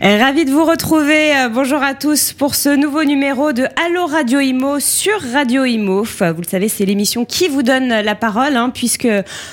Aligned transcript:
Ravi 0.00 0.44
de 0.44 0.52
vous 0.52 0.64
retrouver. 0.64 1.36
Euh, 1.36 1.48
bonjour 1.48 1.82
à 1.82 1.92
tous 1.92 2.32
pour 2.32 2.54
ce 2.54 2.68
nouveau 2.68 3.02
numéro 3.02 3.52
de 3.52 3.64
Allo 3.84 4.06
Radio 4.06 4.38
Imo 4.38 4.78
sur 4.78 5.20
Radio 5.32 5.64
Imo. 5.64 6.04
Vous 6.04 6.40
le 6.40 6.46
savez, 6.48 6.68
c'est 6.68 6.84
l'émission 6.84 7.24
qui 7.24 7.48
vous 7.48 7.64
donne 7.64 7.88
la 7.88 8.14
parole, 8.14 8.56
hein, 8.56 8.70
puisque 8.72 9.08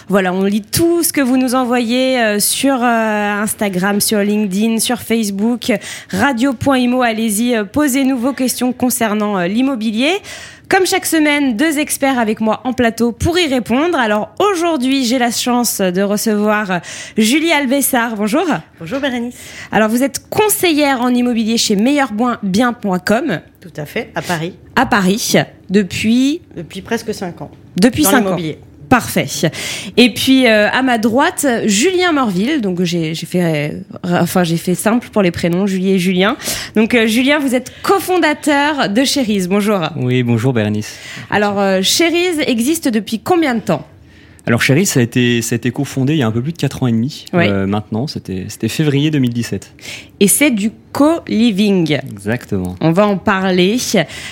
voilà, 0.08 0.32
on 0.34 0.44
lit 0.44 0.62
tout 0.62 1.02
ce 1.02 1.12
que 1.12 1.22
vous 1.22 1.38
nous 1.38 1.56
envoyez 1.56 2.22
euh, 2.22 2.40
sur 2.40 2.76
euh, 2.76 3.42
Instagram, 3.42 4.00
sur 4.00 4.20
LinkedIn, 4.20 4.78
sur 4.78 5.02
Facebook, 5.02 5.72
radio.imo. 6.12 7.02
Allez-y, 7.02 7.66
posez-nous 7.74 8.18
vos 8.18 8.34
questions 8.34 8.72
concernant 8.72 9.40
l'immobilier. 9.46 10.12
Comme 10.70 10.86
chaque 10.88 11.06
semaine, 11.06 11.56
deux 11.56 11.78
experts 11.78 12.18
avec 12.18 12.42
moi 12.42 12.62
en 12.64 12.74
plateau 12.74 13.12
pour 13.12 13.38
y 13.38 13.46
répondre. 13.48 13.98
Alors 13.98 14.34
aujourd'hui, 14.40 15.06
j'ai 15.06 15.20
la 15.20 15.30
chance 15.30 15.80
de 15.80 16.02
recevoir 16.02 16.82
Julie 17.18 17.52
Alvessard. 17.52 18.16
Bonjour. 18.16 18.46
Bonjour 18.80 19.00
Bérénice. 19.00 19.36
Alors 19.72 19.90
vous 19.90 20.02
êtes 20.02 20.28
conseillère 20.30 21.02
en 21.02 21.10
immobilier 21.10 21.58
chez 21.58 21.76
meilleurbien.com. 21.76 23.42
Tout 23.62 23.74
à 23.78 23.86
fait, 23.86 24.12
à 24.16 24.22
Paris. 24.22 24.56
À 24.76 24.86
Paris, 24.86 25.34
depuis? 25.70 26.42
Depuis 26.56 26.82
presque 26.82 27.14
cinq 27.14 27.42
ans. 27.42 27.52
Depuis 27.78 28.04
cinq 28.04 28.26
ans. 28.26 28.38
Parfait. 28.96 29.28
Et 29.98 30.14
puis 30.14 30.48
euh, 30.48 30.70
à 30.72 30.82
ma 30.82 30.98
droite, 30.98 31.46
Julien 31.66 32.14
Morville. 32.14 32.62
Donc 32.62 32.82
j'ai 32.84 33.14
fait, 33.14 33.44
euh, 33.44 33.70
enfin 34.06 34.46
j'ai 34.46 34.56
fait 34.56 34.74
simple 34.74 35.10
pour 35.12 35.22
les 35.22 35.32
prénoms, 35.32 35.68
Julie 35.68 35.92
et 35.92 36.00
Julien. 36.00 36.38
Donc 36.78 36.94
euh, 36.94 37.06
Julien, 37.06 37.40
vous 37.40 37.56
êtes 37.56 37.74
cofondateur 37.82 38.88
de 38.88 39.04
Cherise. 39.04 39.50
Bonjour. 39.50 39.82
Oui, 39.98 40.24
bonjour 40.24 40.54
Bernice. 40.54 40.98
Alors 41.30 41.84
Cherise 41.84 42.40
existe 42.48 42.88
depuis 42.88 43.20
combien 43.20 43.56
de 43.56 43.60
temps? 43.60 43.86
Alors 44.48 44.62
Chéri, 44.62 44.86
ça 44.86 45.00
a 45.00 45.04
été, 45.04 45.42
ça 45.42 45.56
a 45.56 45.58
été 45.58 45.72
cofondé 45.72 46.14
il 46.14 46.20
y 46.20 46.24
a 46.24 46.28
un 46.28 46.32
peu 46.32 46.42
plus 46.42 46.52
de 46.52 46.58
4 46.58 46.84
ans 46.84 46.88
et 46.88 46.92
demi 46.92 47.26
euh, 47.34 47.66
maintenant, 47.66 48.08
c'était 48.08 48.48
février 48.68 49.10
2017. 49.12 49.74
Et 50.20 50.28
c'est 50.28 50.52
du 50.52 50.72
co-living. 50.92 52.00
Exactement. 52.12 52.76
On 52.80 52.92
va 52.92 53.08
en 53.08 53.18
parler 53.18 53.78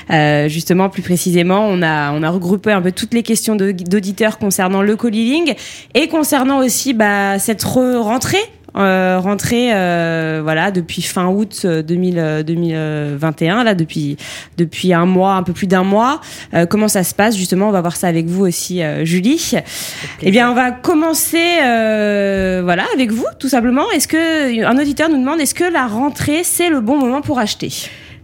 euh, 0.09 0.47
justement 0.47 0.89
plus 0.89 1.01
précisément. 1.01 1.67
On 1.67 1.81
a, 1.81 2.11
on 2.13 2.23
a 2.23 2.29
regroupé 2.29 2.71
un 2.71 2.81
peu 2.81 2.91
toutes 2.91 3.13
les 3.13 3.23
questions 3.23 3.55
d'auditeurs 3.55 4.37
concernant 4.37 4.81
le 4.81 4.95
co-living 4.95 5.55
et 5.93 6.07
concernant 6.07 6.59
aussi 6.59 6.93
bah, 6.93 7.39
cette 7.39 7.63
rentrée 7.63 8.37
euh, 8.75 9.19
rentrée 9.19 9.69
euh, 9.73 10.41
voilà 10.43 10.71
depuis 10.71 11.01
fin 11.01 11.27
août 11.27 11.65
2000, 11.65 12.43
2021 12.45 13.63
là 13.63 13.75
depuis 13.75 14.17
depuis 14.57 14.93
un 14.93 15.05
mois 15.05 15.33
un 15.33 15.43
peu 15.43 15.53
plus 15.53 15.67
d'un 15.67 15.83
mois. 15.83 16.21
Euh, 16.53 16.65
comment 16.65 16.87
ça 16.87 17.03
se 17.03 17.13
passe 17.13 17.37
justement? 17.37 17.69
On 17.69 17.71
va 17.71 17.81
voir 17.81 17.95
ça 17.95 18.07
avec 18.07 18.25
vous 18.25 18.45
aussi 18.45 18.81
euh, 18.81 19.05
Julie. 19.05 19.53
Eh 20.21 20.31
bien 20.31 20.49
on 20.49 20.55
va 20.55 20.71
commencer 20.71 21.59
euh, 21.63 22.61
voilà 22.63 22.85
avec 22.93 23.11
vous 23.11 23.25
tout 23.39 23.49
simplement. 23.49 23.89
Est-ce 23.91 24.07
que 24.07 24.65
un 24.65 24.77
auditeur 24.77 25.09
nous 25.09 25.19
demande 25.19 25.39
est-ce 25.39 25.55
que 25.55 25.71
la 25.71 25.87
rentrée 25.87 26.43
c'est 26.43 26.69
le 26.69 26.81
bon 26.81 26.97
moment 26.97 27.21
pour 27.21 27.39
acheter? 27.39 27.71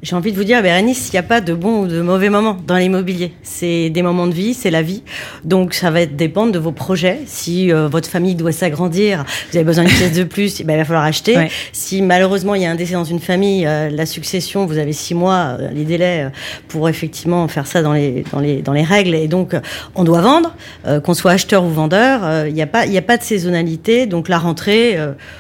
J'ai 0.02 0.16
envie 0.16 0.32
de 0.32 0.38
vous 0.38 0.46
dire, 0.46 0.62
Bérénice, 0.62 1.10
il 1.10 1.16
n'y 1.16 1.20
a 1.20 1.24
pas 1.24 1.42
de 1.42 1.54
bons 1.54 1.82
ou 1.82 1.88
de 1.88 2.02
mauvais 2.02 2.30
moments 2.30 2.58
dans 2.66 2.78
l'immobilier. 2.78 3.34
C'est 3.44 3.90
des 3.90 4.02
moments 4.02 4.28
de 4.28 4.34
vie, 4.34 4.54
c'est 4.54 4.72
la 4.72 4.82
vie. 4.82 5.04
Donc 5.44 5.74
ça 5.74 5.92
va 5.92 6.06
dépendre 6.06 6.54
de 6.54 6.60
vos 6.60 6.72
projets. 6.72 7.20
Si 7.26 7.72
euh, 7.72 7.90
votre 7.90 8.10
famille 8.10 8.36
doit 8.36 8.54
s'agrandir, 8.54 9.26
vous 9.52 9.58
avez 9.58 9.66
besoin 9.66 9.84
d'une 9.84 9.94
pièce 9.94 10.14
de 10.14 10.24
plus, 10.24 10.62
ben, 10.64 10.76
il 10.76 10.78
va 10.78 10.86
falloir 10.86 11.04
acheter. 11.04 11.36
Si 11.74 12.02
malheureusement 12.02 12.56
il 12.56 12.62
y 12.62 12.66
a 12.66 12.72
un 12.72 12.76
décès 12.76 12.94
dans 12.94 13.04
une 13.04 13.20
famille, 13.20 13.66
euh, 13.68 13.90
la 13.90 14.06
succession, 14.06 14.66
vous 14.66 14.78
avez 14.78 14.94
six 14.94 15.16
mois, 15.16 15.58
euh, 15.60 15.70
les 15.74 15.84
délais 15.84 16.30
pour 16.70 16.88
effectivement 16.88 17.48
faire 17.50 17.68
ça 17.68 17.82
dans 17.82 17.94
les, 17.94 18.24
dans 18.32 18.40
les, 18.40 18.62
dans 18.62 18.74
les 18.74 18.84
règles. 18.84 19.16
Et 19.16 19.28
donc 19.28 19.54
on 19.96 20.06
doit 20.06 20.22
vendre, 20.22 20.56
qu'on 21.04 21.14
soit 21.14 21.32
acheteur 21.32 21.64
ou 21.66 21.70
vendeur. 21.70 22.48
Il 22.48 22.54
n'y 22.54 22.62
a, 22.62 22.68
pas, 22.68 22.84
a 22.84 23.02
pas 23.02 23.18
de 23.18 23.24
saisonnalité. 23.24 24.06
Donc 24.06 24.30
la 24.30 24.38
rentrée, 24.38 24.98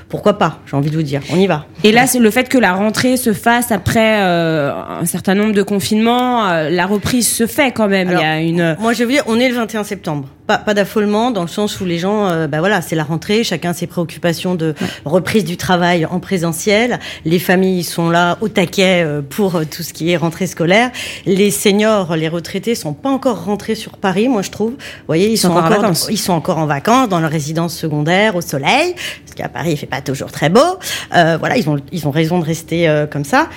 pourquoi 0.09 0.37
pas 0.37 0.59
J'ai 0.69 0.75
envie 0.75 0.89
de 0.89 0.95
vous 0.95 1.03
dire, 1.03 1.21
on 1.31 1.37
y 1.37 1.47
va. 1.47 1.65
Et 1.83 1.91
là, 1.91 2.07
c'est 2.07 2.19
le 2.19 2.29
fait 2.29 2.49
que 2.49 2.57
la 2.57 2.73
rentrée 2.73 3.15
se 3.17 3.33
fasse 3.33 3.71
après 3.71 4.48
euh, 4.49 4.71
un 5.01 5.05
certain 5.05 5.35
nombre 5.35 5.53
de 5.53 5.63
confinements, 5.63 6.47
euh, 6.47 6.69
la 6.69 6.85
reprise 6.85 7.27
se 7.27 7.45
fait 7.45 7.71
quand 7.71 7.87
même. 7.87 8.09
Il 8.11 8.19
y 8.19 8.23
a 8.23 8.39
une. 8.39 8.75
Moi, 8.79 8.93
je 8.93 9.03
veux 9.03 9.11
dire, 9.11 9.23
on 9.27 9.39
est 9.39 9.47
le 9.47 9.55
21 9.55 9.83
septembre. 9.83 10.27
Pas, 10.47 10.57
pas 10.57 10.73
d'affolement 10.73 11.29
dans 11.29 11.43
le 11.43 11.47
sens 11.47 11.79
où 11.79 11.85
les 11.85 11.99
gens, 11.99 12.27
euh, 12.27 12.47
bah 12.47 12.57
voilà, 12.59 12.81
c'est 12.81 12.95
la 12.95 13.03
rentrée, 13.03 13.43
chacun 13.43 13.71
ses 13.73 13.85
préoccupations 13.85 14.55
de 14.55 14.73
reprise 15.05 15.45
du 15.45 15.57
travail 15.57 16.05
en 16.07 16.19
présentiel. 16.19 16.99
Les 17.23 17.37
familles 17.37 17.83
sont 17.83 18.09
là 18.09 18.37
au 18.41 18.49
taquet 18.49 19.05
pour 19.29 19.61
tout 19.69 19.83
ce 19.83 19.93
qui 19.93 20.09
est 20.09 20.17
rentrée 20.17 20.47
scolaire. 20.47 20.89
Les 21.27 21.51
seniors, 21.51 22.15
les 22.15 22.27
retraités 22.27 22.73
sont 22.73 22.93
pas 22.93 23.09
encore 23.09 23.45
rentrés 23.45 23.75
sur 23.75 23.97
Paris, 23.97 24.27
moi 24.27 24.41
je 24.41 24.49
trouve. 24.49 24.71
Vous 24.71 25.05
voyez, 25.07 25.29
ils, 25.29 25.37
sont, 25.37 25.51
encore, 25.51 25.65
en 25.65 25.69
vacances. 25.69 26.07
ils 26.09 26.17
sont 26.17 26.33
encore 26.33 26.57
en 26.57 26.65
vacances 26.65 27.09
dans 27.09 27.19
leur 27.19 27.29
résidence 27.29 27.77
secondaire 27.77 28.35
au 28.35 28.41
soleil, 28.41 28.95
parce 29.23 29.35
qu'à 29.35 29.49
Paris 29.49 29.73
il 29.73 29.77
fait 29.77 29.85
pas 29.85 30.01
toujours 30.01 30.31
très 30.31 30.49
beau. 30.49 30.79
voilà, 31.11 31.57
ils 31.57 31.69
ont 31.69 31.77
ils 31.91 32.07
ont 32.07 32.11
raison 32.11 32.39
de 32.39 32.45
rester 32.45 33.05
comme 33.11 33.25
ça. 33.25 33.49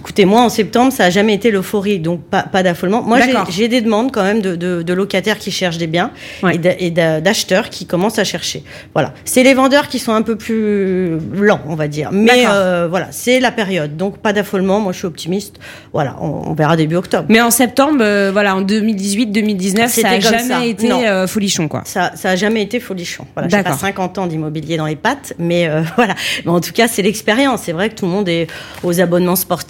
Écoutez, 0.00 0.24
moi 0.24 0.42
en 0.42 0.48
septembre, 0.48 0.92
ça 0.92 1.04
n'a 1.04 1.10
jamais 1.10 1.34
été 1.34 1.50
l'euphorie, 1.50 1.98
donc 1.98 2.22
pas, 2.22 2.42
pas 2.42 2.62
d'affolement. 2.62 3.02
Moi, 3.02 3.18
j'ai 3.50 3.68
des 3.68 3.80
demandes 3.80 4.10
quand 4.12 4.22
même 4.22 4.40
de, 4.40 4.56
de, 4.56 4.82
de, 4.82 4.92
locataires 4.92 5.38
qui 5.38 5.50
cherchent 5.50 5.78
des 5.78 5.86
biens 5.86 6.10
et 6.52 6.90
d'acheteurs 6.90 7.70
qui 7.70 7.86
commencent 7.86 8.18
à 8.18 8.24
chercher. 8.24 8.62
Voilà, 8.94 9.14
c'est 9.24 9.42
les 9.42 9.54
vendeurs 9.54 9.88
qui 9.88 9.98
sont 9.98 10.12
un 10.12 10.22
peu 10.22 10.36
plus 10.36 11.18
lents, 11.34 11.60
on 11.68 11.74
va 11.74 11.88
dire. 11.88 12.10
Mais 12.12 12.44
euh, 12.48 12.88
voilà, 12.88 13.08
c'est 13.10 13.40
la 13.40 13.52
période, 13.52 13.96
donc 13.96 14.18
pas 14.18 14.32
d'affolement. 14.32 14.80
Moi, 14.80 14.92
je 14.92 14.98
suis 14.98 15.06
optimiste. 15.06 15.56
Voilà, 15.92 16.16
on, 16.20 16.54
verra 16.54 16.76
début 16.76 16.96
octobre. 16.96 17.26
Mais 17.28 17.40
en 17.40 17.50
septembre, 17.50 17.98
euh, 18.00 18.30
voilà, 18.32 18.56
en 18.56 18.62
2018-2019, 18.62 19.88
ça 19.88 20.02
n'a 20.02 20.20
jamais 20.20 20.70
été 20.70 20.90
euh, 20.90 21.26
folichon, 21.26 21.68
quoi. 21.68 21.82
Ça, 21.84 22.12
ça 22.16 22.30
a 22.30 22.36
jamais 22.36 22.62
été 22.62 22.80
folichon. 22.80 23.26
Voilà, 23.34 23.48
j'ai 23.48 23.62
pas 23.62 23.72
50 23.72 24.18
ans 24.18 24.26
d'immobilier 24.26 24.76
dans 24.76 24.86
les 24.86 24.96
pattes, 24.96 25.34
mais 25.38 25.68
voilà. 25.96 26.14
Mais 26.44 26.50
en 26.50 26.60
tout 26.60 26.72
cas, 26.72 26.88
c'est 26.88 27.02
l'expérience. 27.02 27.62
C'est 27.64 27.72
vrai 27.72 27.90
que 27.90 27.94
tout 27.94 28.06
le 28.06 28.12
monde 28.12 28.28
est 28.28 28.46
aux 28.82 29.00
abonnements 29.00 29.36
sportifs 29.36 29.67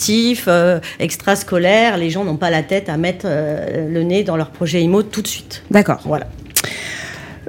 euh, 0.49 0.81
extrascolaires. 0.99 1.97
Les 1.97 2.11
gens 2.11 2.25
n'ont 2.25 2.37
pas 2.37 2.51
la 2.51 2.63
tête 2.63 2.89
à 2.89 2.97
mettre 2.97 3.27
euh, 3.29 3.89
le 3.89 4.03
nez 4.03 4.25
dans 4.25 4.37
leur 4.37 4.51
projet 4.51 4.83
IMO 4.83 5.03
tout 5.03 5.23
de 5.23 5.27
suite. 5.27 5.63
D'accord. 5.71 6.01
Voilà. 6.05 6.27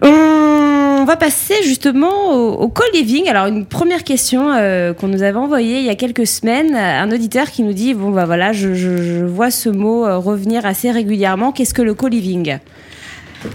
On 0.01 1.05
va 1.05 1.15
passer 1.15 1.55
justement 1.63 2.33
au, 2.33 2.67
co-living. 2.67 3.27
Alors 3.29 3.47
une 3.47 3.65
première 3.65 4.03
question 4.03 4.51
euh, 4.51 4.93
qu'on 4.93 5.07
nous 5.07 5.23
avait 5.23 5.37
envoyée 5.37 5.79
il 5.79 5.85
y 5.85 5.89
a 5.89 5.95
quelques 5.95 6.27
semaines, 6.27 6.75
un 6.75 7.09
auditeur 7.11 7.49
qui 7.49 7.63
nous 7.63 7.73
dit 7.73 7.93
bon 7.93 8.11
bah 8.11 8.25
voilà, 8.25 8.51
je, 8.51 8.75
je 8.75 9.25
vois 9.25 9.49
ce 9.49 9.69
mot 9.69 10.03
revenir 10.19 10.65
assez 10.65 10.91
régulièrement. 10.91 11.51
Qu'est-ce 11.51 11.73
que 11.73 11.81
le 11.81 11.93
co-living 11.93 12.59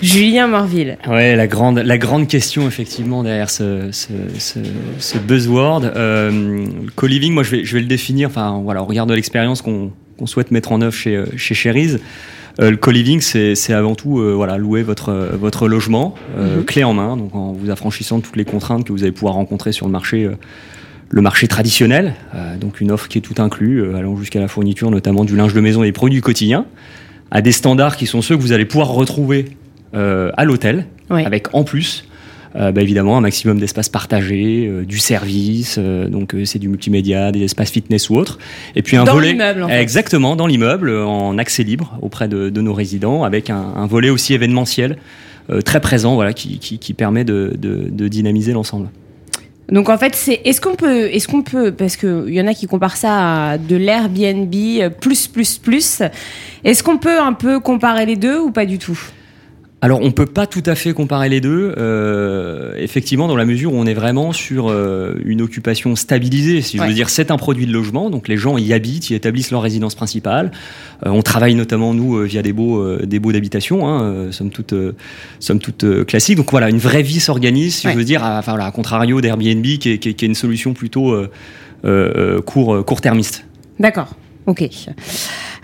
Julien 0.00 0.47
Morville. 0.47 0.99
Ouais, 1.06 1.37
la 1.37 1.47
grande, 1.47 1.78
la 1.78 1.99
grande 1.99 2.28
question 2.28 2.67
effectivement 2.67 3.22
derrière 3.22 3.50
ce, 3.50 3.91
ce, 3.93 4.12
ce, 4.39 4.59
ce 4.99 5.19
buzzword. 5.19 5.84
Euh, 5.84 6.67
co-living, 6.97 7.33
moi 7.33 7.43
je 7.43 7.50
vais, 7.50 7.65
je 7.65 7.75
vais 7.75 7.81
le 7.81 7.87
définir. 7.87 8.28
Enfin 8.28 8.61
voilà, 8.65 8.83
on 8.83 8.87
regarde 8.87 9.11
l'expérience 9.11 9.62
qu'on 9.62 9.93
souhaite 10.27 10.50
mettre 10.50 10.72
en 10.72 10.81
œuvre 10.81 10.95
chez 10.95 11.22
chez 11.37 11.55
Cherise. 11.55 12.00
Euh, 12.61 12.71
le 12.71 12.77
co-living, 12.77 13.21
c'est 13.21 13.72
avant 13.72 13.95
tout 13.95 14.21
euh, 14.21 14.33
voilà, 14.33 14.59
louer 14.59 14.83
votre, 14.83 15.12
votre 15.34 15.67
logement, 15.67 16.15
euh, 16.39 16.59
mhm. 16.59 16.65
clé 16.65 16.84
en 16.84 16.95
main, 16.95 17.16
donc 17.16 17.34
en 17.34 17.53
vous 17.53 17.71
affranchissant 17.71 18.19
de 18.19 18.22
toutes 18.22 18.37
les 18.37 18.45
contraintes 18.45 18.84
que 18.84 18.93
vous 18.93 19.03
allez 19.03 19.12
pouvoir 19.12 19.34
rencontrer 19.34 19.72
sur 19.72 19.87
le 19.87 19.93
marché, 19.93 20.25
euh, 20.25 20.37
le 21.11 21.21
marché 21.21 21.49
traditionnel. 21.49 22.15
donc 22.61 22.81
une 22.81 22.91
offre 22.91 23.09
qui 23.09 23.19
est 23.19 23.21
tout 23.21 23.41
inclus, 23.41 23.95
allant 23.95 24.16
jusqu'à 24.16 24.41
la 24.41 24.49
fourniture 24.49 24.91
notamment 24.91 25.25
du 25.25 25.37
linge 25.37 25.53
de 25.53 25.61
maison 25.61 25.83
et 25.83 25.87
des 25.87 25.93
produits 25.93 26.21
quotidiens, 26.21 26.66
à 27.31 27.41
des 27.41 27.53
standards 27.53 27.97
qui 27.97 28.06
sont 28.06 28.22
ceux 28.22 28.37
que 28.37 28.43
vous 28.43 28.53
allez 28.53 28.65
pouvoir 28.65 28.89
retrouver 28.89 29.47
euh, 29.47 29.64
à 29.94 30.44
l'hôtel, 30.44 30.87
avec 31.10 31.55
en 31.55 31.65
plus 31.65 32.05
euh, 32.56 32.71
bah, 32.71 32.82
évidemment 32.82 33.16
un 33.16 33.21
maximum 33.21 33.59
d'espace 33.59 33.88
partagé, 33.88 34.69
euh, 34.69 34.84
du 34.84 34.99
service, 34.99 35.78
donc 35.78 36.37
c'est 36.44 36.59
du 36.59 36.69
multimédia, 36.69 37.32
des 37.32 37.43
espaces 37.43 37.71
fitness 37.71 38.10
ou 38.10 38.16
autres. 38.16 38.38
Et 38.77 38.83
puis 38.83 38.97
un 38.97 39.04
dans 39.04 39.15
volet 39.15 39.37
en 39.60 39.69
fait. 39.69 39.81
exactement 39.81 40.37
dans 40.37 40.47
l'immeuble 40.47 40.91
en 40.97 41.37
accès 41.38 41.65
libre 41.65 41.99
auprès 42.00 42.28
de, 42.28 42.51
de 42.51 42.60
nos 42.60 42.72
résidents, 42.72 43.24
avec 43.24 43.51
un, 43.51 43.72
un 43.77 43.86
volet 43.86 44.10
aussi 44.10 44.34
événementiel 44.34 44.98
très 45.65 45.80
présent, 45.80 46.15
voilà, 46.15 46.33
qui, 46.33 46.59
qui, 46.59 46.78
qui 46.78 46.95
permet 46.95 47.24
de, 47.24 47.54
de, 47.59 47.89
de 47.91 48.09
dynamiser 48.09 48.53
l'ensemble. 48.53 48.89
Donc 49.71 49.89
en 49.89 49.98
fait, 49.98 50.15
c'est 50.15 50.41
est-ce 50.45 50.60
qu'on 50.60 50.74
peut, 50.74 51.07
est-ce 51.07 51.27
qu'on 51.27 51.42
peut, 51.42 51.72
parce 51.72 51.97
qu'il 51.97 52.34
y 52.34 52.41
en 52.41 52.47
a 52.47 52.54
qui 52.54 52.66
comparent 52.66 52.97
ça 52.97 53.53
à 53.53 53.59
de 53.59 53.77
l'Airbnb 53.77 54.54
plus 55.01 55.27
plus 55.27 55.59
plus. 55.59 56.03
Est-ce 56.65 56.83
qu'on 56.83 56.98
peut 56.98 57.19
un 57.19 57.33
peu 57.33 57.60
comparer 57.60 58.07
les 58.07 58.16
deux 58.16 58.39
ou 58.39 58.51
pas 58.51 58.66
du 58.66 58.78
tout? 58.78 58.98
Alors 59.84 60.01
on 60.01 60.13
peut 60.13 60.25
pas 60.25 60.47
tout 60.47 60.63
à 60.65 60.75
fait 60.77 60.95
comparer 60.95 61.28
les 61.28 61.42
deux, 61.42 61.75
euh, 61.77 62.75
effectivement 62.78 63.28
dans 63.28 63.36
la 63.36 63.45
mesure 63.45 63.75
où 63.75 63.77
on 63.77 63.84
est 63.84 63.92
vraiment 63.92 64.33
sur 64.33 64.71
euh, 64.71 65.21
une 65.27 65.42
occupation 65.42 65.95
stabilisée. 65.95 66.63
Si 66.63 66.78
je 66.78 66.83
veux 66.83 66.95
dire, 66.95 67.10
c'est 67.10 67.31
un 67.31 67.36
produit 67.36 67.66
de 67.66 67.72
logement, 67.75 68.09
donc 68.09 68.27
les 68.27 68.39
gens 68.39 68.57
y 68.57 68.72
habitent, 68.72 69.10
y 69.10 69.15
établissent 69.15 69.51
leur 69.51 69.60
résidence 69.60 69.95
principale. 69.95 70.53
Euh, 71.04 71.10
on 71.10 71.21
travaille 71.21 71.54
notamment 71.54 71.92
nous 71.92 72.22
via 72.22 72.41
des 72.41 72.54
beaux 72.54 72.97
des 72.97 73.19
baux 73.19 73.33
d'habitation, 73.33 73.86
hein, 73.86 74.33
somme 74.33 74.48
toute 74.48 74.72
somme 75.39 75.59
toute 75.59 76.07
classique. 76.07 76.39
Donc 76.39 76.51
voilà, 76.51 76.71
une 76.71 76.78
vraie 76.78 77.03
vie 77.03 77.21
s'organise. 77.21 77.75
Si 77.75 77.91
je 77.91 77.95
veux 77.95 78.04
dire, 78.04 78.25
à, 78.25 78.39
enfin 78.39 78.53
voilà, 78.53 78.65
à 78.65 78.71
contrario 78.71 79.21
d'Airbnb 79.21 79.63
qui 79.63 79.91
est, 79.91 79.98
qui, 79.98 80.09
est, 80.09 80.15
qui 80.15 80.25
est, 80.25 80.28
une 80.28 80.34
solution 80.34 80.72
plutôt 80.72 81.15
court 82.47 82.86
court 82.86 83.01
termiste. 83.03 83.45
D'accord. 83.78 84.16
Ok. 84.47 84.69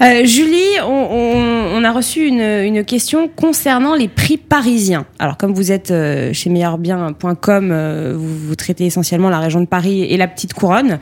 Euh, 0.00 0.24
Julie, 0.24 0.80
on, 0.82 1.84
a 1.84 1.92
reçu 1.92 2.26
une, 2.26 2.84
question 2.84 3.28
concernant 3.28 3.94
les 3.94 4.08
prix 4.08 4.38
parisiens. 4.38 5.04
Alors, 5.18 5.36
comme 5.36 5.52
vous 5.52 5.70
êtes 5.70 5.90
euh, 5.90 6.32
chez 6.32 6.48
meilleurbien.com, 6.48 7.70
euh, 7.70 8.14
vous, 8.16 8.38
vous, 8.48 8.54
traitez 8.54 8.86
essentiellement 8.86 9.28
la 9.28 9.38
région 9.38 9.60
de 9.60 9.66
Paris 9.66 10.04
et 10.04 10.16
la 10.16 10.28
petite 10.28 10.54
couronne. 10.54 10.98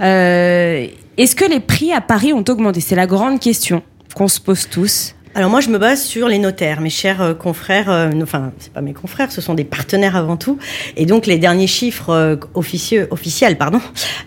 Est-ce 0.00 1.36
que 1.36 1.48
les 1.48 1.60
prix 1.60 1.92
à 1.92 2.00
Paris 2.00 2.32
ont 2.32 2.44
augmenté? 2.48 2.80
C'est 2.80 2.96
la 2.96 3.06
grande 3.06 3.38
question 3.38 3.82
qu'on 4.14 4.28
se 4.28 4.40
pose 4.40 4.68
tous. 4.68 5.14
Alors 5.36 5.48
moi, 5.48 5.60
je 5.60 5.68
me 5.68 5.78
base 5.78 6.02
sur 6.02 6.26
les 6.26 6.38
notaires, 6.38 6.80
mes 6.80 6.90
chers 6.90 7.22
euh, 7.22 7.34
confrères. 7.34 7.88
Euh, 7.88 8.10
enfin, 8.20 8.50
c'est 8.58 8.72
pas 8.72 8.80
mes 8.80 8.92
confrères, 8.92 9.30
ce 9.30 9.40
sont 9.40 9.54
des 9.54 9.62
partenaires 9.62 10.16
avant 10.16 10.36
tout. 10.36 10.58
Et 10.96 11.06
donc 11.06 11.26
les 11.26 11.38
derniers 11.38 11.68
chiffres 11.68 12.10
euh, 12.10 12.36
officieux, 12.54 13.06
officiels, 13.12 13.56
pardon, 13.56 13.80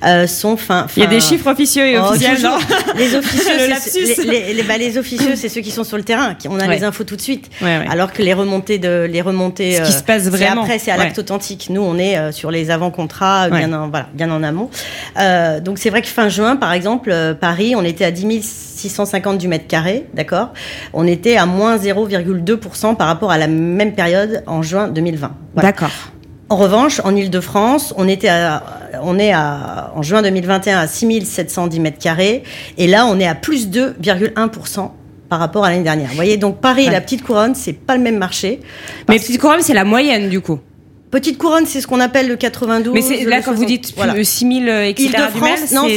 euh, 0.06 0.28
sont 0.28 0.56
fin, 0.56 0.88
Il 0.96 1.04
y 1.04 1.06
a 1.06 1.10
des 1.10 1.20
chiffres 1.20 1.52
officieux 1.52 1.86
et 1.88 2.00
oh, 2.00 2.04
officiels. 2.04 2.42
non 2.42 2.58
les 2.96 3.16
officieux, 3.16 3.52
les, 4.32 4.54
les, 4.54 4.64
bah, 4.64 4.78
les, 4.78 4.98
officieux, 4.98 5.36
c'est 5.36 5.50
ceux 5.50 5.60
qui 5.60 5.72
sont 5.72 5.84
sur 5.84 5.98
le 5.98 6.04
terrain, 6.04 6.36
qui 6.36 6.48
on 6.48 6.58
a 6.58 6.68
les 6.68 6.86
infos 6.86 7.04
tout 7.04 7.18
de 7.18 7.22
suite. 7.22 7.50
Ouais, 7.62 7.80
ouais. 7.80 7.86
Alors 7.90 8.14
que 8.14 8.24
les 8.24 8.34
remontées 8.34 8.78
de 8.78 9.06
les 9.10 9.22
remontées, 9.22 9.76
ce 9.76 9.82
qui 9.82 9.92
se 9.92 10.04
passe 10.04 10.30
vraiment. 10.30 10.62
Après, 10.62 10.80
c'est 10.80 10.92
à 10.92 10.96
l'acte 10.98 11.20
authentique. 11.20 11.68
Nous, 11.70 11.82
on 11.82 11.98
est 11.98 12.32
sur 12.32 12.50
les 12.50 12.72
avant-contrats, 12.72 13.50
bien 13.50 13.74
en 13.74 13.90
voilà, 13.90 14.08
bien 14.14 14.32
en 14.32 14.42
amont. 14.42 14.70
donc 15.62 15.80
c'est 15.80 15.90
vrai 15.90 16.02
que 16.02 16.08
fin 16.08 16.30
juin, 16.30 16.56
par 16.56 16.72
exemple, 16.72 17.14
Paris, 17.42 17.76
on 17.76 17.84
était 17.84 18.06
à 18.06 18.12
10 18.12 18.24
650 18.90 19.38
du 19.38 19.48
mètre 19.48 19.68
carré, 19.68 20.06
d'accord? 20.14 20.50
On 20.94 21.08
était 21.08 21.38
à 21.38 21.46
moins 21.46 21.78
0,2% 21.78 22.96
par 22.96 23.08
rapport 23.08 23.32
à 23.32 23.38
la 23.38 23.48
même 23.48 23.94
période 23.94 24.44
en 24.48 24.62
juin 24.62 24.88
2020. 24.88 25.32
D'accord. 25.56 25.90
En 26.50 26.56
revanche, 26.56 27.02
en 27.04 27.16
Ile-de-France, 27.16 27.94
on 27.98 28.08
était 28.08 28.30
on 29.02 29.18
est 29.18 29.32
à, 29.32 29.92
en 29.96 30.02
juin 30.02 30.22
2021 30.22 30.80
à 30.80 30.88
6710 30.88 31.80
mètres 31.80 31.98
carrés, 31.98 32.44
et 32.78 32.88
là, 32.88 33.06
on 33.08 33.20
est 33.20 33.28
à 33.28 33.36
plus 33.36 33.70
2,1% 33.70 34.92
par 35.30 35.40
rapport 35.40 35.66
à 35.66 35.72
l'année 35.72 35.84
dernière. 35.84 36.10
Vous 36.10 36.16
voyez, 36.16 36.38
donc 36.38 36.62
Paris 36.62 36.86
et 36.86 36.90
la 36.92 37.02
Petite 37.02 37.24
Couronne, 37.24 37.56
c'est 37.56 37.74
pas 37.74 37.98
le 37.98 38.04
même 38.04 38.18
marché. 38.18 38.60
Mais 39.10 39.18
Petite 39.18 39.42
Couronne, 39.42 39.62
c'est 39.62 39.74
la 39.74 39.84
moyenne, 39.84 40.30
du 40.30 40.42
coup. 40.42 40.60
Petite 41.14 41.38
couronne, 41.38 41.68
c'est 41.68 41.80
ce 41.80 41.86
qu'on 41.86 42.00
appelle 42.00 42.28
le 42.28 42.36
92. 42.38 42.92
Mais 42.92 43.04
c'est 43.04 43.24
là, 43.26 43.44
quand 43.44 43.54
vous 43.54 43.66
dites 43.66 43.94
voilà. 43.96 44.16
6000, 44.24 44.68
etc., 44.68 45.12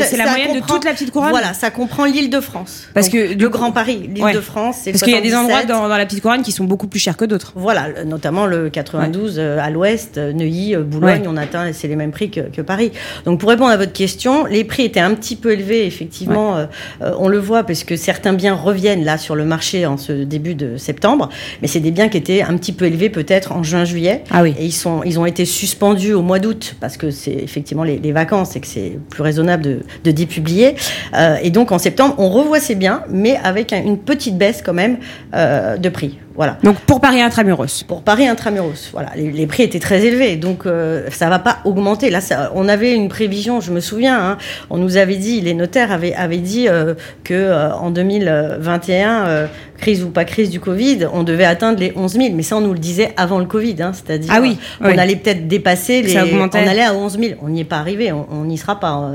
c'est 0.03 0.17
la 0.19 0.29
moyenne 0.29 0.61
de 0.61 0.61
toute 0.61 0.85
la 0.85 0.93
petite 0.93 1.11
couronne 1.11 1.31
Voilà, 1.31 1.55
ça 1.55 1.71
comprend 1.71 2.05
l'île 2.05 2.29
de 2.29 2.39
France. 2.39 2.83
Parce 2.93 3.09
que 3.09 3.33
le 3.33 3.49
Grand 3.49 3.73
Paris, 3.73 4.11
l'île 4.15 4.35
de 4.35 4.41
France, 4.43 4.81
c'est 4.83 4.93
Parce 4.93 5.03
qu'il 5.03 5.15
y 5.15 5.17
a 5.17 5.23
des 5.23 5.35
endroits 5.35 5.65
dans, 5.65 5.89
la 5.89 6.05
petite 6.05 6.21
couronne 6.21 6.43
qui 6.43 6.53
sont 6.53 6.65
beaucoup 6.65 6.87
plus 6.87 7.01
chers 7.01 7.17
que 7.17 7.25
d'autres. 7.25 7.55
Voilà, 7.55 8.05
notamment 8.05 8.45
le 8.45 8.69
92 8.69 9.37
euh, 9.39 9.59
à 9.59 9.71
l'ouest, 9.71 10.19
euh, 10.19 10.35
Neuilly, 10.35 10.75
euh, 10.75 10.83
Boulogne, 10.83 11.25
on 11.27 11.39
atteint, 11.39 11.73
c'est 11.73 11.89
les 11.89 11.97
mêmes 11.97 12.11
prix 12.11 12.31
que, 12.31 12.61
Paris. 12.61 12.93
Donc 13.25 13.41
pour 13.41 13.49
répondre 13.49 13.71
à 13.71 13.79
votre 13.79 13.95
question, 13.95 14.45
les 14.45 14.65
prix 14.65 14.83
étaient 14.83 15.01
un 15.01 15.15
petit 15.15 15.37
peu 15.37 15.53
élevés, 15.53 15.87
effectivement, 15.87 16.67
on 17.01 17.29
le 17.29 17.39
voit 17.39 17.65
parce 17.65 17.85
que 17.85 17.97
certains 17.97 18.35
biens 18.35 18.55
reviennent 18.55 19.05
là 19.05 19.17
sur 19.17 19.35
le 19.35 19.47
marché 19.47 19.87
en 19.87 19.97
ce 19.97 20.13
début 20.13 20.55
de 20.55 20.77
septembre, 20.77 21.31
mais 21.63 21.69
c'est 21.69 21.81
des 21.81 21.91
biens 21.91 22.11
qui 22.11 22.19
étaient 22.19 22.43
un 22.43 22.55
petit 22.59 22.73
peu 22.73 22.85
élevés 22.85 23.09
peut-être 23.09 23.53
en 23.53 23.63
juin-juillet. 23.63 24.25
Ah 24.31 24.43
oui. 24.43 24.55
Et 24.59 24.67
ils 24.67 24.73
sont 24.73 25.03
ils 25.07 25.19
ont 25.19 25.27
été 25.27 25.45
suspendus 25.45 26.13
au 26.13 26.23
mois 26.23 26.39
d'août 26.39 26.77
parce 26.81 26.97
que 26.97 27.11
c'est 27.11 27.33
effectivement 27.33 27.85
les, 27.85 28.13
vacances 28.13 28.57
et 28.57 28.61
que 28.61 28.67
c'est 28.67 28.99
plus 29.11 29.23
raisonnable 29.23 29.63
de, 29.63 29.81
de 30.05 30.11
dépublier. 30.11 30.75
Euh, 31.15 31.37
et 31.43 31.51
donc 31.51 31.73
en 31.73 31.79
septembre, 31.79 32.15
on 32.19 32.29
revoit 32.29 32.61
ces 32.61 32.75
biens, 32.75 33.03
mais 33.09 33.37
avec 33.43 33.73
une 33.73 33.99
petite 33.99 34.39
baisse 34.39 34.63
quand 34.63 34.75
même 34.75 34.99
euh, 35.35 35.77
de 35.77 35.89
prix. 35.89 36.19
Voilà. 36.37 36.59
Donc 36.63 36.77
pour 36.81 37.01
Paris 37.01 37.21
intramuros. 37.23 37.85
Pour 37.87 38.03
Paris 38.03 38.27
intramuros, 38.27 38.91
voilà. 38.93 39.11
Les, 39.17 39.47
prix 39.47 39.63
étaient 39.63 39.81
très 39.81 40.05
élevés, 40.05 40.37
donc 40.37 40.67
euh, 40.67 41.09
ça 41.11 41.29
va 41.29 41.39
pas 41.39 41.59
augmenter. 41.65 42.11
Là, 42.11 42.21
ça, 42.21 42.53
on 42.55 42.69
avait 42.69 42.95
une 42.95 43.09
prévision, 43.09 43.61
je 43.61 43.73
me 43.73 43.81
souviens, 43.81 44.19
hein, 44.19 44.39
on 44.71 44.79
nous 44.79 44.97
avait 44.97 45.17
dit, 45.17 45.41
les 45.41 45.55
notaires 45.55 45.93
avaient, 45.93 46.15
avaient 46.15 46.39
dit 46.39 46.69
euh, 46.69 46.95
que 47.25 47.35
euh, 47.35 47.73
en 47.73 47.91
2021, 47.91 49.27
euh, 49.27 49.47
crise 49.79 50.03
ou 50.03 50.11
pas 50.11 50.25
crise 50.25 50.51
du 50.51 50.61
Covid, 50.61 51.07
on 51.13 51.23
devait 51.23 51.45
atteindre 51.45 51.81
les 51.81 51.93
11 51.95 52.13
000. 52.13 52.25
Mais 52.35 52.43
ça, 52.43 52.57
on 52.57 52.61
nous 52.61 52.73
le 52.73 52.79
disait 52.79 53.13
avant 53.17 53.39
le 53.39 53.47
Covid, 53.47 53.77
hein, 53.81 53.93
c'est-à-dire 53.93 54.33
ah 54.35 54.41
oui, 54.41 54.59
on 54.81 54.99
allait 54.99 55.17
peut-être 55.17 55.49
dépasser 55.49 56.03
les. 56.03 56.17
On 56.17 56.49
allait 56.55 56.83
à 56.83 56.95
11 56.95 57.19
000. 57.19 57.33
On 57.43 57.49
n'y 57.49 57.61
est 57.61 57.65
pas 57.65 57.79
arrivé, 57.79 58.13
on 58.13 58.45
n'y 58.45 58.59
sera 58.59 58.81
pas. 58.81 59.11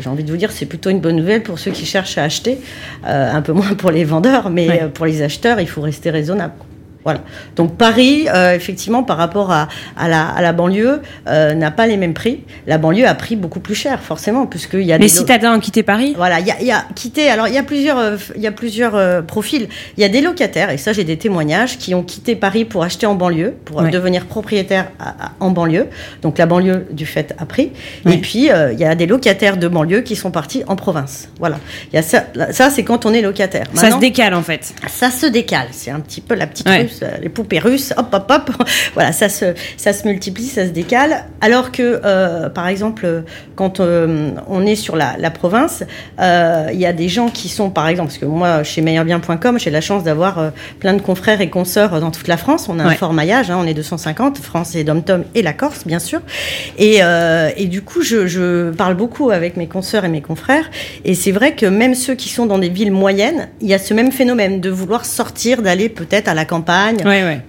J'ai 0.00 0.08
envie 0.08 0.24
de 0.24 0.30
vous 0.30 0.36
dire, 0.36 0.50
c'est 0.52 0.66
plutôt 0.66 0.90
une 0.90 1.00
bonne 1.00 1.16
nouvelle 1.16 1.42
pour 1.42 1.58
ceux 1.58 1.70
qui 1.70 1.84
cherchent 1.84 2.18
à 2.18 2.24
acheter, 2.24 2.58
un 3.04 3.42
peu 3.42 3.52
moins 3.52 3.74
pour 3.74 3.90
les 3.90 4.04
vendeurs, 4.04 4.50
mais 4.50 4.88
pour 4.94 5.06
les 5.06 5.22
acheteurs, 5.22 5.60
il 5.60 5.68
faut 5.68 5.82
rester 5.82 6.10
raisonnable. 6.10 6.39
una 6.40 6.69
Voilà. 7.04 7.20
Donc 7.56 7.76
Paris, 7.76 8.26
euh, 8.28 8.54
effectivement, 8.54 9.02
par 9.02 9.16
rapport 9.16 9.50
à, 9.50 9.68
à, 9.96 10.08
la, 10.08 10.26
à 10.28 10.42
la, 10.42 10.52
banlieue, 10.52 11.00
euh, 11.28 11.54
n'a 11.54 11.70
pas 11.70 11.86
les 11.86 11.96
mêmes 11.96 12.12
prix. 12.12 12.40
La 12.66 12.76
banlieue 12.76 13.06
a 13.06 13.14
pris 13.14 13.36
beaucoup 13.36 13.60
plus 13.60 13.74
cher, 13.74 14.02
forcément, 14.02 14.46
puisqu'il 14.46 14.82
y 14.82 14.92
a. 14.92 14.98
Les 14.98 15.08
citadins 15.08 15.56
ont 15.56 15.60
quitté 15.60 15.82
Paris? 15.82 16.12
Voilà, 16.16 16.40
il 16.40 16.46
y 16.46 16.50
a, 16.50 16.62
y 16.62 16.70
a, 16.70 16.84
quitté. 16.94 17.30
Alors 17.30 17.48
il 17.48 17.54
y 17.54 17.58
a 17.58 17.62
plusieurs, 17.62 17.98
euh, 17.98 18.16
y 18.36 18.46
a 18.46 18.52
plusieurs 18.52 19.24
profils. 19.24 19.68
Il 19.96 20.02
y 20.02 20.04
a 20.04 20.08
des 20.08 20.20
locataires, 20.20 20.70
et 20.70 20.76
ça 20.76 20.92
j'ai 20.92 21.04
des 21.04 21.16
témoignages, 21.16 21.78
qui 21.78 21.94
ont 21.94 22.02
quitté 22.02 22.36
Paris 22.36 22.66
pour 22.66 22.82
acheter 22.84 23.06
en 23.06 23.14
banlieue, 23.14 23.54
pour 23.64 23.82
devenir 23.82 24.26
propriétaires 24.26 24.90
en 25.40 25.50
banlieue. 25.50 25.88
Donc 26.20 26.36
la 26.36 26.46
banlieue 26.46 26.86
du 26.90 27.06
fait 27.06 27.34
a 27.38 27.46
pris. 27.46 27.72
Et 28.06 28.18
puis 28.18 28.50
il 28.50 28.78
y 28.78 28.84
a 28.84 28.94
des 28.94 29.06
locataires 29.06 29.56
de 29.56 29.68
banlieue 29.68 30.02
qui 30.02 30.16
sont 30.16 30.30
partis 30.30 30.64
en 30.66 30.76
province. 30.76 31.28
Voilà. 31.38 31.58
Il 31.92 31.96
y 31.96 31.98
a 31.98 32.02
ça. 32.02 32.24
Ça 32.50 32.68
c'est 32.68 32.84
quand 32.84 33.06
on 33.06 33.14
est 33.14 33.22
locataire. 33.22 33.66
ça 33.72 33.90
se 33.90 33.98
décale 33.98 34.34
en 34.34 34.42
fait. 34.42 34.74
Ça 34.88 35.10
se 35.10 35.26
décale. 35.26 35.68
C'est 35.70 35.90
un 35.90 36.00
petit 36.00 36.20
peu 36.20 36.34
la 36.34 36.46
petite. 36.46 36.68
Euh, 37.02 37.16
les 37.20 37.28
poupées 37.28 37.58
russes, 37.58 37.92
hop, 37.96 38.08
hop, 38.12 38.30
hop, 38.30 38.50
voilà, 38.94 39.12
ça 39.12 39.28
se, 39.28 39.54
ça 39.76 39.92
se 39.92 40.06
multiplie, 40.06 40.46
ça 40.46 40.64
se 40.64 40.70
décale. 40.70 41.24
Alors 41.40 41.72
que, 41.72 42.00
euh, 42.04 42.48
par 42.48 42.68
exemple, 42.68 43.24
quand 43.56 43.80
euh, 43.80 44.30
on 44.48 44.66
est 44.66 44.74
sur 44.74 44.96
la, 44.96 45.30
province, 45.30 45.84
il 46.18 46.78
y 46.78 46.86
a 46.86 46.92
des 46.92 47.08
gens 47.08 47.28
qui 47.28 47.48
sont, 47.48 47.70
par 47.70 47.88
exemple, 47.88 48.08
parce 48.08 48.18
que 48.18 48.26
moi, 48.26 48.62
chez 48.64 48.82
meilleurbien.com, 48.82 49.58
j'ai 49.58 49.70
la 49.70 49.80
chance 49.80 50.02
d'avoir 50.02 50.52
plein 50.80 50.94
de 50.94 51.00
confrères 51.00 51.40
et 51.40 51.48
consoeurs 51.48 52.00
dans 52.00 52.10
toute 52.10 52.26
la 52.26 52.36
France. 52.36 52.68
On 52.68 52.78
a 52.78 52.84
un 52.84 52.94
fort 52.94 53.12
maillage, 53.12 53.50
hein, 53.50 53.58
on 53.60 53.66
est 53.66 53.74
250, 53.74 54.38
France 54.38 54.74
et 54.74 54.82
Dom-Tom 54.82 55.24
et 55.34 55.42
la 55.42 55.52
Corse, 55.52 55.86
bien 55.86 55.98
sûr. 56.00 56.20
Et, 56.78 57.00
et 57.56 57.66
du 57.66 57.82
coup, 57.82 58.02
je, 58.02 58.26
je, 58.26 58.70
parle 58.70 58.94
beaucoup 58.94 59.30
avec 59.30 59.56
mes 59.56 59.66
consoeurs 59.66 60.04
et 60.04 60.08
mes 60.08 60.20
confrères. 60.20 60.70
Et 61.04 61.14
c'est 61.14 61.32
vrai 61.32 61.54
que 61.54 61.66
même 61.66 61.94
ceux 61.94 62.14
qui 62.14 62.28
sont 62.28 62.46
dans 62.46 62.58
des 62.58 62.68
villes 62.68 62.92
moyennes, 62.92 63.48
il 63.60 63.68
y 63.68 63.74
a 63.74 63.78
ce 63.78 63.94
même 63.94 64.10
phénomène 64.10 64.60
de 64.60 64.70
vouloir 64.70 65.04
sortir, 65.04 65.62
d'aller 65.62 65.88
peut-être 65.88 66.28
à 66.28 66.34
la 66.34 66.44
campagne 66.44 66.79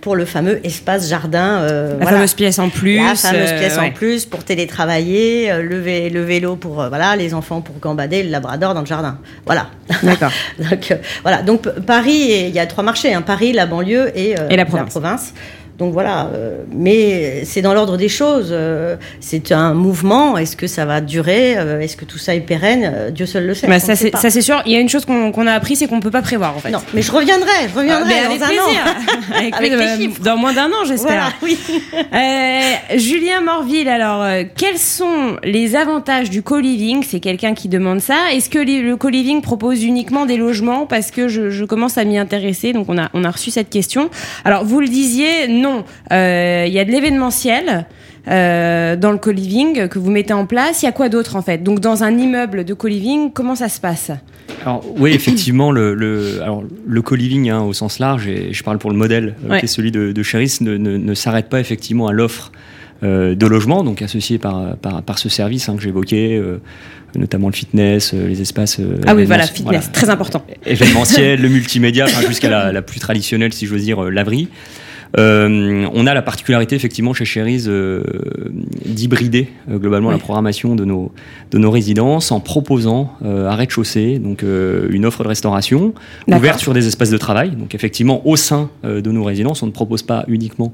pour 0.02 0.16
le 0.16 0.26
fameux 0.26 0.66
espace 0.66 1.10
jardin. 1.10 1.60
Euh, 1.62 2.00
la 2.00 2.06
fameuse 2.06 2.34
pièce 2.34 2.60
en 2.60 2.70
plus. 2.70 2.98
La 2.98 3.16
fameuse 3.16 3.52
euh, 3.52 3.60
pièce 3.60 3.78
en 3.78 3.92
plus 3.92 4.26
pour 4.26 4.44
télétravailler, 4.44 5.52
euh, 5.52 5.62
le, 5.62 6.10
le, 6.10 6.22
vélo 6.24 6.56
pour 6.56 6.88
voilà 6.88 7.16
les 7.16 7.34
enfants 7.34 7.62
pour 7.62 7.78
gambader, 7.80 8.24
le 8.24 8.30
labrador 8.30 8.74
dans 8.74 8.82
le 8.82 8.86
jardin. 8.86 9.18
Voilà. 9.46 9.68
D'accord. 10.04 10.32
donc 10.70 10.96
voilà. 11.24 11.42
Donc 11.42 11.70
Paris, 11.82 12.48
il 12.48 12.56
y 12.56 12.60
a 12.60 12.66
trois 12.66 12.84
marchés 12.84 13.14
hein. 13.14 13.22
Paris, 13.22 13.54
la 13.54 13.66
banlieue 13.66 14.12
et, 14.18 14.36
La 14.50 14.66
province. 14.66 15.34
Donc 15.78 15.94
voilà, 15.94 16.30
euh, 16.34 16.58
mais 16.72 17.44
c'est 17.46 17.62
dans 17.62 17.74
l'ordre 17.74 17.98
des 17.98 18.10
choses. 18.10 18.50
Euh, 18.52 18.98
c'est 19.20 19.52
un 19.52 19.74
mouvement. 19.74 20.38
Est-ce 20.38 20.56
que 20.56 20.68
ça 20.68 20.86
va 20.86 21.02
durer 21.02 21.58
euh, 21.58 21.80
Est-ce 21.80 21.98
que 21.98 22.06
tout 22.06 22.18
ça 22.18 22.36
est 22.36 22.42
pérenne 22.42 23.12
Dieu 23.12 23.26
seul 23.26 23.48
le 23.48 23.54
sait. 23.54 23.68
Bah, 23.68 23.80
ça, 23.80 23.96
c'est 23.96 24.42
sûr. 24.42 24.62
Il 24.66 24.74
y 24.74 24.76
a 24.76 24.80
une 24.80 24.90
chose 24.90 25.06
qu'on 25.06 25.48
a 25.48 25.54
appris, 25.54 25.76
c'est 25.76 25.88
qu'on 25.88 26.00
peut 26.00 26.12
pas 26.12 26.22
prévoir 26.22 26.56
en 26.56 26.60
fait. 26.60 26.70
Non, 26.70 26.82
mais 26.94 27.02
je 27.02 27.12
reviendrai. 27.12 27.70
Je 27.70 27.76
reviendrai 27.76 28.14
ah, 28.24 28.38
dans 28.38 28.44
un 28.44 28.50
an. 28.50 29.36
avec, 29.36 29.54
avec 29.72 30.22
dans 30.22 30.38
moins 30.38 30.54
d'un 30.54 30.68
an, 30.68 30.86
j'espère. 30.86 31.34
oui. 31.42 31.58
Julien 32.98 33.42
Morville, 33.42 33.88
alors, 33.88 34.26
quels 34.56 34.78
sont 34.78 35.38
les 35.44 35.76
avantages 35.76 36.30
du 36.30 36.44
co-living? 36.44 37.04
C'est 37.08 37.20
quelqu'un 37.20 37.54
qui 37.54 37.70
demande 37.70 38.02
ça. 38.02 38.32
Est-ce 38.34 38.50
que 38.50 38.60
le 38.60 38.96
co-living 38.96 39.42
propose 39.42 39.84
uniquement 39.84 40.26
des 40.26 40.38
logements? 40.38 40.86
Parce 40.86 41.12
que 41.12 41.28
je, 41.28 41.50
je 41.50 41.66
commence 41.66 41.98
à 41.98 42.04
m'y 42.04 42.18
intéresser, 42.18 42.74
donc 42.74 42.86
on 42.90 42.98
a, 42.98 43.10
on 43.14 43.24
a 43.24 43.32
reçu 43.32 43.52
cette 43.52 43.70
question. 43.70 44.10
Alors, 44.46 44.64
vous 44.64 44.80
le 44.80 44.88
disiez, 44.88 45.48
non 45.62 45.86
euh, 46.12 46.66
il 46.68 46.74
y 46.74 46.80
a 46.80 46.86
de 46.86 46.92
l'événementiel. 46.92 47.86
Euh, 48.28 48.96
dans 48.96 49.12
le 49.12 49.18
co-living 49.18 49.88
que 49.88 49.98
vous 49.98 50.12
mettez 50.12 50.34
en 50.34 50.46
place. 50.46 50.84
Il 50.84 50.86
y 50.86 50.88
a 50.88 50.92
quoi 50.92 51.10
d'autre 51.10 51.36
en 51.36 51.42
fait? 51.42 51.64
Donc 51.64 51.80
dans 51.80 52.04
un 52.04 52.16
immeuble 52.16 52.66
de 52.66 52.76
co-living, 52.76 53.32
comment 53.34 53.56
ça 53.56 53.68
se 53.68 53.80
passe? 53.80 54.12
Alors 54.62 54.86
oui, 54.96 55.12
effectivement, 55.14 55.72
le, 55.72 55.96
le, 55.96 56.40
alors, 56.44 56.64
le 56.86 57.02
co-living 57.02 57.50
hein, 57.50 57.62
au 57.62 57.74
sens 57.74 57.98
large, 57.98 58.28
et 58.28 58.54
je 58.54 58.64
parle 58.64 58.78
pour 58.78 58.92
le 58.92 58.96
modèle 58.96 59.34
euh, 59.50 59.58
qui 59.58 59.66
est 59.66 59.68
celui 59.68 59.92
de, 59.92 60.12
de 60.12 60.22
Cheris, 60.24 60.58
ne, 60.62 60.78
ne, 60.78 61.14
s'arrête 61.16 61.50
pas 61.50 61.60
effectivement 61.60 62.08
à 62.08 62.12
l'offre 62.12 62.52
de 63.02 63.48
logement, 63.48 63.84
donc 63.84 64.04
associé 64.04 64.38
par, 64.38 64.78
par, 64.78 65.02
par 65.02 65.18
ce 65.18 65.28
service 65.28 65.68
hein, 65.68 65.76
que 65.76 65.82
j'évoquais, 65.82 66.40
notamment 67.16 67.48
le 67.48 67.56
fitness, 67.56 68.14
les 68.14 68.40
espaces. 68.40 68.80
ah 69.08 69.16
oui, 69.16 69.26
voilà, 69.26 69.48
fitness, 69.48 69.92
très 69.92 70.12
important. 70.12 70.46
Événementiel, 70.68 71.42
le 71.42 71.50
multimédia, 71.50 72.06
jusqu'à 72.28 72.52
la, 72.52 72.72
la, 72.72 72.84
plus 72.84 73.00
traditionnelle, 73.00 73.54
si 73.54 73.66
j'ose 73.66 73.82
dire, 73.82 74.04
laverie. 74.04 74.50
Euh, 75.18 75.88
on 75.94 76.08
a 76.08 76.14
la 76.14 76.22
particularité 76.22 76.76
effectivement 76.76 77.14
chez 77.14 77.26
Cherise 77.26 77.68
euh, 77.68 78.04
d'hybrider 78.86 79.50
euh, 79.70 79.78
globalement 79.78 80.10
la 80.10 80.18
programmation 80.18 80.76
de 80.76 80.86
nos, 80.86 81.12
de 81.52 81.58
nos 81.58 81.72
résidences 81.72 82.32
en 82.32 82.40
proposant 82.40 83.14
à 83.24 83.56
rez-de-chaussée 83.56 84.20
donc 84.20 84.44
une 84.44 85.06
offre 85.06 85.24
de 85.24 85.28
restauration 85.28 85.94
ouverte 86.28 86.60
sur 86.60 86.74
des 86.74 86.88
espaces 86.88 87.10
de 87.10 87.18
travail. 87.18 87.52
Donc 87.52 87.76
effectivement 87.76 88.26
au 88.28 88.36
sein 88.36 88.70
de 88.84 89.12
nos 89.12 89.24
résidences, 89.24 89.64
on 89.64 89.68
ne 89.68 89.72
propose 89.72 90.04
pas 90.04 90.24
uniquement 90.28 90.74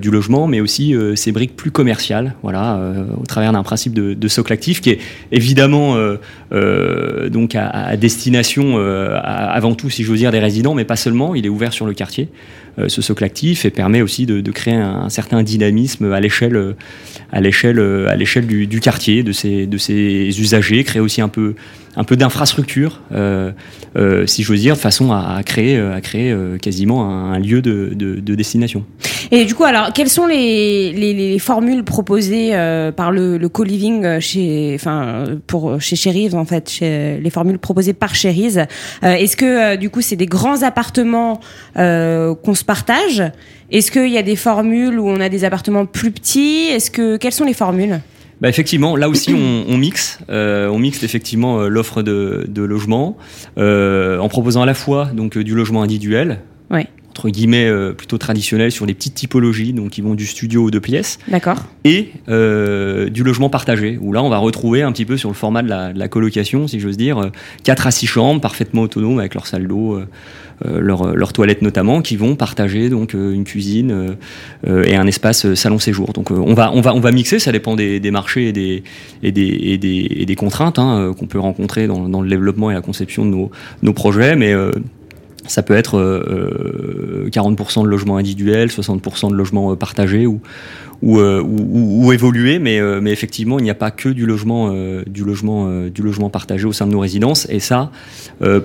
du 0.00 0.10
logement, 0.10 0.48
mais 0.48 0.60
aussi 0.60 0.94
ces 1.14 1.30
briques 1.30 1.54
plus 1.54 1.70
commerciales, 1.70 2.34
voilà, 2.42 2.80
au 3.20 3.26
travers 3.26 3.52
d'un 3.52 3.62
principe 3.62 3.94
de, 3.94 4.14
de, 4.14 4.28
socle 4.28 4.52
actif 4.52 4.80
qui 4.80 4.90
est 4.90 4.98
évidemment 5.30 5.96
donc 6.50 7.54
à, 7.54 7.96
destination 7.96 8.78
avant 8.78 9.74
tout, 9.74 9.90
si 9.90 10.04
j'ose 10.04 10.18
dire, 10.18 10.32
des 10.32 10.40
résidents, 10.40 10.74
mais 10.74 10.84
pas 10.84 10.96
seulement. 10.96 11.34
Il 11.34 11.46
est 11.46 11.50
ouvert 11.50 11.72
sur 11.72 11.86
le 11.86 11.94
quartier. 11.94 12.28
Euh, 12.78 12.88
ce 12.88 13.02
socle 13.02 13.24
actif 13.24 13.64
et 13.64 13.70
permet 13.70 14.02
aussi 14.02 14.26
de, 14.26 14.50
créer 14.52 14.74
un, 14.74 15.08
certain 15.08 15.42
dynamisme 15.42 16.12
à 16.12 16.20
l'échelle 16.20 16.74
à 17.32 17.40
l'échelle 17.40 17.80
à 17.80 18.16
l'échelle 18.16 18.46
du, 18.46 18.80
quartier 18.80 19.22
de 19.22 19.32
de 19.66 19.78
ses 19.78 20.40
usagers 20.40 20.84
créer 20.84 21.00
aussi 21.00 21.20
un 21.20 21.28
peu 21.28 21.54
un 21.96 22.04
peu 22.04 22.16
d'infrastructure 22.16 23.00
euh, 23.12 23.50
euh, 23.96 24.26
si 24.26 24.42
j'ose 24.42 24.60
dire 24.60 24.74
de 24.74 24.80
façon 24.80 25.12
à, 25.12 25.40
créer 25.44 25.78
à 25.78 26.00
créer 26.00 26.34
quasiment 26.60 27.32
un, 27.32 27.38
lieu 27.38 27.62
de, 27.62 27.92
de, 27.94 28.34
destination. 28.34 28.84
Et 29.30 29.44
du 29.44 29.54
coup 29.54 29.64
alors 29.64 29.92
quelles 29.92 30.08
sont 30.08 30.26
les, 30.26 30.92
les, 30.92 31.38
formules 31.38 31.84
proposées 31.84 32.52
par 32.96 33.10
le, 33.10 33.48
co-living 33.48 34.20
chez 34.20 34.72
enfin 34.74 35.24
pour 35.46 35.80
chez 35.80 35.96
en 36.34 36.44
fait 36.44 36.78
les 36.80 37.30
formules 37.30 37.58
proposées 37.58 37.92
par 37.92 38.14
Cherise 38.14 38.64
est-ce 39.02 39.36
que 39.36 39.76
du 39.76 39.90
coup 39.90 40.00
c'est 40.00 40.16
des 40.16 40.26
grands 40.26 40.62
appartements 40.62 41.40
qu'on 41.74 42.54
se 42.54 42.64
partage? 42.64 43.22
Est-ce 43.70 43.90
qu'il 43.90 44.08
y 44.08 44.18
a 44.18 44.22
des 44.22 44.36
formules 44.36 44.98
où 44.98 45.08
on 45.08 45.20
a 45.20 45.28
des 45.28 45.44
appartements 45.44 45.84
plus 45.84 46.10
petits? 46.10 46.68
Est-ce 46.70 46.90
que 46.90 47.16
quelles 47.16 47.32
sont 47.32 47.44
les 47.44 47.54
formules? 47.54 48.00
Bah 48.40 48.48
effectivement, 48.48 48.94
là 48.96 49.08
aussi 49.08 49.34
on, 49.34 49.76
mixe, 49.76 50.18
euh, 50.30 50.68
on 50.68 50.78
mixe 50.78 51.02
effectivement 51.02 51.60
euh, 51.60 51.68
l'offre 51.68 52.02
de, 52.02 52.62
logement 52.62 53.16
euh, 53.58 54.18
en 54.18 54.28
proposant 54.28 54.62
à 54.62 54.66
la 54.66 54.74
fois 54.74 55.06
donc 55.06 55.36
du 55.36 55.54
logement 55.54 55.82
individuel, 55.82 56.40
entre 57.18 57.30
guillemets 57.30 57.68
plutôt 57.96 58.16
traditionnel 58.16 58.70
sur 58.70 58.86
les 58.86 58.94
petites 58.94 59.14
typologies, 59.14 59.72
donc 59.72 59.90
qui 59.90 60.02
vont 60.02 60.14
du 60.14 60.24
studio 60.24 60.64
aux 60.64 60.70
deux 60.70 60.80
pièces, 60.80 61.18
d'accord, 61.26 61.64
et 61.84 62.12
du 62.28 63.24
logement 63.24 63.50
partagé 63.50 63.98
où 64.00 64.12
là 64.12 64.22
on 64.22 64.28
va 64.28 64.38
retrouver 64.38 64.82
un 64.82 64.92
petit 64.92 65.04
peu 65.04 65.16
sur 65.16 65.28
le 65.28 65.34
format 65.34 65.62
de 65.62 65.68
la, 65.68 65.92
de 65.92 65.98
la 65.98 66.08
colocation, 66.08 66.68
si 66.68 66.78
j'ose 66.78 66.96
dire, 66.96 67.30
4 67.64 67.86
à 67.88 67.90
6 67.90 68.06
chambres 68.06 68.40
parfaitement 68.40 68.82
autonomes 68.82 69.18
avec 69.18 69.34
leur 69.34 69.46
salle 69.46 69.66
d'eau 69.66 70.00
euh, 70.66 70.80
leur, 70.80 71.14
leur 71.14 71.32
toilette 71.32 71.62
notamment, 71.62 72.02
qui 72.02 72.16
vont 72.16 72.34
partager 72.34 72.88
donc 72.88 73.14
euh, 73.14 73.32
une 73.32 73.44
cuisine 73.44 74.16
euh, 74.66 74.82
et 74.82 74.96
un 74.96 75.06
espace 75.06 75.54
salon 75.54 75.78
séjour. 75.78 76.12
Donc 76.14 76.32
on 76.32 76.52
va 76.52 76.72
on 76.72 76.80
va 76.80 76.94
on 76.96 77.00
va 77.00 77.12
mixer, 77.12 77.38
ça 77.38 77.52
dépend 77.52 77.76
des, 77.76 78.00
des 78.00 78.10
marchés 78.10 78.48
et 78.48 78.52
des 78.52 78.82
et 79.22 79.30
des 79.30 79.46
et 79.46 79.78
des, 79.78 80.08
et 80.10 80.26
des 80.26 80.34
contraintes 80.34 80.80
hein, 80.80 81.14
qu'on 81.16 81.26
peut 81.26 81.38
rencontrer 81.38 81.86
dans, 81.86 82.08
dans, 82.08 82.22
le 82.22 82.28
développement 82.28 82.72
et 82.72 82.74
la 82.74 82.80
conception 82.80 83.24
de 83.24 83.30
nos 83.30 83.52
nos 83.82 83.92
projets, 83.92 84.34
mais 84.34 84.52
ça 85.48 85.62
peut 85.62 85.74
être 85.74 85.98
euh, 85.98 87.28
40% 87.30 87.82
de 87.82 87.88
logements 87.88 88.16
individuels, 88.16 88.68
60% 88.68 89.30
de 89.30 89.34
logements 89.34 89.74
partagés 89.76 90.26
ou, 90.26 90.40
ou, 91.02 91.18
euh, 91.18 91.40
ou, 91.40 92.06
ou, 92.06 92.12
évoluer, 92.12 92.58
mais, 92.58 92.80
euh, 92.80 93.00
mais 93.00 93.12
effectivement, 93.12 93.58
il 93.58 93.62
n'y 93.62 93.70
a 93.70 93.74
pas 93.74 93.90
que 93.90 94.08
du 94.08 94.26
logement, 94.26 94.70
euh, 94.72 95.04
du, 95.06 95.24
logement, 95.24 95.86
du 95.86 96.02
logement 96.02 96.28
partagé 96.28 96.66
au 96.66 96.72
sein 96.72 96.86
de 96.86 96.92
nos 96.92 97.00
résidences, 97.00 97.46
et 97.50 97.60
ça, 97.60 97.90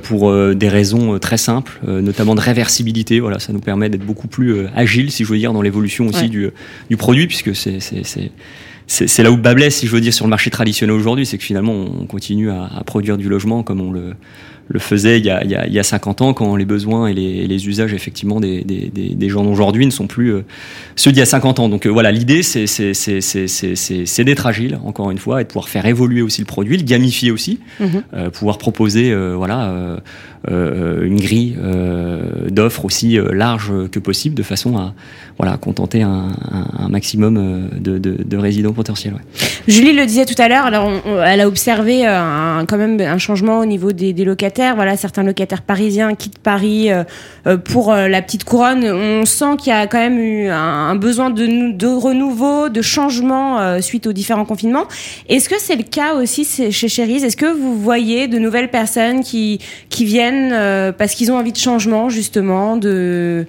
pour 0.03 0.33
des 0.55 0.69
raisons 0.69 1.19
très 1.19 1.37
simples, 1.37 1.79
notamment 1.87 2.35
de 2.35 2.41
réversibilité. 2.41 3.19
Voilà, 3.19 3.39
ça 3.39 3.53
nous 3.53 3.59
permet 3.59 3.89
d'être 3.89 4.05
beaucoup 4.05 4.27
plus 4.27 4.67
agile, 4.75 5.11
si 5.11 5.23
je 5.23 5.29
veux 5.29 5.37
dire, 5.37 5.53
dans 5.53 5.61
l'évolution 5.61 6.07
aussi 6.07 6.29
du, 6.29 6.49
du 6.89 6.97
produit, 6.97 7.27
puisque 7.27 7.55
c'est 7.55 7.79
c'est 8.85 9.23
là 9.23 9.31
où 9.31 9.37
bas 9.37 9.53
blesse, 9.53 9.77
si 9.77 9.87
je 9.87 9.91
veux 9.91 10.01
dire, 10.01 10.13
sur 10.13 10.25
le 10.25 10.29
marché 10.29 10.49
traditionnel 10.49 10.95
aujourd'hui, 10.95 11.25
c'est 11.25 11.37
que 11.37 11.43
finalement, 11.43 11.73
on 11.73 12.05
continue 12.05 12.51
à, 12.51 12.65
à, 12.65 12.83
produire 12.83 13.17
du 13.17 13.29
logement 13.29 13.63
comme 13.63 13.79
on 13.79 13.91
le, 13.91 14.13
le 14.69 14.79
faisait 14.79 15.19
il 15.19 15.25
y, 15.25 15.29
a, 15.29 15.43
il, 15.43 15.73
y 15.73 15.79
a, 15.79 15.83
50 15.83 16.21
ans, 16.21 16.33
quand 16.33 16.55
les 16.55 16.65
besoins 16.65 17.07
et 17.07 17.13
les, 17.13 17.67
usages 17.67 17.93
effectivement 17.93 18.39
des, 18.39 18.63
des, 18.63 19.29
gens 19.29 19.43
d'aujourd'hui 19.43 19.85
ne 19.85 19.91
sont 19.91 20.07
plus 20.07 20.33
euh, 20.33 20.45
ceux 20.95 21.11
d'il 21.11 21.19
y 21.19 21.21
a 21.21 21.25
50 21.25 21.59
ans. 21.59 21.69
Donc 21.69 21.85
euh, 21.85 21.89
voilà, 21.89 22.11
l'idée 22.11 22.43
c'est 22.43 22.63
d'être 24.23 24.45
agile, 24.45 24.79
encore 24.83 25.11
une 25.11 25.17
fois, 25.17 25.41
et 25.41 25.43
de 25.43 25.49
pouvoir 25.49 25.69
faire 25.69 25.85
évoluer 25.85 26.21
aussi 26.21 26.41
le 26.41 26.45
produit, 26.45 26.77
le 26.77 26.83
gamifier 26.83 27.31
aussi, 27.31 27.59
mhm. 27.79 28.03
euh, 28.13 28.29
pouvoir 28.29 28.57
proposer 28.57 29.13
voilà 29.35 29.99
une 30.49 31.19
grille 31.19 31.57
d'offres 32.49 32.85
aussi 32.85 33.17
large 33.31 33.71
que 33.91 33.99
possible, 33.99 34.35
de 34.35 34.43
façon 34.43 34.77
à 34.77 34.93
voilà 35.37 35.57
contenter 35.57 36.01
un, 36.01 36.29
maximum 36.89 37.69
de, 37.79 38.37
résidents 38.37 38.73
potentiels. 38.73 39.15
Julie 39.67 39.93
le 39.93 40.05
disait 40.05 40.25
tout 40.25 40.39
à 40.41 40.49
l'heure, 40.49 40.67
elle 40.67 41.41
a 41.41 41.47
observé 41.47 42.01
quand 42.67 42.77
même 42.77 42.99
un 42.99 43.17
changement 43.17 43.59
au 43.59 43.65
niveau 43.65 43.91
des, 43.91 44.13
locataires 44.25 44.75
voilà, 44.75 44.97
certains 44.97 45.23
locataires 45.23 45.61
parisiens 45.61 46.15
quittent 46.15 46.39
Paris 46.39 46.91
euh, 46.91 47.03
euh, 47.47 47.57
pour 47.57 47.91
euh, 47.91 48.07
la 48.07 48.21
petite 48.21 48.43
couronne. 48.43 48.83
On 48.83 49.25
sent 49.25 49.57
qu'il 49.59 49.71
y 49.71 49.75
a 49.75 49.87
quand 49.87 49.97
même 49.97 50.19
eu 50.19 50.47
un, 50.49 50.95
besoin 50.95 51.29
de, 51.29 51.71
de, 51.71 51.87
renouveau, 51.87 52.69
de 52.69 52.81
changement 52.81 53.81
suite 53.81 54.07
aux 54.07 54.13
différents 54.13 54.45
confinements. 54.45 54.85
Est-ce 55.29 55.49
que 55.49 55.59
c'est 55.59 55.75
le 55.75 55.83
cas 55.83 56.15
aussi 56.15 56.45
chez 56.45 56.87
Cherise 56.87 57.23
Est-ce 57.23 57.37
que 57.37 57.45
vous 57.45 57.77
voyez 57.77 58.27
de 58.27 58.39
nouvelles 58.39 58.69
personnes 58.69 59.23
qui 59.23 59.59
viennent 59.99 60.32
parce 60.97 61.15
qu'ils 61.15 61.31
ont 61.31 61.37
envie 61.37 61.51
de 61.51 61.57
changement, 61.57 62.09
justement, 62.09 62.77
de... 62.77 63.45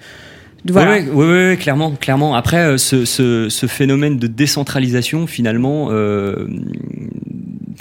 Voilà. 0.67 0.97
Oui, 0.97 1.09
oui, 1.13 1.49
oui, 1.51 1.57
clairement, 1.59 1.91
clairement. 1.91 2.35
Après, 2.35 2.79
ce, 2.79 3.05
ce, 3.05 3.51
ce, 3.51 3.67
phénomène 3.67 4.19
de 4.19 4.27
décentralisation, 4.27 5.27
finalement, 5.27 5.89
euh, 5.91 6.47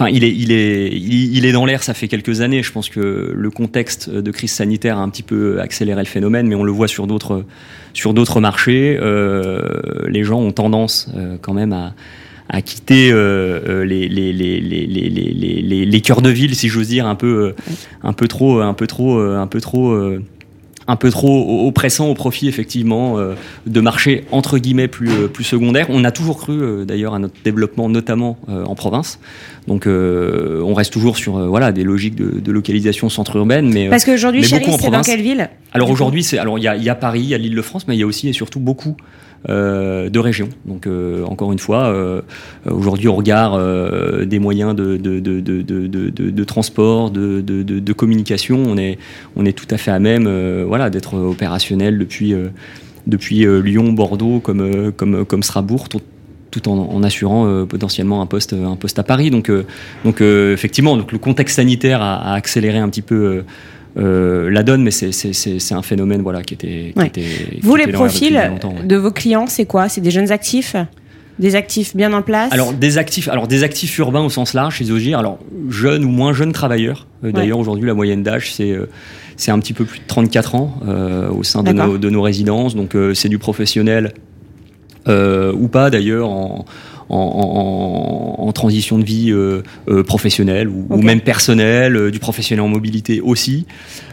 il 0.10 0.24
est, 0.24 0.32
il 0.32 0.52
est, 0.52 0.90
il 0.92 1.46
est 1.46 1.52
dans 1.52 1.66
l'air. 1.66 1.84
Ça 1.84 1.94
fait 1.94 2.08
quelques 2.08 2.42
années. 2.42 2.64
Je 2.64 2.72
pense 2.72 2.90
que 2.90 3.32
le 3.34 3.50
contexte 3.50 4.10
de 4.10 4.32
crise 4.32 4.52
sanitaire 4.52 4.98
a 4.98 5.02
un 5.02 5.10
petit 5.10 5.24
peu 5.24 5.60
accéléré 5.62 6.02
le 6.02 6.08
phénomène, 6.08 6.48
mais 6.48 6.56
on 6.56 6.64
le 6.64 6.72
voit 6.72 6.88
sur 6.88 7.08
d'autres, 7.08 7.46
sur 7.94 8.14
d'autres 8.14 8.40
marchés. 8.42 8.98
Euh, 9.00 9.62
les 10.08 10.24
gens 10.24 10.40
ont 10.40 10.52
tendance 10.52 11.10
euh, 11.16 11.38
quand 11.42 11.54
même 11.54 11.74
à, 11.74 11.94
à 12.54 12.62
quitter 12.62 13.10
euh, 13.12 13.84
les, 13.84 14.08
les, 14.08 14.32
les, 14.32 14.62
les, 14.62 14.86
les, 14.86 15.10
les, 15.10 15.86
les 15.86 16.02
cœurs 16.02 16.22
de 16.22 16.30
ville, 16.30 16.56
si 16.56 16.70
j'ose 16.70 16.88
dire, 16.88 17.08
un 17.08 17.16
peu, 17.16 17.56
un 18.04 18.14
peu 18.14 18.28
trop, 18.28 18.62
un 18.62 18.76
peu 18.76 18.86
trop, 18.86 19.18
un 19.20 19.48
peu 19.48 19.60
trop 19.60 19.98
un 20.88 20.96
peu 20.96 21.10
trop 21.10 21.68
oppressant 21.68 22.08
au 22.08 22.14
profit 22.14 22.48
effectivement 22.48 23.18
euh, 23.18 23.36
de 23.66 23.82
marchés 23.82 24.26
entre 24.32 24.58
guillemets 24.58 24.88
plus 24.88 25.10
euh, 25.10 25.28
plus 25.28 25.44
secondaires. 25.44 25.88
On 25.90 26.04
a 26.04 26.12
toujours 26.12 26.38
cru 26.38 26.62
euh, 26.62 26.86
d'ailleurs 26.86 27.14
à 27.14 27.20
notre 27.20 27.36
développement 27.44 27.90
notamment 27.90 28.38
en 28.48 28.76
province. 28.76 29.20
Donc 29.68 29.88
on 29.88 30.74
reste 30.74 30.92
toujours 30.92 31.18
sur 31.18 31.38
voilà 31.48 31.72
des 31.72 31.84
logiques 31.84 32.16
de, 32.16 32.52
localisation 32.52 33.10
centre 33.10 33.36
urbaine 33.36 33.70
mais 33.72 33.90
parce 33.90 34.06
qu'aujourd'hui 34.06 34.44
c'est 34.44 34.60
dans 34.60 35.02
quelle 35.02 35.22
ville? 35.22 35.50
Alors 35.72 35.90
aujourd'hui 35.90 36.24
c'est 36.24 36.38
alors 36.38 36.60
il 36.60 36.64
y 36.64 36.68
a, 36.68 36.76
y 36.76 36.90
a 36.90 36.96
Paris, 36.96 37.22
il 37.22 37.30
y 37.30 37.34
a 37.34 37.38
l'Île-de-France 37.38 37.88
mais 37.88 37.96
il 37.96 38.00
y 38.00 38.04
a 38.04 38.06
aussi 38.06 38.28
et 38.28 38.34
surtout 38.34 38.60
beaucoup 38.60 38.96
euh, 39.50 40.10
de 40.10 40.20
région. 40.20 40.48
Donc 40.64 40.88
euh, 40.88 41.26
encore 41.26 41.52
une 41.52 41.60
fois, 41.60 41.88
euh, 41.88 42.22
aujourd'hui 42.66 43.10
au 43.10 43.14
regard 43.14 43.60
des 44.26 44.40
moyens 44.40 44.74
de, 44.74 44.96
de, 44.96 45.20
de, 45.20 45.40
de 45.42 46.44
transport, 46.46 47.12
de, 47.12 47.94
communication, 47.94 48.64
on 48.66 48.78
est, 48.78 48.98
on 49.36 49.46
est 49.46 49.52
tout 49.52 49.68
à 49.70 49.78
fait 49.78 49.92
à 49.92 50.00
même 50.00 50.28
voilà, 50.74 50.90
d'être 50.90 51.14
opérationnel 51.16 51.98
depuis, 51.98 52.34
depuis 53.06 53.46
Lyon, 53.62 53.94
Bordeaux, 53.94 54.40
comme, 54.40 54.92
comme, 54.92 55.26
comme 55.26 55.44
Strasbourg, 55.44 55.88
tout 55.88 56.70
en, 56.70 57.04
assurant 57.04 57.66
potentiellement 57.66 58.22
un 58.22 58.26
poste, 58.26 58.54
un 58.54 58.76
poste 58.76 58.98
à 58.98 59.04
Paris. 59.04 59.30
Donc, 59.30 59.52
donc 60.04 60.22
effectivement, 60.22 60.98
donc 60.98 61.12
le 61.12 61.20
contexte 61.20 61.58
sanitaire 61.58 62.02
a, 62.02 62.32
a 62.32 62.34
accéléré 62.34 62.80
un 62.80 62.90
petit 62.90 63.02
peu 63.04 63.44
euh, 63.98 64.50
la 64.50 64.64
donne, 64.64 64.84
mais 64.84 64.92
c'est 64.92 65.74
un 65.74 65.82
phénomène 65.82 66.22
voilà, 66.22 66.42
qui 66.42 66.54
était. 66.56 66.94
Qui 66.98 67.06
était 67.06 67.60
Vous, 67.62 67.76
les 67.76 67.88
profils 67.88 68.52
de 68.84 68.96
vos 68.96 69.12
clients, 69.12 69.48
c'est 69.48 69.66
quoi? 69.66 69.90
C'est 69.90 70.02
des 70.02 70.12
jeunes 70.12 70.32
actifs? 70.32 70.76
Des 71.40 71.56
actifs 71.56 71.96
bien 71.96 72.14
en 72.14 72.22
place? 72.22 72.52
Alors 72.54 72.74
des 72.74 73.00
actifs, 73.00 73.28
alors 73.28 73.48
des 73.48 73.64
actifs 73.64 73.98
urbains 73.98 74.22
au 74.22 74.30
sens 74.30 74.54
large 74.54 74.76
chez 74.76 74.86
Zogir. 74.86 75.18
Alors 75.18 75.40
jeunes 75.70 76.06
ou 76.06 76.10
moins 76.10 76.32
jeunes 76.32 76.54
travailleurs. 76.54 77.08
Euh, 77.24 77.32
d'ailleurs 77.32 77.58
aujourd'hui 77.58 77.88
la 77.88 77.96
moyenne 77.96 78.22
d'âge 78.22 78.54
c'est 78.54 78.72
euh, 78.72 78.88
c'est 79.38 79.52
un 79.52 79.60
petit 79.60 79.74
peu 79.74 79.86
plus 79.86 80.00
de 80.00 80.06
34 80.08 80.56
ans 80.56 80.80
au 81.36 81.44
sein 81.44 81.64
de 81.64 81.72
nos, 81.72 81.98
de 81.98 82.10
nos, 82.10 82.22
résidences. 82.22 82.76
Donc 82.76 82.96
c'est 83.14 83.30
du 83.30 83.40
professionnel 83.40 84.14
ou 85.08 85.68
pas 85.68 85.90
d'ailleurs 85.90 86.30
en, 86.30 86.66
en, 87.10 88.52
transition 88.54 89.00
de 89.00 89.04
vie 89.04 89.32
euh, 89.32 89.64
euh, 89.90 90.04
professionnelle 90.04 90.70
ou, 90.70 91.02
même 91.02 91.22
personnelle, 91.22 91.96
euh, 91.96 92.12
du 92.12 92.20
professionnel 92.20 92.62
en 92.62 92.68
mobilité 92.68 93.20
aussi. 93.20 93.66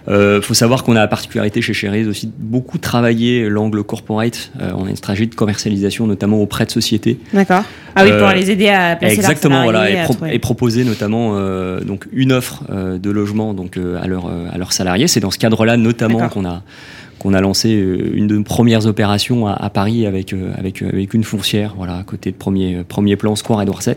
Il 0.08 0.40
faut 0.42 0.54
savoir 0.54 0.82
qu'on 0.82 0.96
a 0.96 0.98
la 0.98 1.08
particularité 1.08 1.62
chez 1.62 1.72
Cherise 1.72 2.08
aussi 2.08 2.26
de 2.26 2.32
beaucoup 2.36 2.78
travailler 2.78 3.48
l'angle 3.48 3.84
corporate. 3.84 4.50
on 4.58 4.86
a 4.86 4.90
une 4.90 4.96
stratégie 4.96 5.28
de 5.28 5.34
commercialisation 5.36 6.08
notamment 6.08 6.38
auprès 6.38 6.64
de 6.64 6.70
sociétés. 6.70 7.20
D'accord. 7.32 7.62
Ah 7.94 8.02
oui, 8.02 8.10
pour 8.18 8.28
les 8.30 8.50
aider 8.50 8.70
à 8.70 8.96
placer 8.96 9.14
Exactement, 9.14 9.62
voilà, 9.62 9.88
et, 10.32 10.38
proposer 10.40 10.82
notamment 10.82 11.38
donc 11.82 12.08
une 12.12 12.32
offre 12.32 12.64
de 12.72 13.10
logement 13.10 13.54
donc 13.54 13.76
à 13.76 14.08
leurs 14.08 14.28
à 14.52 14.58
leurs 14.58 14.72
salariés. 14.72 15.06
C'est 15.06 15.20
dans 15.20 15.30
ce 15.30 15.38
cadre-là 15.38 15.76
notamment 15.76 16.28
qu'on 16.28 16.44
a 16.44 16.62
qu'on 17.20 17.34
a 17.34 17.40
lancé 17.40 17.70
une 17.70 18.26
de 18.26 18.36
nos 18.36 18.42
premières 18.42 18.86
opérations 18.86 19.46
à, 19.46 19.70
Paris 19.70 20.06
avec, 20.06 20.34
avec, 20.56 20.82
avec 20.82 21.14
une 21.14 21.22
foncière, 21.22 21.74
voilà, 21.76 21.98
à 21.98 22.02
côté 22.02 22.32
de 22.32 22.36
premier, 22.36 22.82
premier 22.82 23.14
plan 23.14 23.36
Square 23.36 23.62
Edouard 23.62 23.82
VII, 23.82 23.94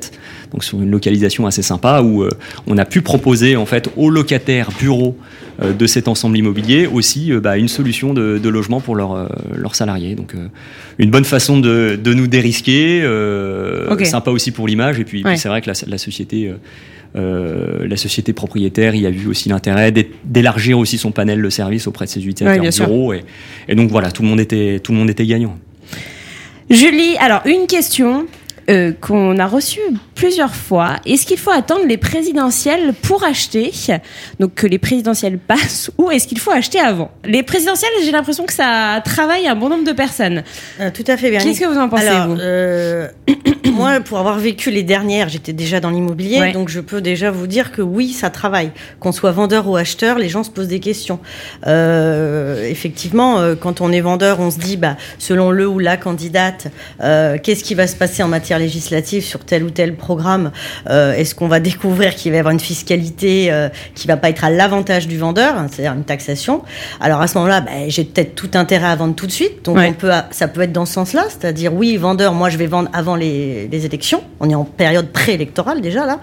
donc 0.52 0.64
sur 0.64 0.80
une 0.82 0.92
localisation 0.92 1.48
assez 1.48 1.62
sympa 1.62 2.02
où 2.02 2.26
on 2.68 2.78
a 2.78 2.86
pu 2.86 3.02
proposer 3.02 3.56
en 3.56 3.66
fait 3.66 3.90
aux 3.96 4.10
locataires 4.10 4.70
bureaux 4.78 5.18
de 5.64 5.88
cet 5.88 6.08
ensemble 6.08 6.38
immobilier 6.38 6.86
aussi 6.86 7.32
bah, 7.32 7.58
une 7.58 7.70
solution 7.70 8.14
de, 8.14 8.40
de 8.44 8.50
logement 8.50 8.82
pour 8.82 8.96
leurs 8.96 9.30
leurs 9.56 9.76
salariés. 9.76 10.16
Donc 10.16 10.36
une 11.00 11.10
bonne 11.10 11.26
façon 11.26 11.60
de, 11.60 11.98
de 12.02 12.14
nous 12.14 12.28
dérisquer, 12.28 13.02
sympa 14.04 14.32
aussi 14.32 14.52
pour 14.52 14.68
l'image. 14.68 15.00
Et 15.00 15.06
puis, 15.06 15.24
c'est 15.38 15.50
vrai 15.50 15.62
que 15.62 15.70
la, 15.70 15.76
la 15.88 15.98
société 15.98 16.52
euh, 17.16 17.88
la 17.88 17.98
société 17.98 18.34
propriétaire 18.34 18.96
y 18.96 19.06
a 19.06 19.12
vu 19.12 19.28
aussi 19.28 19.50
l'intérêt 19.50 19.94
d'élargir 20.24 20.80
aussi 20.80 20.98
son 20.98 21.12
panel 21.12 21.42
de 21.42 21.50
services 21.50 21.88
auprès 21.88 22.06
de 22.06 22.10
ses 22.10 22.26
utilisateurs 22.26 22.88
bureaux. 22.88 23.14
Et, 23.14 23.24
et, 23.68 23.76
donc 23.76 23.90
voilà, 23.90 24.12
tout 24.12 24.24
le 24.24 24.28
monde 24.28 24.40
était, 24.40 24.80
tout 24.84 24.92
le 24.92 24.98
monde 24.98 25.10
était 25.10 25.26
gagnant. 25.26 25.58
Julie, 26.70 27.16
alors 27.20 27.42
une 27.46 27.68
question. 27.68 28.26
Euh, 28.70 28.94
qu'on 28.94 29.40
a 29.40 29.46
reçu 29.46 29.82
plusieurs 30.24 30.56
fois. 30.56 30.96
Est-ce 31.06 31.26
qu'il 31.26 31.38
faut 31.38 31.52
attendre 31.52 31.86
les 31.86 31.98
présidentielles 31.98 32.94
pour 32.94 33.26
acheter 33.26 33.74
Donc 34.40 34.54
que 34.54 34.68
les 34.68 34.78
présidentielles 34.78 35.38
passent 35.48 35.92
ou 35.98 36.12
est-ce 36.12 36.28
qu'il 36.28 36.40
faut 36.40 36.52
acheter 36.52 36.80
avant 36.80 37.12
Les 37.26 37.44
présidentielles, 37.44 37.92
j'ai 38.06 38.12
l'impression 38.12 38.46
que 38.46 38.54
ça 38.54 39.02
travaille 39.04 39.50
un 39.50 39.56
bon 39.56 39.68
nombre 39.68 39.84
de 39.84 39.92
personnes. 39.92 40.44
Euh, 40.80 40.92
tout 40.94 41.04
à 41.08 41.18
fait 41.18 41.30
bien. 41.30 41.42
Qu'est-ce 41.42 41.60
que 41.60 41.66
vous 41.66 41.78
en 41.78 41.90
pensez 41.90 42.08
vous 42.26 42.38
euh, 42.40 43.10
Moi, 43.74 44.00
pour 44.00 44.18
avoir 44.18 44.40
vécu 44.40 44.72
les 44.72 44.84
dernières, 44.84 45.28
j'étais 45.28 45.52
déjà 45.52 45.82
dans 45.82 45.90
l'immobilier, 45.90 46.54
donc 46.54 46.70
je 46.70 46.80
peux 46.80 47.02
déjà 47.02 47.30
vous 47.30 47.48
dire 47.48 47.74
que 47.74 47.82
oui, 47.82 48.14
ça 48.14 48.30
travaille. 48.30 48.72
Qu'on 49.02 49.12
soit 49.12 49.32
vendeur 49.32 49.68
ou 49.68 49.76
acheteur, 49.76 50.20
les 50.20 50.30
gens 50.30 50.44
se 50.44 50.52
posent 50.52 50.68
des 50.68 50.80
questions. 50.80 51.20
effectivement, 51.66 53.56
quand 53.60 53.82
on 53.82 53.92
est 53.92 54.02
vendeur, 54.02 54.40
on 54.40 54.52
se 54.52 54.60
dit, 54.60 54.78
bah, 54.78 54.96
selon 55.18 55.52
le 55.52 55.68
ou 55.68 55.80
la 55.80 55.98
candidate, 55.98 56.68
qu'est-ce 57.00 57.64
qui 57.64 57.74
va 57.74 57.88
se 57.88 57.96
passer 57.98 58.24
en 58.24 58.30
matière 58.30 58.60
législative 58.60 59.24
sur 59.24 59.44
tel 59.44 59.64
ou 59.64 59.70
tel 59.70 59.96
programme, 60.14 60.52
euh, 60.92 61.14
est-ce 61.14 61.34
qu'on 61.34 61.48
va 61.48 61.60
découvrir 61.60 62.14
qu'il 62.14 62.32
va 62.32 62.38
y 62.38 62.40
avoir 62.40 62.54
une 62.54 62.60
fiscalité 62.60 63.52
euh, 63.52 63.70
qui 63.96 64.08
va 64.08 64.16
pas 64.16 64.30
être 64.30 64.44
à 64.44 64.52
l'avantage 64.52 65.08
du 65.08 65.18
vendeur, 65.18 65.56
hein, 65.58 65.66
c'est-à-dire 65.72 65.94
une 65.94 66.04
taxation? 66.04 66.62
Alors 67.02 67.20
à 67.20 67.28
ce 67.28 67.36
moment-là, 67.40 67.62
ben, 67.62 67.90
j'ai 67.90 68.04
peut-être 68.04 68.36
tout 68.36 68.52
intérêt 68.54 68.88
à 68.88 68.96
vendre 68.96 69.16
tout 69.16 69.26
de 69.26 69.32
suite. 69.32 69.66
Donc 69.66 69.80
on 69.80 69.94
peut, 69.94 70.12
ça 70.30 70.48
peut 70.48 70.62
être 70.62 70.72
dans 70.72 70.86
ce 70.86 70.94
sens-là, 70.94 71.26
c'est-à-dire 71.30 71.74
oui, 71.74 71.98
vendeur, 71.98 72.34
moi 72.34 72.52
je 72.52 72.58
vais 72.58 72.68
vendre 72.68 72.90
avant 72.94 73.16
les, 73.16 73.68
élections. 73.72 74.22
On 74.40 74.50
est 74.52 74.56
en 74.56 74.66
période 74.66 75.08
préélectorale 75.08 75.82
déjà 75.82 76.06
là, 76.06 76.20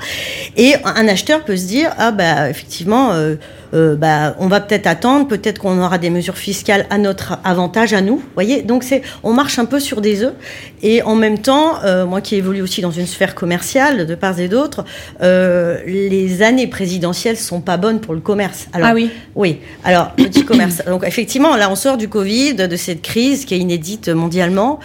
et 0.56 0.75
un 0.85 1.09
acheteur 1.09 1.44
peut 1.44 1.56
se 1.56 1.66
dire 1.66 1.90
ah 1.99 2.12
bah 2.12 2.49
effectivement. 2.49 3.12
Euh, 3.12 3.35
euh, 3.73 3.94
bah, 3.94 4.35
on 4.38 4.49
va 4.49 4.61
peut-être 4.61 4.87
attendre, 4.87 5.28
peut-être 5.28 5.61
qu'on 5.61 5.80
aura 5.80 5.99
des 5.99 6.11
mesures 6.11 6.37
fiscales 6.37 6.87
à 6.90 6.99
notre 6.99 7.38
avantage, 7.44 7.92
à 7.92 8.00
nous. 8.00 8.23
Voyez, 8.35 8.62
donc 8.62 8.82
c'est, 8.82 9.02
on 9.23 9.32
marche 9.32 9.59
un 9.59 9.64
peu 9.64 9.78
sur 9.78 10.00
des 10.00 10.25
œufs. 10.25 10.35
Et 10.82 11.02
en 11.02 11.14
même 11.14 11.38
temps, 11.38 11.82
euh, 11.85 12.04
moi 12.04 12.20
qui 12.20 12.37
évolue 12.37 12.62
aussi 12.62 12.80
dans 12.80 12.90
une 12.90 13.06
sphère 13.06 13.35
commerciale 13.35 13.79
de 13.80 14.14
part 14.14 14.38
et 14.38 14.49
d'autre, 14.49 14.84
euh, 15.22 15.78
les 15.87 16.42
années 16.42 16.66
présidentielles 16.66 17.37
sont 17.37 17.60
pas 17.60 17.76
bonnes 17.76 18.00
pour 18.00 18.14
le 18.14 18.20
commerce. 18.20 18.68
Alors, 18.72 18.88
ah 18.90 18.94
oui. 18.94 19.10
Oui. 19.34 19.58
Alors 19.84 20.12
petit 20.12 20.44
commerce. 20.44 20.82
Donc 20.87 21.04
effectivement, 21.06 21.56
là 21.56 21.70
on 21.70 21.75
sort 21.75 21.96
du 21.96 22.08
Covid, 22.08 22.54
de 22.54 22.76
cette 22.76 23.02
crise 23.02 23.44
qui 23.44 23.54
est 23.54 23.58
inédite 23.58 24.08
mondialement. 24.08 24.80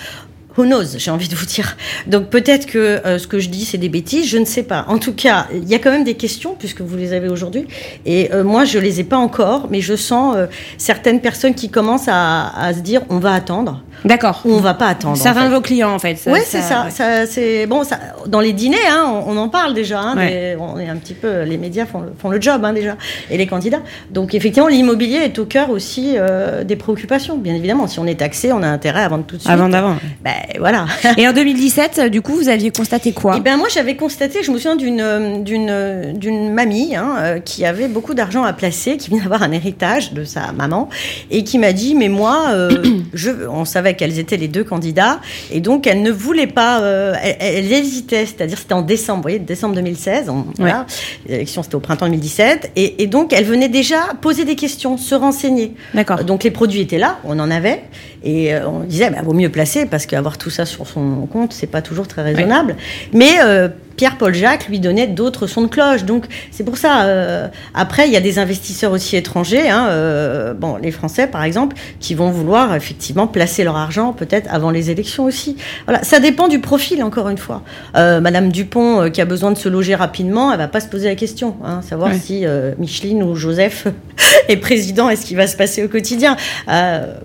Who 0.58 0.64
knows, 0.64 0.98
j'ai 0.98 1.12
envie 1.12 1.28
de 1.28 1.36
vous 1.36 1.46
dire. 1.46 1.76
Donc 2.08 2.30
peut-être 2.30 2.66
que 2.66 2.78
euh, 2.78 3.20
ce 3.20 3.28
que 3.28 3.40
je 3.40 3.50
dis, 3.50 3.66
c'est 3.66 3.78
des 3.78 3.90
bêtises, 3.90 4.30
je 4.30 4.38
ne 4.38 4.46
sais 4.46 4.64
pas. 4.64 4.86
En 4.88 5.00
tout 5.00 5.14
cas, 5.14 5.48
il 5.54 5.68
y 5.68 5.76
a 5.76 5.80
quand 5.80 5.92
même 5.92 6.06
des 6.06 6.14
questions, 6.14 6.56
puisque 6.58 6.80
vous 6.80 6.96
les 6.96 7.12
avez 7.12 7.28
aujourd'hui. 7.28 7.68
Et 8.06 8.32
euh, 8.32 8.44
moi, 8.46 8.64
je 8.64 8.80
les 8.80 9.02
ai 9.02 9.04
pas 9.04 9.18
encore, 9.18 9.68
mais 9.70 9.82
je 9.82 9.96
sens 9.96 10.36
euh, 10.38 10.48
certaines 10.78 11.20
personnes 11.20 11.56
qui 11.56 11.70
commencent 11.70 12.08
à, 12.08 12.58
à, 12.58 12.74
se 12.74 12.80
dire, 12.80 13.02
on 13.10 13.20
va 13.20 13.34
attendre. 13.34 13.84
D'accord. 14.06 14.44
Ou 14.46 14.54
on 14.54 14.62
va 14.62 14.74
pas 14.76 14.88
attendre. 14.88 15.18
Ça 15.18 15.34
rend 15.34 15.50
vos 15.50 15.60
clients, 15.60 15.94
en 15.94 16.00
fait. 16.00 16.18
Oui, 16.28 16.40
c'est 16.46 16.62
ça. 16.62 16.90
ça 16.90 17.26
c'est 17.26 17.66
bon. 17.66 17.84
Ça, 17.84 18.00
dans 18.28 18.40
les 18.40 18.54
dîners, 18.54 18.78
hein, 18.88 19.24
on, 19.26 19.36
en 19.36 19.50
parle 19.50 19.74
déjà. 19.74 20.00
Hein, 20.00 20.16
on 20.60 20.80
est 20.80 20.88
un 20.88 20.96
petit 20.96 21.16
peu. 21.16 21.42
Les 21.42 21.58
médias 21.58 21.86
font 21.86 22.00
le, 22.00 22.14
font 22.18 22.30
le 22.30 22.40
job 22.40 22.64
hein, 22.64 22.72
déjà, 22.72 22.96
et 23.30 23.38
les 23.38 23.48
candidats. 23.48 23.82
Donc 24.12 24.36
effectivement, 24.36 24.70
l'immobilier 24.70 25.18
est 25.18 25.40
au 25.40 25.46
cœur 25.46 25.70
aussi 25.70 26.16
des 26.64 26.76
préoccupations. 26.76 27.38
Bien 27.38 27.56
évidemment, 27.56 27.88
si 27.88 28.00
on 28.00 28.06
est 28.06 28.20
taxé, 28.20 28.54
on 28.54 28.64
a 28.64 28.68
intérêt 28.68 29.04
à 29.04 29.08
vendre 29.08 29.26
tout 29.26 29.38
de 29.38 29.42
suite. 29.42 29.52
Avant 29.52 29.70
d'avant. 29.70 29.96
Ben, 30.24 30.34
voilà. 30.60 30.86
Et 31.18 31.28
en 31.28 31.34
2017, 31.34 32.10
du 32.10 32.22
coup, 32.22 32.34
vous 32.34 32.50
aviez 32.50 32.72
constaté 32.72 33.12
quoi? 33.12 33.36
Eh 33.38 33.42
bien, 33.42 33.58
moi, 33.58 33.68
j'avais 33.74 33.96
constaté, 33.96 34.44
je 34.44 34.52
me 34.52 34.58
souviens 34.58 34.76
d'une 34.76 35.44
d'une 35.44 36.14
d'une 36.14 36.54
mamie 36.54 36.96
hein, 36.96 37.16
euh, 37.20 37.40
qui 37.40 37.66
avait 37.66 37.88
beaucoup 37.88 38.14
d'argent 38.14 38.44
à 38.44 38.54
placer, 38.54 38.98
qui 38.98 39.10
vient 39.10 39.22
d'avoir 39.22 39.44
un 39.44 39.52
héritage 39.52 40.14
de 40.14 40.24
sa 40.24 40.52
maman, 40.52 40.90
et 41.32 41.44
qui 41.44 41.58
m'a 41.58 41.74
dit, 41.74 41.96
mais 41.96 42.10
moi, 42.10 42.48
euh, 42.54 42.84
je, 43.14 43.32
on 43.50 43.66
savait 43.66 43.96
quels 43.96 44.20
étaient 44.20 44.38
les 44.38 44.48
deux 44.48 44.64
candidats, 44.64 45.20
et 45.52 45.60
donc 45.60 45.88
elle 45.88 46.02
ne 46.02 46.12
voulait 46.12 46.48
pas, 46.48 46.82
euh, 46.82 47.14
elle, 47.22 47.72
hésitait, 47.72 48.26
c'est-à-dire 48.26 48.58
c'était 48.58 48.74
en 48.74 48.82
décembre, 48.82 49.18
vous 49.18 49.24
voyez, 49.24 49.40
décembre 49.40 49.76
2016, 49.76 50.32
voilà, 50.58 50.86
l'élection 51.28 51.64
c'était 51.64 51.76
au 51.76 51.80
printemps 51.80 52.06
2017, 52.06 52.72
et, 52.76 53.04
et 53.04 53.08
donc 53.08 53.34
elle 53.34 53.46
venait 53.46 53.70
déjà 53.70 54.00
poser 54.22 54.46
des 54.46 54.56
questions, 54.56 54.98
se 54.98 55.16
renseigner. 55.16 55.74
D'accord. 55.94 56.24
Donc 56.24 56.44
les 56.44 56.52
produits 56.52 56.82
étaient 56.82 56.98
là, 56.98 57.20
on 57.24 57.40
en 57.40 57.52
avait, 57.52 57.84
et 58.26 58.56
on 58.66 58.80
disait, 58.80 59.12
bah, 59.12 59.20
vaut 59.24 59.34
mieux 59.34 59.50
placer 59.50 59.86
parce 59.86 60.08
qu'avoir 60.08 60.38
tout 60.40 60.50
ça 60.50 60.66
sur 60.66 60.88
son 60.88 61.28
compte, 61.28 61.54
c'est 61.54 61.68
pas 61.68 61.84
toujours 61.84 62.08
très 62.08 62.24
raisonnable. 62.24 62.76
Mais 63.14 63.34
euh, 63.42 63.70
Pierre-Paul 63.96 64.34
Jacques 64.34 64.68
lui 64.68 64.80
donnait 64.80 65.08
d'autres 65.08 65.48
sons 65.48 65.64
de 65.64 65.68
cloche. 65.68 66.04
Donc 66.04 66.26
c'est 66.52 66.64
pour 66.64 66.78
ça. 66.78 67.06
Euh, 67.06 67.48
après, 67.74 68.08
il 68.08 68.14
y 68.14 68.18
a 68.18 68.22
des 68.22 68.40
investisseurs 68.40 68.92
aussi 68.92 69.16
étrangers, 69.16 69.70
hein, 69.70 69.88
euh, 69.90 70.54
bon, 70.54 70.78
les 70.78 70.92
Français 70.92 71.28
par 71.28 71.44
exemple, 71.44 71.76
qui 72.00 72.14
vont 72.16 72.30
vouloir 72.30 72.76
effectivement 72.76 73.28
placer 73.28 73.64
leur 73.64 73.78
argent 73.78 74.14
peut-être 74.14 74.48
avant 74.52 74.72
les 74.72 74.92
élections 74.92 75.26
aussi. 75.26 75.58
Voilà, 75.86 76.04
ça 76.04 76.20
dépend 76.20 76.48
du 76.48 76.60
profil 76.60 77.04
encore 77.04 77.30
une 77.30 77.38
fois. 77.38 77.62
Euh, 77.96 78.20
Madame 78.22 78.52
Dupont 78.52 79.10
qui 79.10 79.22
a 79.22 79.26
besoin 79.26 79.52
de 79.52 79.58
se 79.58 79.70
loger 79.70 79.96
rapidement, 79.96 80.52
elle 80.52 80.58
va 80.58 80.68
pas 80.68 80.80
se 80.80 80.88
poser 80.88 81.08
la 81.08 81.16
question, 81.16 81.56
hein, 81.64 81.82
savoir 81.82 82.14
si 82.14 82.46
Micheline 82.78 83.24
ou 83.24 83.36
Joseph 83.36 83.88
est 84.48 84.58
président 84.58 85.10
et 85.10 85.16
ce 85.16 85.26
qui 85.26 85.36
va 85.36 85.48
se 85.48 85.56
passer 85.56 85.84
au 85.84 85.88
quotidien. 85.88 86.36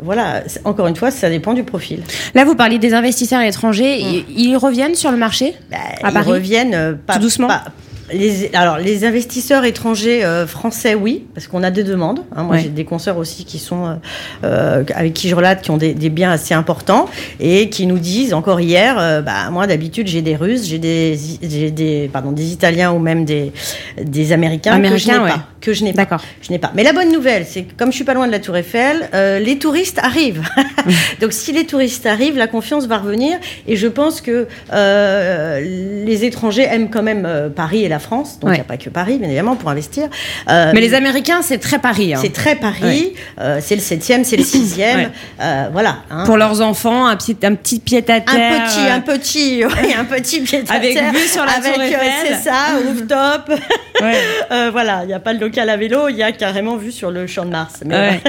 voilà, 0.02 0.42
encore 0.64 0.86
une 0.86 0.96
fois, 0.96 1.10
ça 1.10 1.28
dépend 1.28 1.54
du 1.54 1.64
profil. 1.64 2.02
Là, 2.34 2.44
vous 2.44 2.54
parliez 2.54 2.78
des 2.78 2.94
investisseurs 2.94 3.40
étrangers, 3.40 3.98
mmh. 3.98 4.32
ils, 4.36 4.56
reviennent 4.56 4.94
sur 4.94 5.10
le 5.10 5.16
marché? 5.16 5.54
Bah, 5.70 5.78
à 6.02 6.12
Paris? 6.12 6.30
reviennent 6.30 6.59
euh, 6.74 6.94
pas, 6.94 7.14
Tout 7.14 7.20
doucement. 7.20 7.48
Les, 8.12 8.50
alors, 8.54 8.78
les 8.78 9.04
investisseurs 9.04 9.64
étrangers 9.64 10.24
euh, 10.24 10.46
français, 10.46 10.94
oui, 10.94 11.26
parce 11.34 11.46
qu'on 11.46 11.62
a 11.62 11.70
des 11.70 11.84
demandes. 11.84 12.20
Hein. 12.34 12.42
moi, 12.44 12.58
j'ai 12.58 12.68
des 12.68 12.84
consoeurs 12.84 13.18
aussi 13.18 13.44
qui 13.44 13.58
sont, 13.58 13.98
euh, 14.44 14.84
avec 14.94 15.14
qui 15.14 15.28
je 15.28 15.34
relate, 15.34 15.62
qui 15.62 15.70
ont 15.70 15.76
des, 15.76 15.94
biens 16.10 16.32
assez 16.32 16.54
importants 16.54 17.08
et 17.38 17.70
qui 17.70 17.86
nous 17.86 17.98
disent, 17.98 18.34
encore 18.34 18.60
hier, 18.60 19.22
bah, 19.22 19.50
moi, 19.50 19.66
d'habitude, 19.68 20.08
j'ai 20.08 20.22
des 20.22 20.34
Russes, 20.34 20.66
j'ai 20.66 20.78
des, 20.78 21.16
des, 21.70 22.10
pardon, 22.12 22.32
des 22.32 22.52
Italiens 22.52 22.90
ou 22.90 22.98
même 22.98 23.24
des, 23.24 23.52
des 24.02 24.32
Américains, 24.32 24.72
Américains 24.72 25.00
que 25.02 25.04
je 25.04 25.12
n'ai 25.12 25.28
pas. 25.28 25.46
Que 25.60 25.72
je 25.72 25.84
n'ai 25.84 25.92
pas. 25.92 26.06
Je 26.42 26.50
n'ai 26.50 26.58
pas. 26.58 26.72
Mais 26.74 26.82
la 26.82 26.92
bonne 26.92 27.12
nouvelle, 27.12 27.44
c'est 27.46 27.62
que 27.62 27.74
comme 27.76 27.90
je 27.90 27.96
suis 27.96 28.04
pas 28.04 28.14
loin 28.14 28.26
de 28.26 28.32
la 28.32 28.40
Tour 28.40 28.56
Eiffel, 28.56 29.08
les 29.40 29.58
touristes 29.58 29.98
arrivent. 30.02 30.42
Donc, 31.20 31.32
si 31.32 31.52
les 31.52 31.64
touristes 31.64 32.06
arrivent, 32.06 32.36
la 32.36 32.48
confiance 32.48 32.86
va 32.86 32.98
revenir. 32.98 33.38
Et 33.68 33.76
je 33.76 33.86
pense 33.86 34.20
que 34.20 34.48
les 34.72 36.24
étrangers 36.24 36.64
aiment 36.64 36.90
quand 36.90 37.02
même 37.02 37.52
Paris 37.54 37.84
et 37.84 37.88
la 37.88 37.99
France, 38.00 38.38
donc 38.40 38.50
il 38.50 38.54
n'y 38.54 38.60
a 38.60 38.64
pas 38.64 38.76
que 38.76 38.90
Paris, 38.90 39.18
bien 39.18 39.28
évidemment, 39.28 39.56
pour 39.56 39.70
investir. 39.70 40.08
Euh, 40.48 40.70
Mais 40.74 40.80
les 40.80 40.94
Américains, 40.94 41.42
c'est 41.42 41.58
très 41.58 41.78
Paris. 41.78 42.14
Hein. 42.14 42.18
C'est 42.20 42.32
très 42.32 42.56
Paris, 42.56 43.14
euh, 43.40 43.60
c'est 43.62 43.76
le 43.76 43.82
7e, 43.82 44.24
c'est 44.24 44.36
le 44.36 44.42
6e, 44.44 45.10
euh, 45.40 45.68
voilà. 45.72 45.98
Hein. 46.10 46.24
Pour 46.24 46.36
leurs 46.36 46.60
enfants, 46.60 47.06
un 47.06 47.16
petit, 47.16 47.36
un 47.42 47.54
petit 47.54 47.80
pied 47.80 47.98
à 47.98 48.02
terre. 48.02 48.22
Un 48.26 48.66
petit, 48.66 48.88
un 48.88 49.00
petit, 49.00 49.64
oui, 49.64 49.94
un 49.96 50.04
petit 50.04 50.40
pied 50.40 50.64
à 50.68 50.74
avec 50.74 50.94
terre. 50.94 51.08
Avec 51.08 51.20
vue 51.20 51.28
sur 51.28 51.44
la 51.44 51.52
avec, 51.52 51.74
Tour 51.74 52.00
C'est 52.26 52.34
ça, 52.34 52.78
rooftop. 52.86 53.52
voilà, 54.72 55.00
il 55.02 55.08
n'y 55.08 55.14
a 55.14 55.20
pas 55.20 55.32
le 55.32 55.38
local 55.40 55.68
à 55.68 55.76
vélo, 55.76 56.08
il 56.08 56.16
y 56.16 56.22
a 56.22 56.32
carrément 56.32 56.76
vue 56.76 56.92
sur 56.92 57.10
le 57.10 57.26
champ 57.26 57.44
de 57.44 57.50
Mars. 57.50 57.80
Mais 57.84 58.20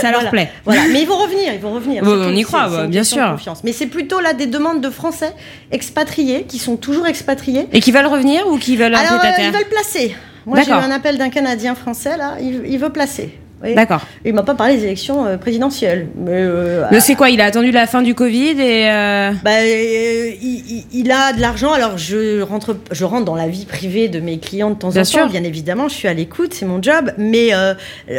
ça 0.00 0.10
leur 0.10 0.30
plaît. 0.30 0.50
Voilà, 0.64 0.82
mais 0.92 1.02
ils 1.02 1.08
vont 1.08 1.18
revenir, 1.18 1.52
ils 1.52 1.60
vont 1.60 1.74
revenir. 1.74 2.02
on 2.04 2.34
y 2.34 2.42
croit, 2.42 2.86
bien 2.86 3.04
sûr. 3.04 3.36
Mais 3.64 3.72
c'est 3.72 3.86
plutôt 3.86 4.20
là 4.20 4.32
des 4.32 4.46
demandes 4.46 4.80
de 4.80 4.90
Français 4.90 5.32
expatriés 5.70 6.44
qui 6.44 6.58
sont 6.58 6.76
toujours 6.76 7.06
expatriés 7.06 7.66
et 7.72 7.80
qui 7.80 7.92
veulent 7.92 8.06
revenir 8.06 8.46
ou 8.48 8.58
qui 8.58 8.76
veulent 8.76 8.94
alors, 8.94 9.20
euh, 9.24 9.28
ils 9.38 9.52
veulent 9.52 9.68
placer. 9.68 10.14
Moi, 10.46 10.62
j'ai 10.62 10.70
eu 10.70 10.74
un 10.74 10.90
appel 10.90 11.18
d'un 11.18 11.28
Canadien 11.28 11.74
français, 11.74 12.16
là, 12.16 12.36
il 12.40 12.78
veut 12.78 12.90
placer. 12.90 13.38
D'accord. 13.62 14.02
Il 14.24 14.34
m'a 14.34 14.42
pas 14.42 14.54
parlé 14.54 14.76
des 14.76 14.84
élections 14.84 15.26
euh, 15.26 15.36
présidentielles. 15.36 16.08
Mais, 16.16 16.32
euh, 16.32 16.84
c'est 17.00 17.16
quoi 17.16 17.30
Il 17.30 17.40
a 17.40 17.44
attendu 17.44 17.70
la 17.72 17.86
fin 17.86 18.02
du 18.02 18.14
Covid 18.14 18.60
et. 18.60 18.88
Euh, 18.90 19.32
bah, 19.44 19.50
euh, 19.60 20.30
il, 20.40 20.84
il, 20.92 21.10
a 21.10 21.32
de 21.32 21.40
l'argent. 21.40 21.72
Alors 21.72 21.98
je 21.98 22.40
rentre, 22.40 22.76
je 22.92 23.04
rentre 23.04 23.24
dans 23.24 23.34
la 23.34 23.48
vie 23.48 23.64
privée 23.64 24.08
de 24.08 24.20
mes 24.20 24.38
clients 24.38 24.70
de 24.70 24.76
temps 24.76 24.90
bien 24.90 25.02
en 25.02 25.04
sûr. 25.04 25.22
temps. 25.22 25.28
Bien 25.28 25.42
évidemment, 25.42 25.88
je 25.88 25.94
suis 25.94 26.08
à 26.08 26.14
l'écoute, 26.14 26.54
c'est 26.54 26.66
mon 26.66 26.80
job. 26.80 27.12
Mais 27.18 27.50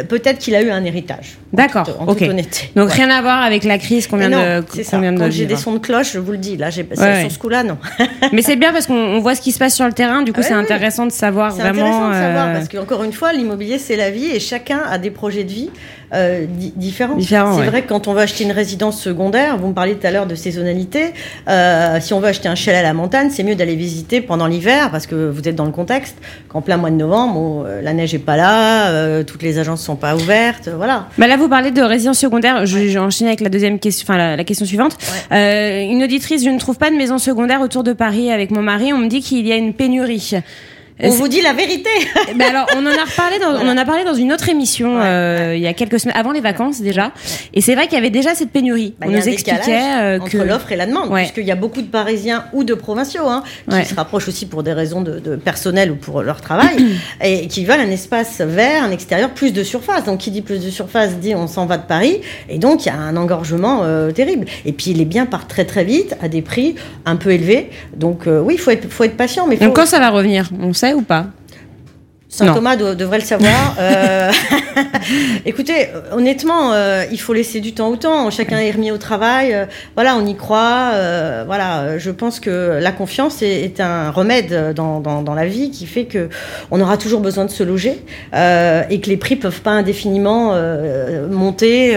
peut-être 0.08 0.38
qu'il 0.38 0.54
a 0.54 0.62
eu 0.62 0.70
un 0.70 0.84
héritage. 0.84 1.38
D'accord. 1.52 1.88
En, 1.98 2.06
toute 2.06 2.22
honnêteté. 2.22 2.70
Donc 2.76 2.90
rien 2.92 3.10
à 3.10 3.22
voir 3.22 3.42
avec 3.42 3.64
la 3.64 3.78
crise 3.78 4.06
qu'on 4.06 4.18
vient 4.18 4.30
de. 4.30 4.64
C'est 4.72 4.84
ça. 4.84 5.00
Quand 5.00 5.30
j'ai 5.30 5.46
des 5.46 5.56
sons 5.56 5.72
de 5.72 5.78
cloche, 5.78 6.12
je 6.12 6.18
vous 6.18 6.32
le 6.32 6.38
dis. 6.38 6.56
Là, 6.56 6.70
j'ai 6.70 6.82
ouais, 6.82 7.22
sur 7.22 7.30
ce 7.30 7.38
coup-là, 7.38 7.62
non. 7.62 7.78
mais 8.32 8.42
c'est 8.42 8.56
bien 8.56 8.72
parce 8.72 8.86
qu'on 8.86 9.20
voit 9.20 9.34
ce 9.34 9.40
qui 9.40 9.52
se 9.52 9.58
passe 9.58 9.74
sur 9.74 9.86
le 9.86 9.92
terrain. 9.92 10.22
Du 10.22 10.32
coup, 10.32 10.42
c'est 10.42 10.52
intéressant 10.52 11.06
de 11.06 11.12
savoir 11.12 11.54
vraiment. 11.54 11.72
C'est 11.72 11.80
intéressant 11.80 12.08
de 12.08 12.14
savoir 12.14 12.52
parce 12.52 12.68
qu'encore 12.68 13.04
une 13.04 13.12
fois, 13.12 13.32
l'immobilier 13.32 13.78
c'est 13.78 13.96
la 13.96 14.10
vie 14.10 14.26
et 14.26 14.40
chacun 14.40 14.80
a 14.88 14.98
des 14.98 15.10
projets 15.10 15.29
projets 15.30 15.44
de 15.44 15.52
vie 15.52 15.70
euh, 16.12 16.44
c'est 16.90 17.04
ouais. 17.04 17.66
vrai 17.66 17.82
que 17.82 17.88
quand 17.88 18.08
on 18.08 18.14
va 18.14 18.22
acheter 18.22 18.42
une 18.42 18.50
résidence 18.50 19.00
secondaire, 19.00 19.56
vous 19.58 19.68
me 19.68 19.74
parliez 19.74 19.94
tout 19.94 20.04
à 20.06 20.10
l'heure 20.10 20.26
de 20.26 20.34
saisonnalité, 20.34 21.12
euh, 21.48 21.98
si 22.00 22.12
on 22.14 22.18
veut 22.18 22.26
acheter 22.26 22.48
un 22.48 22.56
chalet 22.56 22.80
à 22.80 22.82
la 22.82 22.94
montagne, 22.94 23.30
c'est 23.30 23.44
mieux 23.44 23.54
d'aller 23.54 23.76
visiter 23.76 24.20
pendant 24.20 24.48
l'hiver 24.48 24.90
parce 24.90 25.06
que 25.06 25.30
vous 25.30 25.48
êtes 25.48 25.54
dans 25.54 25.66
le 25.66 25.70
contexte 25.70 26.16
qu'en 26.48 26.62
plein 26.62 26.78
mois 26.78 26.90
de 26.90 26.96
novembre, 26.96 27.36
où, 27.38 27.64
euh, 27.64 27.80
la 27.80 27.92
neige 27.92 28.12
est 28.12 28.18
pas 28.18 28.36
là, 28.36 28.88
euh, 28.90 29.22
toutes 29.22 29.44
les 29.44 29.60
agences 29.60 29.82
sont 29.82 29.94
pas 29.94 30.16
ouvertes, 30.16 30.68
voilà. 30.68 31.06
Bah 31.16 31.28
là, 31.28 31.36
vous 31.36 31.48
parlez 31.48 31.70
de 31.70 31.82
résidence 31.82 32.18
secondaire. 32.18 32.66
Je- 32.66 33.24
avec 33.24 33.40
la 33.40 33.48
deuxième 33.48 33.78
question, 33.78 34.04
enfin 34.08 34.18
la, 34.18 34.36
la 34.36 34.44
question 34.44 34.66
suivante. 34.66 34.96
Une 35.30 36.02
auditrice, 36.02 36.44
je 36.44 36.50
ne 36.50 36.58
trouve 36.58 36.76
pas 36.76 36.90
de 36.90 36.96
maison 36.96 37.18
secondaire 37.18 37.60
autour 37.60 37.84
de 37.84 37.92
Paris 37.92 38.32
avec 38.32 38.50
mon 38.50 38.62
mari. 38.62 38.92
On 38.92 38.98
me 38.98 39.08
dit 39.08 39.20
qu'il 39.20 39.46
y 39.46 39.52
a 39.52 39.56
une 39.56 39.74
pénurie. 39.74 40.32
On 41.02 41.10
vous 41.10 41.28
dit 41.28 41.40
la 41.40 41.52
vérité. 41.52 41.90
Ben 42.36 42.48
alors, 42.50 42.66
on 42.76 42.80
en 42.86 42.90
a 42.90 43.04
reparlé 43.04 43.38
dans, 43.38 43.52
on 43.54 43.68
en 43.68 43.76
a 43.76 43.84
parlé 43.84 44.04
dans 44.04 44.14
une 44.14 44.32
autre 44.32 44.48
émission 44.48 44.96
Ouais, 44.96 45.04
euh, 45.04 45.54
il 45.56 45.62
y 45.62 45.66
a 45.66 45.72
quelques 45.72 46.00
semaines, 46.00 46.16
avant 46.16 46.32
les 46.32 46.40
vacances 46.40 46.80
déjà. 46.80 47.12
Et 47.54 47.60
c'est 47.60 47.74
vrai 47.74 47.84
qu'il 47.86 47.94
y 47.94 47.98
avait 47.98 48.10
déjà 48.10 48.34
cette 48.34 48.50
pénurie. 48.50 48.94
Bah, 48.98 49.06
on 49.08 49.10
il 49.10 49.16
y 49.16 49.16
a 49.16 49.20
nous 49.20 49.28
expliquait 49.28 49.80
euh, 50.00 50.18
entre 50.20 50.30
que 50.30 50.38
l'offre 50.38 50.72
et 50.72 50.76
la 50.76 50.86
demande, 50.86 51.10
Ouais. 51.10 51.20
puisqu'il 51.22 51.46
y 51.46 51.50
a 51.50 51.56
beaucoup 51.56 51.82
de 51.82 51.86
Parisiens 51.88 52.44
ou 52.52 52.64
de 52.64 52.74
provinciaux 52.74 53.26
hein, 53.28 53.42
qui 53.70 53.84
se 53.86 53.94
rapprochent 53.94 54.28
aussi 54.28 54.46
pour 54.46 54.62
des 54.62 54.72
raisons 54.72 55.00
de, 55.00 55.18
de 55.18 55.36
personnel 55.36 55.90
ou 55.90 55.96
pour 55.96 56.22
leur 56.22 56.40
travail 56.40 56.76
et 57.24 57.46
qui 57.48 57.64
veulent 57.64 57.80
un 57.80 57.90
espace 57.90 58.40
vert, 58.40 58.84
un 58.84 58.90
extérieur, 58.90 59.30
plus 59.30 59.52
de 59.52 59.62
surface. 59.62 60.04
Donc, 60.04 60.18
qui 60.18 60.30
dit 60.30 60.42
plus 60.42 60.64
de 60.64 60.70
surface 60.70 61.16
dit 61.16 61.34
on 61.34 61.46
s'en 61.46 61.66
va 61.66 61.78
de 61.78 61.86
Paris 61.86 62.20
et 62.48 62.58
donc 62.58 62.84
il 62.84 62.88
y 62.88 62.92
a 62.92 62.96
un 62.96 63.16
engorgement 63.16 63.80
euh, 63.84 64.10
terrible. 64.10 64.46
Et 64.64 64.72
puis 64.72 64.92
les 64.92 65.04
biens 65.04 65.26
partent 65.26 65.48
très 65.50 65.64
très 65.64 65.84
vite 65.84 66.16
à 66.22 66.28
des 66.28 66.42
prix 66.42 66.74
un 67.06 67.16
peu 67.16 67.30
élevés. 67.30 67.70
Donc 67.96 68.26
euh, 68.26 68.40
oui, 68.40 68.54
il 68.54 68.60
faut 68.60 68.70
être, 68.70 68.90
faut 68.90 69.04
être 69.04 69.16
patient, 69.16 69.46
mais 69.46 69.56
faut, 69.56 69.64
Donc 69.64 69.76
quand 69.76 69.86
ça 69.86 69.98
va 69.98 70.10
revenir, 70.10 70.48
on 70.60 70.72
sait 70.72 70.89
ou 70.94 71.02
pas? 71.02 71.26
Saint 72.32 72.46
Non. 72.46 72.54
Thomas 72.54 72.76
doit- 72.76 72.94
devrait 72.94 73.18
le 73.18 73.24
savoir. 73.24 73.76
Euh, 73.80 74.30
écoutez, 75.46 75.88
honnêtement, 76.12 76.72
euh, 76.72 77.04
il 77.10 77.20
faut 77.20 77.32
laisser 77.32 77.60
du 77.60 77.72
temps 77.74 77.88
au 77.88 77.96
temps. 77.96 78.30
Chacun 78.30 78.58
est 78.58 78.70
remis 78.70 78.90
au 78.92 78.98
travail. 78.98 79.52
euh, 79.52 79.64
voilà, 79.96 80.16
on 80.16 80.24
y 80.26 80.34
croit. 80.36 80.92
voilà, 81.46 81.98
je 81.98 82.10
pense 82.10 82.38
que 82.40 82.78
la 82.80 82.92
confiance 82.92 83.42
est, 83.42 83.62
est 83.62 83.80
un 83.80 84.10
remède 84.10 84.72
dans, 84.74 85.00
dans, 85.00 85.22
dans 85.22 85.34
la 85.34 85.46
vie 85.46 85.70
qui 85.70 85.86
fait 85.86 86.04
que 86.04 86.28
on 86.70 86.80
aura 86.80 86.96
toujours 86.96 87.20
besoin 87.20 87.44
de 87.46 87.50
se 87.50 87.62
loger 87.64 88.02
et 88.32 89.00
que 89.00 89.08
les 89.10 89.16
prix 89.16 89.36
peuvent 89.36 89.60
pas 89.62 89.72
indéfiniment 89.72 90.54
monter. 91.30 91.96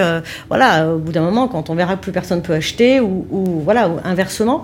voilà, 0.50 0.88
au 0.90 0.98
bout 0.98 1.12
d'un 1.12 1.22
moment, 1.22 1.48
quand 1.48 1.70
on 1.70 1.76
verra 1.76 1.96
que 1.96 2.02
plus 2.02 2.12
personne 2.12 2.42
peut 2.42 2.54
acheter 2.54 3.00
ou, 3.00 3.28
ou 3.30 3.62
voilà, 3.64 3.88
ou 3.90 3.98
inversement, 4.04 4.64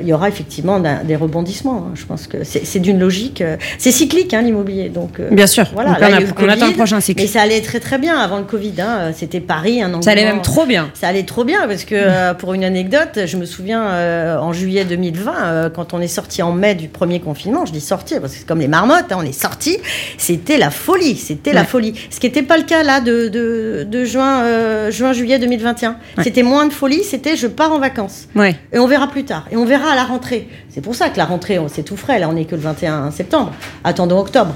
il 0.00 0.06
y 0.06 0.12
aura 0.12 0.28
effectivement 0.28 0.80
des 0.80 1.16
rebondissements. 1.16 1.86
hein. 1.88 1.92
Je 1.94 2.04
pense 2.06 2.26
que 2.26 2.38
c'est 2.44 2.80
d'une 2.80 2.98
logique. 2.98 3.42
c'est 3.78 3.92
cyclique, 3.92 4.34
hein, 4.34 4.42
l'immobilier. 4.42 4.88
Donc 4.96 5.20
euh, 5.20 5.28
Bien 5.30 5.46
sûr. 5.46 5.66
voilà, 5.74 5.90
Donc 5.90 6.00
là, 6.00 6.08
on, 6.10 6.14
a 6.14 6.20
le 6.20 6.26
on 6.26 6.48
attend 6.48 6.54
le 6.54 6.60
Covid, 6.60 6.72
prochain 6.74 7.00
cycle. 7.00 7.20
Mais 7.20 7.28
ça 7.28 7.42
allait 7.42 7.60
très 7.60 7.80
très 7.80 7.98
bien 7.98 8.18
avant 8.18 8.38
le 8.38 8.44
Covid. 8.44 8.72
Hein. 8.80 9.12
C'était 9.14 9.40
Paris, 9.40 9.82
un 9.82 10.00
Ça 10.00 10.12
allait 10.12 10.24
même 10.24 10.40
trop 10.40 10.64
bien. 10.64 10.90
ça 10.94 11.08
allait 11.08 11.24
trop 11.24 11.44
bien 11.44 11.68
parce 11.68 11.84
que 11.84 11.94
euh, 11.94 12.32
pour 12.34 12.54
une 12.54 12.64
anecdote, 12.64 13.20
je 13.26 13.36
me 13.36 13.44
souviens 13.44 13.82
euh, 13.88 14.38
en 14.38 14.52
juillet 14.54 14.84
2020, 14.86 15.34
euh, 15.44 15.70
quand 15.70 15.92
on 15.92 16.00
est 16.00 16.08
sorti 16.08 16.42
en 16.42 16.52
mai 16.52 16.74
du 16.74 16.88
premier 16.88 17.20
confinement, 17.20 17.66
je 17.66 17.72
dis 17.72 17.80
sorti 17.80 18.14
parce 18.18 18.32
que 18.32 18.38
c'est 18.38 18.46
comme 18.46 18.60
les 18.60 18.68
marmottes, 18.68 19.10
hein, 19.12 19.18
on 19.18 19.22
est 19.22 19.38
sorti, 19.38 19.76
c'était 20.16 20.56
la 20.56 20.70
folie, 20.70 21.16
c'était 21.16 21.52
la 21.52 21.64
folie. 21.64 21.92
Ce 22.10 22.18
qui 22.18 22.26
n'était 22.26 22.42
pas 22.42 22.56
le 22.56 22.64
cas 22.64 22.82
là 22.82 23.00
de, 23.00 23.28
de, 23.28 23.86
de 23.88 24.04
juin, 24.04 24.42
euh, 24.44 24.90
juin 24.90 25.12
juillet 25.12 25.38
2021. 25.38 25.90
Ouais. 25.90 26.24
C'était 26.24 26.42
moins 26.42 26.66
de 26.66 26.72
folie, 26.72 27.04
c'était 27.04 27.36
je 27.36 27.46
pars 27.46 27.72
en 27.72 27.78
vacances. 27.78 28.28
Ouais. 28.34 28.56
Et 28.72 28.78
on 28.78 28.86
verra 28.86 29.08
plus 29.08 29.24
tard. 29.24 29.46
Et 29.50 29.56
on 29.56 29.66
verra 29.66 29.90
à 29.90 29.94
la 29.94 30.04
rentrée. 30.04 30.48
C'est 30.70 30.80
pour 30.80 30.94
ça 30.94 31.10
que 31.10 31.18
la 31.18 31.26
rentrée, 31.26 31.58
c'est 31.68 31.82
tout 31.82 31.96
frais. 31.96 32.18
Là, 32.18 32.28
on 32.28 32.32
n'est 32.32 32.44
que 32.44 32.54
le 32.54 32.60
21 32.62 33.10
septembre. 33.10 33.52
Attendons 33.84 34.18
octobre. 34.18 34.54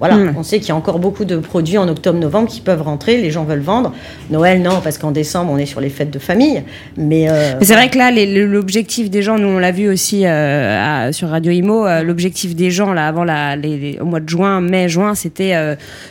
Voilà, 0.00 0.16
Mm. 0.16 0.34
on 0.38 0.42
sait 0.42 0.58
qu'il 0.58 0.70
y 0.70 0.72
a 0.72 0.76
encore 0.76 0.98
beaucoup 0.98 1.24
de 1.24 1.36
produits 1.36 1.76
en 1.78 1.86
octobre-novembre 1.86 2.48
qui 2.48 2.60
peuvent 2.62 2.82
rentrer, 2.82 3.18
les 3.20 3.30
gens 3.30 3.44
veulent 3.44 3.60
vendre. 3.60 3.92
Noël, 4.30 4.62
non, 4.62 4.80
parce 4.82 4.96
qu'en 4.98 5.10
décembre, 5.12 5.52
on 5.52 5.58
est 5.58 5.66
sur 5.66 5.80
les 5.80 5.90
fêtes 5.90 6.10
de 6.10 6.18
famille. 6.18 6.62
Mais, 6.96 7.28
euh, 7.30 7.54
Mais 7.60 7.66
c'est 7.66 7.74
vrai 7.74 7.90
que 7.90 7.98
là, 7.98 8.10
l'objectif 8.10 9.10
des 9.10 9.20
gens, 9.22 9.38
nous 9.38 9.48
on 9.48 9.58
l'a 9.58 9.72
vu 9.72 9.88
aussi 9.90 10.24
euh, 10.24 11.06
à- 11.08 11.12
sur 11.12 11.28
Radio 11.28 11.52
Imo, 11.52 11.86
euh, 11.86 12.02
l'objectif 12.02 12.56
des 12.56 12.70
gens 12.70 12.92
là 12.94 13.06
avant 13.08 13.24
la, 13.24 13.56
les, 13.56 13.76
les- 13.76 13.98
au 14.00 14.06
mois 14.06 14.20
de 14.20 14.28
juin, 14.28 14.60
mai, 14.60 14.88
juin, 14.88 15.14
c'était 15.14 15.54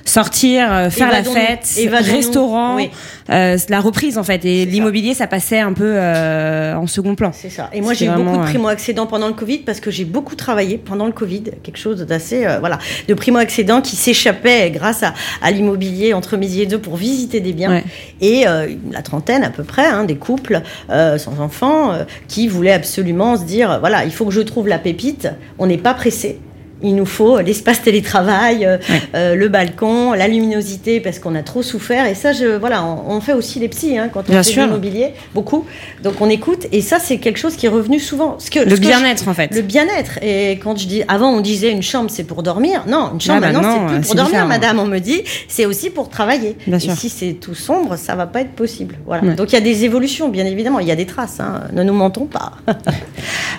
sortir, 0.05 0.87
faire 0.91 1.11
la 1.11 1.23
fête, 1.23 1.67
restaurant, 2.03 2.75
Oui. 2.75 2.89
la 3.27 3.79
reprise 3.79 4.17
en 4.17 4.23
fait. 4.23 4.45
Et 4.45 4.65
ça. 4.65 4.69
l'immobilier, 4.71 5.13
ça 5.13 5.27
passait 5.27 5.59
un 5.59 5.73
peu 5.73 5.97
en 5.99 6.87
second 6.87 7.15
plan. 7.15 7.31
C'est 7.33 7.49
ça. 7.49 7.69
Et 7.73 7.81
moi, 7.81 7.93
j'ai 7.93 8.05
eu 8.05 8.09
beaucoup 8.09 8.37
de 8.37 8.43
primo-accédants 8.43 9.07
pendant 9.07 9.27
le 9.27 9.33
Covid 9.33 9.59
parce 9.59 9.79
que 9.79 9.91
j'ai 9.91 10.05
beaucoup 10.05 10.35
travaillé 10.35 10.77
pendant 10.77 11.05
le 11.05 11.11
Covid. 11.11 11.43
Quelque 11.63 11.77
chose 11.79 12.01
d'assez, 12.05 12.45
voilà, 12.59 12.77
de 13.07 13.13
primo-accédants 13.13 13.78
qui 13.81 13.95
s'échappaient 13.95 14.71
grâce 14.71 15.03
à, 15.03 15.13
à 15.41 15.51
l'immobilier 15.51 16.13
entre 16.13 16.37
midi 16.37 16.61
et 16.61 16.65
deux 16.65 16.79
pour 16.79 16.95
visiter 16.95 17.39
des 17.39 17.53
biens. 17.53 17.71
Ouais. 17.71 17.83
Et 18.21 18.47
euh, 18.47 18.67
la 18.91 19.01
trentaine 19.01 19.43
à 19.43 19.49
peu 19.49 19.63
près, 19.63 19.85
hein, 19.85 20.03
des 20.03 20.15
couples 20.15 20.61
euh, 20.89 21.17
sans 21.17 21.39
enfants 21.39 21.93
euh, 21.93 22.03
qui 22.27 22.47
voulaient 22.47 22.73
absolument 22.73 23.37
se 23.37 23.43
dire, 23.43 23.79
voilà, 23.79 24.05
il 24.05 24.11
faut 24.11 24.25
que 24.25 24.31
je 24.31 24.41
trouve 24.41 24.67
la 24.67 24.79
pépite. 24.79 25.29
On 25.57 25.67
n'est 25.67 25.77
pas 25.77 25.93
pressé. 25.93 26.39
Il 26.81 26.95
nous 26.95 27.05
faut 27.05 27.39
l'espace 27.39 27.81
télétravail, 27.81 28.65
euh, 28.65 28.77
Ouais. 28.89 29.01
euh, 29.15 29.35
le 29.35 29.49
balcon, 29.49 30.13
la 30.13 30.27
luminosité, 30.27 30.99
parce 30.99 31.19
qu'on 31.19 31.35
a 31.35 31.43
trop 31.43 31.61
souffert. 31.61 32.05
Et 32.05 32.15
ça, 32.15 32.31
je, 32.33 32.45
voilà, 32.57 32.83
on, 32.83 33.15
on 33.17 33.21
fait 33.21 33.33
aussi 33.33 33.59
les 33.59 33.67
psys 33.67 33.97
hein, 33.97 34.09
quand 34.13 34.21
on 34.29 34.31
Bien 34.31 34.43
fait 34.43 34.51
sûr. 34.51 34.61
de 34.63 34.67
l'immobilier, 34.67 35.13
beaucoup. 35.33 35.65
Donc 36.03 36.21
on 36.21 36.29
écoute. 36.29 36.67
Et 36.71 36.81
ça, 36.81 36.99
c'est 36.99 37.17
quelque 37.17 37.37
chose 37.37 37.55
qui 37.55 37.65
est 37.65 37.69
revenu 37.69 37.99
souvent. 37.99 38.37
Ce 38.39 38.49
que, 38.49 38.59
Le 38.59 38.75
bien-être 38.77 39.27
en 39.27 39.33
fait. 39.33 39.53
le 39.53 39.61
bien-être. 39.61 40.19
Et 40.21 40.51
quand 40.63 40.77
je 40.79 40.87
dis, 40.87 41.03
avant 41.07 41.31
on 41.31 41.41
disait 41.41 41.71
une 41.71 41.81
chambre 41.83 42.09
c'est 42.09 42.23
pour 42.23 42.43
dormir. 42.43 42.83
Non, 42.87 43.11
une 43.13 43.21
chambre 43.21 43.39
Ah 43.43 43.47
bah 43.47 43.51
maintenant 43.51 43.73
c'est 43.89 43.93
plus 43.95 43.97
euh, 43.97 44.07
pour 44.07 44.15
dormir, 44.15 44.45
madame. 44.47 44.79
On 44.79 44.85
me 44.85 44.99
dit, 44.99 45.21
c'est 45.47 45.65
aussi 45.65 45.89
pour 45.89 46.09
travailler. 46.09 46.55
Bien 46.65 46.77
et 46.77 46.81
sûr. 46.81 46.93
si 46.95 47.09
c'est 47.09 47.33
tout 47.33 47.55
sombre, 47.55 47.97
ça 47.97 48.15
va 48.15 48.25
pas 48.25 48.41
être 48.41 48.51
possible. 48.53 48.95
Voilà. 49.05 49.23
Ouais. 49.23 49.35
Donc 49.35 49.51
il 49.51 49.55
y 49.55 49.57
a 49.57 49.61
des 49.61 49.83
évolutions, 49.85 50.29
bien 50.29 50.45
évidemment. 50.45 50.79
Il 50.79 50.87
y 50.87 50.91
a 50.91 50.95
des 50.95 51.05
traces. 51.05 51.39
hein. 51.39 51.63
Ne 51.73 51.83
nous 51.83 51.93
mentons 51.93 52.25
pas. 52.25 52.53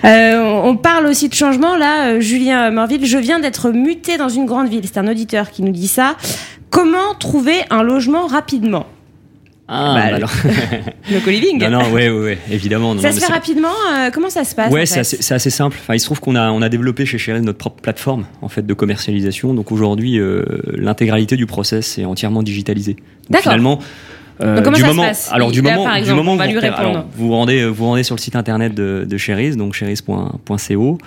Euh, 0.03 0.61
on 0.63 0.77
parle 0.77 1.05
aussi 1.05 1.29
de 1.29 1.33
changement 1.35 1.75
là, 1.77 2.07
euh, 2.13 2.19
Julien 2.21 2.71
Morville. 2.71 3.05
Je 3.11 3.17
viens 3.17 3.39
d'être 3.39 3.71
muté 3.71 4.17
dans 4.17 4.29
une 4.29 4.45
grande 4.45 4.69
ville. 4.69 4.83
C'est 4.85 4.97
un 4.97 5.07
auditeur 5.09 5.51
qui 5.51 5.63
nous 5.63 5.73
dit 5.73 5.89
ça. 5.89 6.15
Comment 6.69 7.13
trouver 7.19 7.55
un 7.69 7.83
logement 7.83 8.25
rapidement? 8.27 8.85
Ah, 9.67 9.95
Bah, 9.95 10.09
bah 10.11 10.15
alors. 10.15 10.31
Le 11.11 11.19
co-living. 11.19 11.59
non, 11.61 11.69
non, 11.69 11.91
ouais, 11.91 12.09
ouais, 12.09 12.19
ouais, 12.23 12.37
évidemment. 12.49 12.95
non, 12.95 13.01
ça 13.01 13.09
non, 13.09 13.15
se 13.15 13.19
fait 13.19 13.33
rapidement. 13.33 13.67
euh, 13.93 14.11
comment 14.13 14.29
ça 14.29 14.45
se 14.45 14.55
passe 14.55 14.71
Ouais, 14.71 14.83
en 14.83 14.85
c'est 14.85 14.93
fait 14.95 14.99
assez, 15.01 15.17
c'est 15.21 15.33
assez 15.33 15.49
simple. 15.49 15.77
Enfin, 15.81 15.93
il 15.93 15.99
se 15.99 16.05
trouve 16.05 16.21
qu'on 16.21 16.35
a, 16.35 16.51
on 16.51 16.61
a 16.61 16.69
développé 16.69 17.05
chez 17.05 17.17
Cheryl 17.17 17.41
notre 17.43 17.57
propre 17.57 17.81
plateforme 17.81 18.25
en 18.41 18.47
fait 18.47 18.65
de 18.65 18.73
commercialisation. 18.73 19.53
Donc 19.53 19.73
aujourd'hui, 19.73 20.17
euh, 20.17 20.45
l'intégralité 20.73 21.35
du 21.35 21.47
process 21.47 21.97
est 21.97 22.05
entièrement 22.05 22.43
digitalisée. 22.43 22.93
Donc, 22.95 23.03
D'accord. 23.31 23.43
Finalement. 23.51 23.79
Euh, 24.41 24.61
comment 24.61 24.75
du 24.77 24.81
ça 24.81 24.87
se 24.87 24.91
moment, 24.93 25.07
passe? 25.07 25.29
alors 25.31 25.51
du 25.51 25.61
Là, 25.61 25.71
moment, 25.75 25.83
par 25.85 26.01
du 26.01 26.11
moment 26.13 26.33
on 26.33 26.35
va 26.35 26.47
vous, 26.47 26.53
lui 26.53 26.59
alors, 26.65 27.05
vous 27.15 27.31
rendez, 27.31 27.65
vous 27.65 27.85
rendez 27.85 28.03
sur 28.03 28.15
le 28.15 28.21
site 28.21 28.35
internet 28.35 28.73
de, 28.73 29.05
de 29.07 29.17
Cherise, 29.17 29.57
donc 29.57 29.73
cherise.co. 29.73 30.97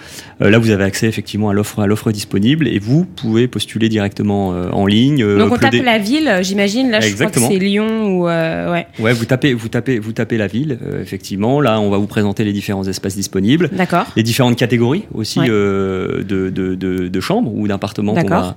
Euh, 0.42 0.50
là, 0.50 0.58
vous 0.58 0.70
avez 0.70 0.84
accès 0.84 1.06
effectivement 1.06 1.48
à 1.50 1.52
l'offre, 1.52 1.80
à 1.80 1.87
l'offre 1.87 2.12
disponible 2.12 2.68
et 2.68 2.78
vous 2.78 3.04
pouvez 3.04 3.48
postuler 3.48 3.88
directement 3.88 4.52
euh, 4.52 4.70
en 4.70 4.87
ligne. 4.87 5.24
Donc 5.38 5.52
on 5.52 5.56
tape 5.56 5.74
la 5.74 5.98
ville, 5.98 6.38
j'imagine. 6.42 6.90
Là, 6.90 7.00
je 7.00 7.08
Exactement. 7.08 7.46
crois 7.46 7.56
que 7.58 7.62
c'est 7.62 7.66
Lyon 7.68 8.06
ou 8.18 8.24
ouais. 8.26 8.87
Ouais, 8.98 9.12
vous 9.12 9.24
tapez, 9.24 9.54
vous 9.54 9.68
tapez, 9.68 9.98
vous 9.98 10.12
tapez 10.12 10.37
la 10.37 10.46
ville. 10.46 10.78
effectivement, 11.00 11.60
là, 11.60 11.80
on 11.80 11.90
va 11.90 11.98
vous 11.98 12.06
présenter 12.06 12.44
les 12.44 12.52
différents 12.52 12.84
espaces 12.84 13.16
disponibles. 13.16 13.70
D'accord. 13.72 14.06
les 14.16 14.22
différentes 14.22 14.56
catégories 14.56 15.04
aussi 15.14 15.40
Ouais. 15.40 15.48
de, 15.48 16.24
de, 16.28 16.50
de, 16.50 17.08
de 17.08 17.20
chambres 17.20 17.52
ou 17.54 17.66
d'appartements 17.66 18.14
qu'on 18.14 18.28
va 18.28 18.56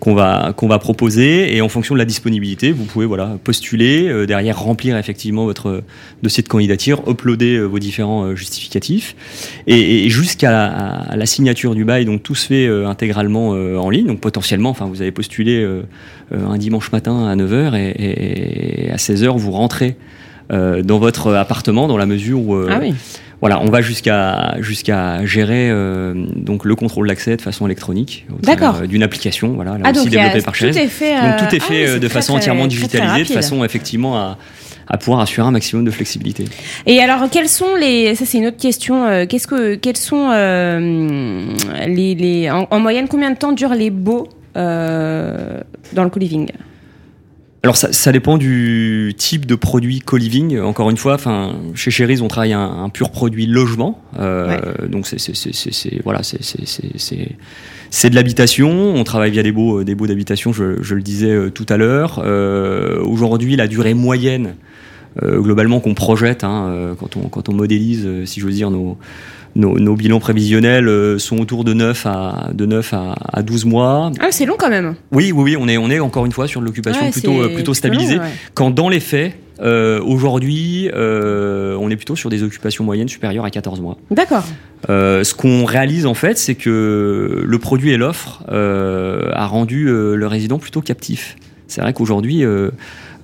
qu'on 0.00 0.14
va 0.14 0.52
qu'on 0.56 0.68
va 0.68 0.78
proposer. 0.78 1.54
Et 1.56 1.60
en 1.60 1.68
fonction 1.68 1.94
de 1.94 1.98
la 1.98 2.04
disponibilité 2.04 2.72
vous 2.72 2.84
pouvez 2.84 3.06
voilà 3.06 3.36
postuler 3.42 4.08
euh, 4.08 4.26
derrière 4.26 4.58
remplir 4.60 4.96
effectivement 4.96 5.44
votre 5.44 5.82
dossier 6.22 6.42
de 6.42 6.48
candidature 6.48 7.02
uploader 7.08 7.56
euh, 7.56 7.64
vos 7.64 7.78
différents 7.78 8.24
euh, 8.24 8.36
justificatifs. 8.36 9.16
Et, 9.66 10.04
et 10.06 10.08
jusqu'à 10.10 10.50
la, 10.50 11.16
la 11.16 11.26
signature 11.26 11.74
du 11.74 11.84
bail 11.84 12.04
donc 12.04 12.22
tout 12.22 12.34
se 12.34 12.46
fait 12.46 12.66
euh, 12.66 12.86
intégralement 12.86 13.48
en 13.50 13.90
ligne. 13.90 14.06
Donc 14.06 14.20
potentiellement 14.20 14.70
enfin 14.70 14.86
vous 14.86 15.02
avez 15.02 15.12
postulé 15.12 15.66
un 16.32 16.56
dimanche 16.58 16.92
matin 16.92 17.26
à 17.28 17.34
9h 17.36 17.74
et, 17.76 17.90
et- 17.90 18.84
et 18.86 18.90
à 18.90 18.96
16h 18.96 19.36
vous 19.36 19.50
rentrez 19.52 19.96
dans 20.50 20.98
votre 20.98 21.34
appartement 21.34 21.88
dans 21.88 21.98
la 21.98 22.06
mesure 22.06 22.40
où 22.40 22.54
Ah 22.70 22.78
oui. 22.80 22.94
Voilà, 23.40 23.60
on 23.60 23.66
va 23.70 23.80
jusqu'à 23.80 24.56
jusqu'à 24.60 25.24
gérer 25.24 25.68
euh, 25.70 26.12
donc 26.34 26.64
le 26.64 26.74
contrôle 26.74 27.06
d'accès 27.08 27.36
de 27.36 27.42
façon 27.42 27.66
électronique 27.66 28.26
euh, 28.48 28.86
d'une 28.86 29.02
application, 29.02 29.48
voilà, 29.50 29.72
là 29.72 29.84
Ah 29.84 29.90
aussi 29.90 30.04
donc 30.04 30.06
a- 30.08 30.10
développée 30.10 30.42
par 30.42 30.52
tout 30.54 30.58
Cherise. 30.60 30.76
est 30.76 30.86
fait. 30.88 31.14
Donc 31.14 31.24
euh, 31.24 31.38
tout 31.48 31.54
est 31.54 31.60
ah 31.62 31.64
fait 31.64 31.84
oui, 31.84 31.90
euh, 31.90 31.98
de 31.98 32.08
façon 32.08 32.32
très- 32.32 32.40
entièrement 32.42 32.66
digitalisée, 32.66 33.24
de 33.28 33.32
façon 33.34 33.64
effectivement 33.64 34.16
à, 34.18 34.38
à 34.88 34.96
pouvoir 34.98 35.20
assurer 35.20 35.46
un 35.46 35.50
maximum 35.52 35.84
de 35.84 35.90
flexibilité. 35.90 36.46
Et 36.86 37.00
alors, 37.00 37.28
quels 37.30 37.48
sont 37.48 37.74
les 37.76 38.14
Ça, 38.14 38.24
c'est 38.26 38.38
une 38.38 38.46
autre 38.46 38.56
question. 38.56 39.04
euh, 39.06 39.26
Qu'est-ce 39.26 39.46
que, 39.46 39.74
quels 39.76 39.96
sont 39.98 40.30
euh, 40.32 41.46
les, 41.86 42.14
les 42.14 42.50
en, 42.50 42.66
en 42.70 42.80
moyenne 42.80 43.06
combien 43.08 43.30
de 43.30 43.36
temps 43.36 43.52
durent 43.52 43.74
les 43.74 43.90
baux 43.90 44.28
euh, 44.56 45.60
dans 45.92 46.04
le 46.04 46.10
co-living? 46.10 46.48
Alors 47.62 47.76
ça, 47.76 47.92
ça 47.92 48.12
dépend 48.12 48.38
du 48.38 49.14
type 49.16 49.44
de 49.44 49.54
produit 49.54 49.98
co-living. 49.98 50.60
Encore 50.60 50.90
une 50.90 50.96
fois, 50.96 51.14
enfin 51.14 51.56
chez 51.74 51.90
Cherise, 51.90 52.22
on 52.22 52.28
travaille 52.28 52.52
un, 52.52 52.60
un 52.60 52.88
pur 52.88 53.10
produit 53.10 53.46
logement. 53.46 54.00
Euh, 54.18 54.60
Donc 54.88 55.06
c'est 55.06 55.18
voilà, 56.04 56.22
c'est 56.22 56.42
c'est 56.42 56.66
c'est 56.66 56.92
c'est 56.96 57.36
C'est 57.90 58.10
de 58.10 58.14
l'habitation. 58.14 58.70
On 58.70 59.02
travaille 59.02 59.32
via 59.32 59.42
des 59.42 59.52
baux, 59.52 59.82
des 59.82 59.94
baux 59.94 60.06
d'habitation. 60.06 60.52
Je, 60.52 60.82
je, 60.82 60.94
le 60.94 61.02
disais 61.02 61.50
tout 61.50 61.66
à 61.68 61.76
l'heure. 61.76 62.18
Aujourd'hui, 63.04 63.56
la 63.56 63.66
durée 63.66 63.94
moyenne 63.94 64.54
globalement 65.22 65.80
qu'on 65.80 65.94
projette 65.94 66.44
hein, 66.44 66.94
quand, 66.98 67.16
on, 67.16 67.28
quand 67.28 67.48
on 67.48 67.52
modélise, 67.54 68.08
si 68.24 68.40
j'ose 68.40 68.54
dire, 68.54 68.70
nos, 68.70 68.96
nos, 69.58 69.96
bilans 69.96 70.20
prévisionnels 70.20 70.88
euh, 70.88 71.18
sont 71.18 71.38
autour 71.38 71.64
de 71.64 71.74
9 71.74 72.06
à, 72.06 72.50
de 72.52 72.66
9 72.66 72.94
à, 72.94 73.42
12 73.42 73.64
mois. 73.64 74.12
Ah, 74.20 74.28
c'est 74.30 74.46
long 74.46 74.56
quand 74.58 74.70
même. 74.70 74.94
Oui, 75.12 75.32
oui, 75.32 75.42
oui, 75.42 75.56
on 75.58 75.68
est, 75.68 75.78
on 75.78 75.90
est 75.90 76.00
encore 76.00 76.26
une 76.26 76.32
fois 76.32 76.46
sur 76.46 76.60
l'occupation 76.60 77.10
plutôt, 77.10 77.42
euh, 77.42 77.54
plutôt 77.54 77.74
stabilisée. 77.74 78.18
Quand 78.54 78.70
dans 78.70 78.88
les 78.88 79.00
faits, 79.00 79.34
euh, 79.60 80.00
aujourd'hui, 80.00 80.88
on 80.94 81.90
est 81.90 81.96
plutôt 81.96 82.16
sur 82.16 82.30
des 82.30 82.42
occupations 82.42 82.84
moyennes 82.84 83.08
supérieures 83.08 83.44
à 83.44 83.50
14 83.50 83.80
mois. 83.80 83.98
D'accord. 84.10 84.44
ce 84.88 85.34
qu'on 85.34 85.64
réalise 85.64 86.06
en 86.06 86.14
fait, 86.14 86.38
c'est 86.38 86.54
que 86.54 87.42
le 87.44 87.58
produit 87.58 87.90
et 87.90 87.96
l'offre 87.96 88.44
a 88.48 89.46
rendu 89.46 89.86
le 89.86 90.26
résident 90.26 90.58
plutôt 90.58 90.80
captif. 90.80 91.36
C'est 91.66 91.80
vrai 91.80 91.92
qu'aujourd'hui, 91.92 92.44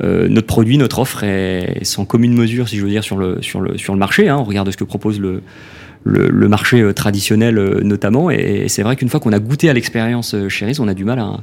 notre 0.02 0.46
produit, 0.46 0.76
notre 0.78 0.98
offre 0.98 1.24
est 1.24 1.84
sans 1.84 2.04
commune 2.04 2.34
mesure, 2.34 2.68
si 2.68 2.76
je 2.76 2.82
veux 2.82 2.90
dire, 2.90 3.04
sur 3.04 3.16
le, 3.16 3.40
sur 3.42 3.60
le, 3.60 3.78
sur 3.78 3.92
le 3.92 3.98
marché. 3.98 4.28
Hein. 4.28 4.36
On 4.38 4.44
regarde 4.44 4.70
ce 4.70 4.76
que 4.76 4.84
propose 4.84 5.20
le, 5.20 5.42
le, 6.04 6.48
marché 6.48 6.80
euh, 6.80 6.92
traditionnel 6.92 7.58
euh, 7.58 7.80
notamment. 7.82 8.30
Et, 8.30 8.66
c'est 8.68 8.82
vrai 8.82 8.96
qu'une 8.96 9.08
fois 9.08 9.20
qu'on 9.20 9.32
a 9.32 9.38
goûté 9.38 9.70
à 9.70 9.72
l'expérience 9.72 10.34
euh, 10.34 10.48
Chéris, 10.48 10.76
on 10.78 10.88
a 10.88 10.94
du 10.94 11.04
mal 11.04 11.18
à, 11.18 11.40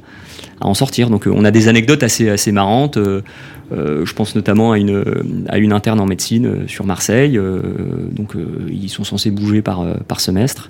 en 0.61 0.73
sortir. 0.73 1.09
Donc 1.09 1.27
on 1.31 1.43
a 1.43 1.51
des 1.51 1.67
anecdotes 1.67 2.03
assez, 2.03 2.29
assez 2.29 2.51
marrantes. 2.51 2.99
je 3.71 4.13
pense 4.13 4.35
notamment 4.35 4.73
à 4.73 4.77
une, 4.77 5.03
à 5.49 5.57
une 5.57 5.73
interne 5.73 5.99
en 5.99 6.05
médecine 6.05 6.67
sur 6.67 6.85
Marseille. 6.85 7.39
donc 8.11 8.35
ils 8.69 8.89
sont 8.89 9.03
censés 9.03 9.31
bouger 9.31 9.63
par, 9.63 9.83
par 10.07 10.19
semestre. 10.19 10.69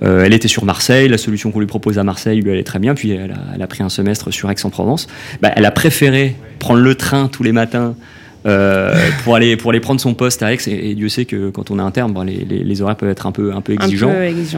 elle 0.00 0.34
était 0.34 0.48
sur 0.48 0.64
Marseille. 0.64 1.08
La 1.08 1.18
solution 1.18 1.52
qu'on 1.52 1.60
lui 1.60 1.68
propose 1.68 2.00
à 2.00 2.04
Marseille 2.04 2.40
lui 2.40 2.50
allait 2.50 2.64
très 2.64 2.80
bien. 2.80 2.96
Puis 2.96 3.12
elle 3.12 3.62
a, 3.62 3.66
pris 3.68 3.84
un 3.84 3.88
semestre 3.88 4.32
sur 4.32 4.50
Aix-en-Provence. 4.50 5.06
Bah, 5.40 5.52
elle 5.54 5.66
a 5.66 5.70
préféré 5.70 6.34
prendre 6.58 6.80
le 6.80 6.96
train 6.96 7.28
tous 7.28 7.44
les 7.44 7.52
matins 7.52 7.94
euh, 8.48 8.94
pour 9.24 9.34
aller 9.34 9.56
pour 9.56 9.70
aller 9.70 9.80
prendre 9.80 10.00
son 10.00 10.14
poste 10.14 10.42
à 10.42 10.52
Aix 10.52 10.58
et, 10.66 10.94
Dieu 10.94 11.08
sait 11.08 11.26
que 11.26 11.50
quand 11.50 11.70
on 11.70 11.78
est 11.78 11.82
interne 11.82 12.12
bon, 12.12 12.22
les, 12.22 12.46
les, 12.48 12.64
les, 12.64 12.82
horaires 12.82 12.96
peuvent 12.96 13.10
être 13.10 13.26
un 13.26 13.32
peu 13.32 13.52
un 13.52 13.60
peu 13.60 13.74
exigeants. 13.74 14.12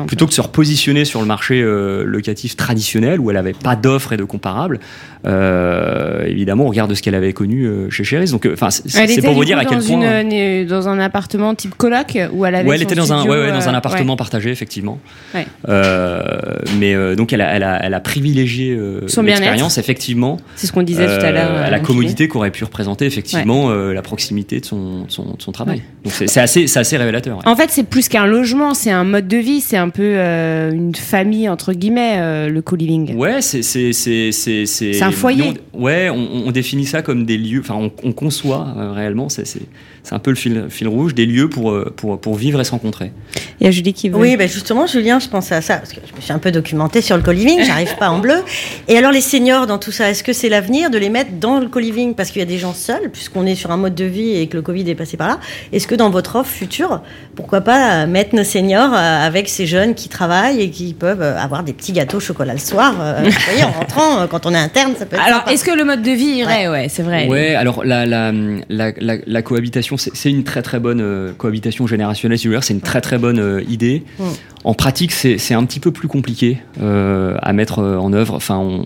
plutôt 0.06 0.26
que 0.26 0.30
de 0.30 0.34
se 0.34 0.40
repositionner 0.40 1.04
sur 1.04 1.20
le 1.20 1.26
marché 1.26 1.60
euh, 1.60 2.04
locatif 2.04 2.56
traditionnel 2.56 3.18
où 3.18 3.30
elle 3.30 3.36
avait 3.36 3.52
pas 3.52 3.74
d'offres 3.76 4.12
et 4.12 4.16
de 4.16 4.24
comparables 4.24 4.78
euh, 5.26 6.24
évidemment 6.24 6.64
on 6.64 6.68
regarde 6.68 6.94
ce 6.94 7.02
qu'elle 7.02 7.14
avait 7.14 7.32
connu 7.32 7.68
chez 7.90 8.04
Chéris 8.04 8.30
donc 8.30 8.48
enfin 8.52 8.70
c'est 8.70 9.22
pour 9.22 9.34
vous 9.34 9.44
dire 9.44 9.58
à 9.58 9.64
quel 9.64 9.82
point 9.82 10.20
une, 10.20 10.66
dans 10.66 10.88
un 10.88 11.00
appartement 11.00 11.54
type 11.54 11.74
coloc 11.74 12.16
où 12.32 12.46
elle 12.46 12.54
avait 12.54 12.68
ouais 12.68 12.76
elle 12.76 12.82
était 12.82 12.94
dans 12.94 13.12
un 13.12 13.24
ouais, 13.24 13.30
ouais, 13.30 13.52
dans 13.52 13.68
un 13.68 13.74
appartement 13.74 14.16
partagé 14.16 14.50
effectivement. 14.50 14.98
Mais 16.78 16.94
donc 17.16 17.32
elle 17.32 17.40
a, 17.40 17.54
elle 17.54 17.64
a, 17.64 17.84
elle 17.84 17.94
a 17.94 18.00
privilégié 18.00 18.78
son 19.06 19.22
l'expérience 19.22 19.78
effectivement. 19.78 20.38
C'est 20.56 20.66
ce 20.66 20.72
qu'on 20.72 20.82
disait 20.82 21.06
tout 21.06 21.24
à 21.24 21.32
l'heure 21.32 21.70
la 21.70 21.80
commodité 21.80 22.28
qu'aurait 22.28 22.50
pu 22.50 22.64
représenter 22.64 23.06
effectivement 23.06 23.70
euh, 23.80 23.92
la 23.94 24.02
proximité 24.02 24.60
de 24.60 24.64
son, 24.64 25.06
son, 25.08 25.52
travail. 25.52 25.82
Donc 26.04 26.12
c'est 26.12 26.40
assez, 26.40 26.76
assez 26.76 26.96
révélateur. 26.96 27.40
En 27.44 27.56
fait, 27.56 27.70
c'est 27.70 27.84
plus 27.84 28.08
qu'un 28.08 28.26
logement, 28.26 28.74
c'est 28.74 28.90
un 28.90 29.04
mode 29.04 29.26
de 29.26 29.36
vie, 29.36 29.60
c'est 29.60 29.76
un 29.76 29.88
peu 29.88 30.02
euh, 30.04 30.70
une 30.70 30.94
famille, 30.94 31.48
entre 31.48 31.72
guillemets, 31.72 32.16
euh, 32.18 32.48
le 32.48 32.62
co-living. 32.62 33.16
Ouais, 33.16 33.40
c'est. 33.40 33.62
C'est 33.62 35.02
un 35.02 35.10
foyer. 35.10 35.54
ouais, 35.72 36.10
on, 36.10 36.50
définit 36.50 36.84
ça 36.84 37.02
comme 37.02 37.24
des 37.24 37.38
lieux, 37.38 37.60
enfin, 37.60 37.74
on, 37.74 37.92
on, 38.02 38.12
conçoit 38.12 38.74
réellement, 38.92 39.28
c'est 39.28 39.44
c'est 40.02 40.14
un 40.14 40.18
peu 40.18 40.30
le 40.30 40.36
fil, 40.36 40.66
fil, 40.68 40.88
rouge 40.88 41.14
des 41.14 41.26
lieux 41.26 41.48
pour, 41.48 41.70
euh, 41.70 41.92
pour, 41.94 42.20
pour 42.20 42.34
vivre 42.34 42.60
et 42.60 42.64
se 42.64 42.70
rencontrer. 42.70 43.12
Il 43.60 43.64
y 43.64 43.68
a 43.68 43.70
Julie 43.70 43.92
qui 43.92 44.08
veut. 44.08 44.16
Oui, 44.16 44.36
ben 44.36 44.48
justement, 44.48 44.86
Julien, 44.86 45.18
je 45.18 45.28
pensais 45.28 45.54
à 45.54 45.60
ça, 45.60 45.76
parce 45.76 45.92
que 45.92 46.00
je 46.08 46.16
me 46.16 46.20
suis 46.20 46.32
un 46.32 46.38
peu 46.38 46.50
documentée 46.50 47.02
sur 47.02 47.16
le 47.16 47.22
co-living, 47.22 47.62
j'arrive 47.64 47.94
pas 47.96 48.08
en 48.08 48.18
bleu. 48.18 48.36
Et 48.88 48.96
alors, 48.96 49.12
les 49.12 49.20
seniors 49.20 49.66
dans 49.66 49.78
tout 49.78 49.92
ça, 49.92 50.10
est-ce 50.10 50.24
que 50.24 50.32
c'est 50.32 50.48
l'avenir 50.48 50.90
de 50.90 50.98
les 50.98 51.10
mettre 51.10 51.32
dans 51.38 51.60
le 51.60 51.68
co-living? 51.68 52.14
Parce 52.14 52.30
qu'il 52.30 52.40
y 52.40 52.42
a 52.42 52.46
des 52.46 52.58
gens 52.58 52.72
seuls, 52.72 53.10
puisqu'on 53.12 53.46
est 53.46 53.54
sur 53.54 53.70
un 53.70 53.76
mode 53.76 53.94
de 53.94 54.04
vie 54.04 54.36
et 54.36 54.46
que 54.46 54.56
le 54.56 54.62
Covid 54.62 54.88
est 54.88 54.94
passé 54.94 55.16
par 55.16 55.28
là 55.28 55.40
Est-ce 55.72 55.86
que 55.86 55.94
dans 55.94 56.10
votre 56.10 56.36
offre 56.36 56.50
future, 56.50 57.02
pourquoi 57.36 57.60
pas 57.60 58.06
mettre 58.06 58.34
nos 58.34 58.44
seniors 58.44 58.94
euh, 58.94 59.26
avec 59.26 59.48
ces 59.48 59.66
jeunes 59.66 59.94
qui 59.94 60.08
travaillent 60.08 60.60
et 60.62 60.70
qui 60.70 60.94
peuvent 60.94 61.22
euh, 61.22 61.38
avoir 61.38 61.62
des 61.62 61.72
petits 61.72 61.92
gâteaux 61.92 62.16
au 62.16 62.20
chocolat 62.20 62.54
le 62.54 62.58
soir 62.58 62.94
Vous 63.22 63.30
voyez, 63.46 63.64
en 63.64 63.70
rentrant, 63.70 64.26
quand 64.28 64.46
on 64.46 64.54
est 64.54 64.58
interne, 64.58 64.94
ça 64.98 65.06
peut 65.06 65.16
être. 65.16 65.26
Alors, 65.26 65.44
est-ce 65.48 65.64
que 65.64 65.76
le 65.76 65.84
mode 65.84 66.02
de 66.02 66.10
vie 66.10 66.38
irait? 66.38 66.68
Ouais, 66.68 66.88
c'est 66.88 67.02
vrai. 67.02 67.28
Ouais, 67.28 67.54
alors 67.54 67.84
la, 67.84 68.06
la, 68.06 68.32
la, 68.68 68.92
la 68.98 69.42
cohabitation 69.42 69.89
c'est 69.98 70.30
une 70.30 70.44
très 70.44 70.62
très 70.62 70.80
bonne 70.80 71.00
euh, 71.00 71.32
cohabitation 71.36 71.86
générationnelle, 71.86 72.38
c'est 72.38 72.74
une 72.74 72.80
très 72.80 73.00
très 73.00 73.18
bonne 73.18 73.38
euh, 73.38 73.62
idée. 73.68 74.02
Mm. 74.18 74.24
En 74.64 74.74
pratique, 74.74 75.12
c'est 75.12 75.54
un 75.54 75.64
petit 75.64 75.80
peu 75.80 75.90
plus 75.90 76.06
compliqué 76.06 76.58
euh, 76.82 77.34
à 77.40 77.54
mettre 77.54 77.78
en 77.78 78.12
œuvre. 78.12 78.34
Enfin, 78.34 78.58
on, 78.58 78.84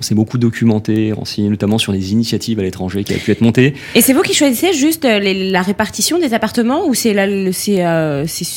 s'est 0.00 0.14
beaucoup 0.14 0.38
documenté, 0.38 1.12
renseigné 1.12 1.50
notamment 1.50 1.76
sur 1.76 1.92
des 1.92 2.12
initiatives 2.12 2.58
à 2.58 2.62
l'étranger 2.62 3.04
qui 3.04 3.12
avaient 3.12 3.20
pu 3.20 3.30
être 3.30 3.42
montées. 3.42 3.74
Et 3.94 4.00
c'est 4.00 4.14
vous 4.14 4.22
qui 4.22 4.32
choisissez 4.32 4.72
juste 4.72 5.04
la 5.04 5.62
répartition 5.62 6.18
des 6.18 6.32
appartements 6.32 6.86
ou 6.86 6.94
c'est 6.94 7.14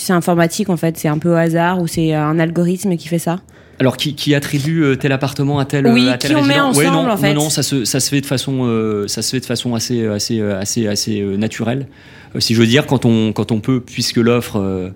informatique 0.09 0.69
en 0.69 0.77
fait? 0.77 0.97
C'est 0.97 1.09
un 1.09 1.17
peu 1.17 1.31
au 1.31 1.35
hasard 1.35 1.81
ou 1.81 1.87
c'est 1.87 2.13
un 2.13 2.39
algorithme 2.39 2.95
qui 2.95 3.09
fait 3.09 3.19
ça? 3.19 3.39
Alors, 3.79 3.97
qui, 3.97 4.15
qui, 4.15 4.33
attribue 4.33 4.83
euh, 4.83 4.95
tel 4.95 5.11
appartement 5.11 5.59
à 5.59 5.65
tel, 5.65 5.87
oui, 5.87 6.09
à 6.09 6.17
tel 6.17 6.31
qui 6.31 6.35
on 6.37 6.43
met 6.43 6.59
ensemble, 6.59 6.87
non, 6.87 7.11
en 7.11 7.17
fait. 7.17 7.33
non, 7.33 7.43
non, 7.43 7.49
ça 7.49 7.61
se, 7.61 7.85
ça 7.85 7.99
se 7.99 8.09
fait 8.09 8.21
de 8.21 8.25
façon, 8.25 8.65
euh, 8.65 9.07
ça 9.07 9.21
se 9.21 9.31
fait 9.31 9.39
de 9.39 9.45
façon 9.45 9.75
assez, 9.75 10.05
assez, 10.07 10.41
assez, 10.41 10.87
assez 10.87 11.21
naturelle. 11.21 11.87
Euh, 12.35 12.39
si 12.39 12.55
je 12.55 12.59
veux 12.59 12.67
dire, 12.67 12.87
quand 12.87 13.05
on, 13.05 13.33
quand 13.33 13.51
on 13.51 13.59
peut, 13.59 13.79
puisque 13.79 14.17
l'offre 14.17 14.91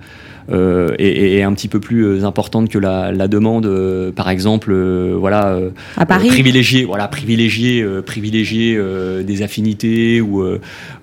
euh, 0.49 0.95
est, 0.97 1.41
un 1.43 1.53
petit 1.53 1.67
peu 1.67 1.79
plus 1.79 2.05
euh, 2.05 2.25
importante 2.25 2.69
que 2.69 2.79
la, 2.79 3.11
la 3.11 3.27
demande, 3.27 3.65
euh, 3.65 4.11
par 4.11 4.29
exemple, 4.29 4.73
voilà, 4.73 5.59
à 5.97 6.05
Paris. 6.05 6.29
privilégier, 6.29 6.85
voilà, 6.85 7.07
privilégier, 7.07 7.85
privilégier 8.05 8.79
des 9.23 9.41
affinités 9.41 10.21
ou 10.21 10.43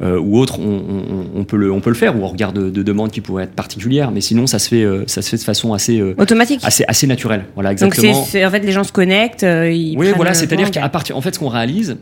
ou 0.00 0.38
autres, 0.38 0.60
on, 0.60 0.82
on, 0.88 1.40
on, 1.40 1.44
peut 1.44 1.56
le, 1.56 1.72
on 1.72 1.80
peut 1.80 1.90
le 1.90 1.96
faire 1.96 2.16
ou 2.16 2.22
on 2.22 2.28
regarde 2.28 2.56
de, 2.58 2.70
de 2.70 2.82
demandes 2.82 3.10
qui 3.10 3.20
pourraient 3.20 3.44
être 3.44 3.54
particulières, 3.54 4.10
mais 4.10 4.20
sinon 4.20 4.46
ça 4.46 4.58
se 4.58 4.68
fait, 4.68 4.86
ça 5.06 5.22
se 5.22 5.30
fait 5.30 5.36
de 5.36 5.42
façon 5.42 5.72
assez 5.72 6.00
automatique, 6.16 6.60
assez, 6.62 6.84
assez 6.88 7.06
naturelle, 7.06 7.44
voilà, 7.54 7.72
exactement. 7.72 8.12
Donc 8.12 8.22
en 8.22 8.50
fait 8.50 8.60
les 8.60 8.72
gens 8.72 8.84
se 8.84 8.92
connectent, 8.92 9.42
ils 9.44 9.96
oui, 9.98 10.12
voilà, 10.14 10.34
c'est-à-dire 10.34 10.70
qu'à 10.70 10.88
partir, 10.88 11.16
en 11.16 11.20
fait, 11.20 11.34
ce 11.34 11.38
qu'on 11.38 11.48
réalise, 11.48 11.96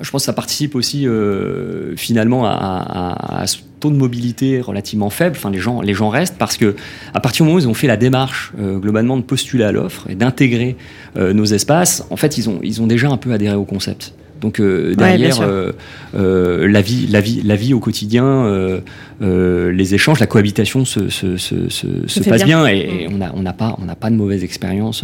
je 0.00 0.10
pense 0.10 0.22
que 0.22 0.26
ça 0.26 0.32
participe 0.32 0.74
aussi 0.74 1.06
euh, 1.06 1.96
finalement 1.96 2.46
à, 2.46 2.50
à, 2.50 3.40
à, 3.42 3.46
ce 3.46 3.58
taux 3.80 3.90
de 3.90 3.96
mobilité 3.96 4.60
relativement 4.60 5.10
faible. 5.10 5.36
Enfin, 5.38 5.50
les 5.50 5.58
gens, 5.58 5.80
les 5.80 5.94
gens 5.94 6.08
restent 6.08 6.36
parce 6.38 6.56
que 6.56 6.74
à 7.12 7.20
partir 7.20 7.44
du 7.44 7.48
moment 7.48 7.56
où 7.56 7.60
ils 7.60 7.68
ont 7.68 7.74
fait 7.74 7.86
la 7.86 7.96
démarche 7.96 8.52
euh, 8.58 8.78
globalement 8.78 9.16
de 9.16 9.22
postuler 9.22 9.64
à 9.64 9.72
l'offre 9.72 10.08
et 10.08 10.14
d'intégrer 10.14 10.76
euh, 11.16 11.32
nos 11.32 11.44
espaces, 11.44 12.04
en 12.10 12.16
fait, 12.16 12.38
ils 12.38 12.48
ont, 12.48 12.60
ils 12.62 12.82
ont 12.82 12.86
déjà 12.86 13.08
un 13.08 13.16
peu 13.16 13.32
adhéré 13.32 13.54
au 13.54 13.64
concept. 13.64 14.14
Donc 14.44 14.60
euh, 14.60 14.94
derrière 14.94 15.40
euh, 15.40 15.72
euh, 16.14 16.68
la 16.68 16.82
vie, 16.82 17.06
la 17.06 17.22
vie, 17.22 17.40
la 17.42 17.56
vie 17.56 17.72
au 17.72 17.80
quotidien, 17.80 18.80
les 19.20 19.94
échanges, 19.94 20.20
la 20.20 20.26
cohabitation 20.26 20.84
se, 20.84 21.08
se, 21.08 21.38
se, 21.38 21.68
se 21.70 22.20
passe 22.20 22.44
bien, 22.44 22.66
et, 22.66 23.06
on 23.10 23.16
n'a 23.16 23.32
on 23.34 23.42
n'a 23.42 23.54
pas 23.54 23.74
on 23.80 23.86
n'a 23.86 23.94
pas 23.94 24.10
de 24.10 24.16
mauvaise 24.16 24.44
expérience 24.44 25.02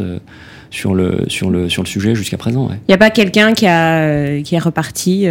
sur 0.71 0.95
le 0.95 1.25
sur 1.29 1.51
le 1.51 1.69
sur 1.69 1.83
le 1.83 1.89
sujet 1.89 2.15
jusqu'à 2.15 2.37
présent. 2.37 2.69
Il 2.71 2.91
n'y 2.91 2.95
a 2.95 2.99
pas 2.99 3.11
quelqu'un 3.11 3.53
qui 3.53 3.67
a 3.67 4.41
qui 4.41 4.55
est 4.55 4.59
reparti, 4.59 5.27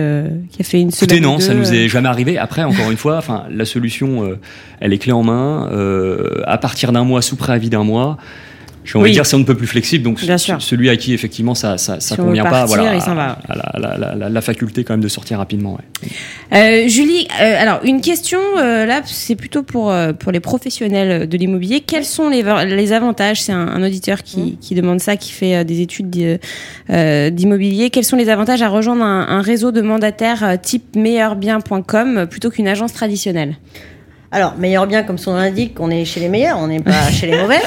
qui 0.51 0.61
a 0.61 0.63
fait 0.63 0.81
une 0.81 0.91
semaine. 0.91 1.17
Écoutez, 1.17 1.19
non, 1.19 1.39
ça 1.39 1.53
nous 1.53 1.73
est 1.73 1.87
jamais 1.87 2.09
arrivé. 2.09 2.37
Après, 2.37 2.63
encore 2.63 2.91
une 2.91 2.97
fois, 2.97 3.17
enfin, 3.17 3.45
la 3.49 3.65
solution, 3.65 4.37
elle 4.79 4.93
est 4.93 4.97
clé 4.97 5.11
en 5.11 5.23
main. 5.23 5.69
à 6.45 6.57
partir 6.57 6.91
d'un 6.91 7.03
mois, 7.03 7.21
sous 7.21 7.35
préavis 7.35 7.69
d'un 7.69 7.83
mois, 7.83 8.17
j'ai 8.91 8.97
envie 8.97 9.09
de 9.11 9.13
dire 9.13 9.25
c'est 9.25 9.35
un 9.35 9.43
peu 9.43 9.55
plus 9.55 9.67
flexible. 9.67 10.03
Donc 10.03 10.19
celui 10.19 10.89
à 10.89 10.97
qui 10.97 11.13
effectivement 11.13 11.53
ça 11.53 11.77
ça, 11.77 11.99
ça 11.99 12.15
convient 12.15 12.43
pas, 12.43 12.65
voilà, 12.65 12.97
la, 13.77 14.29
la, 14.29 14.41
faculté 14.41 14.83
quand 14.83 14.93
même 14.93 15.01
de 15.01 15.07
sortir 15.07 15.37
rapidement. 15.37 15.77
Euh, 16.53 16.87
Julie, 16.87 17.27
euh, 17.39 17.61
alors 17.61 17.81
une 17.83 18.01
question 18.01 18.39
euh, 18.57 18.85
là, 18.85 19.01
c'est 19.05 19.35
plutôt 19.35 19.61
pour 19.61 19.93
pour 20.17 20.31
les 20.31 20.39
professionnels 20.39 21.29
de 21.29 21.37
l'immobilier. 21.37 21.81
Quels 21.81 22.05
sont 22.05 22.29
les, 22.29 22.43
les 22.65 22.93
avantages? 22.93 23.43
C'est 23.43 23.51
un, 23.51 23.83
auditeur 23.83 24.23
qui, 24.23 24.39
mmh. 24.39 24.57
qui, 24.59 24.75
demande 24.75 24.99
ça, 24.99 25.17
qui 25.17 25.31
fait 25.31 25.63
des 25.63 25.81
études 25.81 26.09
d'immobilier. 26.89 27.89
Quels 27.91 28.03
sont 28.03 28.17
les 28.17 28.29
avantages 28.29 28.61
à 28.61 28.69
rejoindre 28.69 29.03
un, 29.03 29.27
un 29.27 29.41
réseau 29.41 29.71
de 29.71 29.81
mandataires 29.81 30.57
type 30.61 30.95
meilleurbien.com 30.95 32.27
plutôt 32.29 32.49
qu'une 32.49 32.67
agence 32.67 32.93
traditionnelle? 32.93 33.57
Alors, 34.31 34.55
meilleur 34.57 34.85
bien, 34.85 35.01
comme 35.01 35.17
son 35.17 35.31
nom 35.31 35.37
l'indique, 35.37 35.79
on 35.79 35.89
est 35.89 36.05
chez 36.05 36.19
les 36.19 36.29
meilleurs, 36.29 36.59
on 36.59 36.67
n'est 36.67 36.81
pas 36.81 37.09
chez 37.09 37.25
les 37.25 37.35
mauvais. 37.41 37.61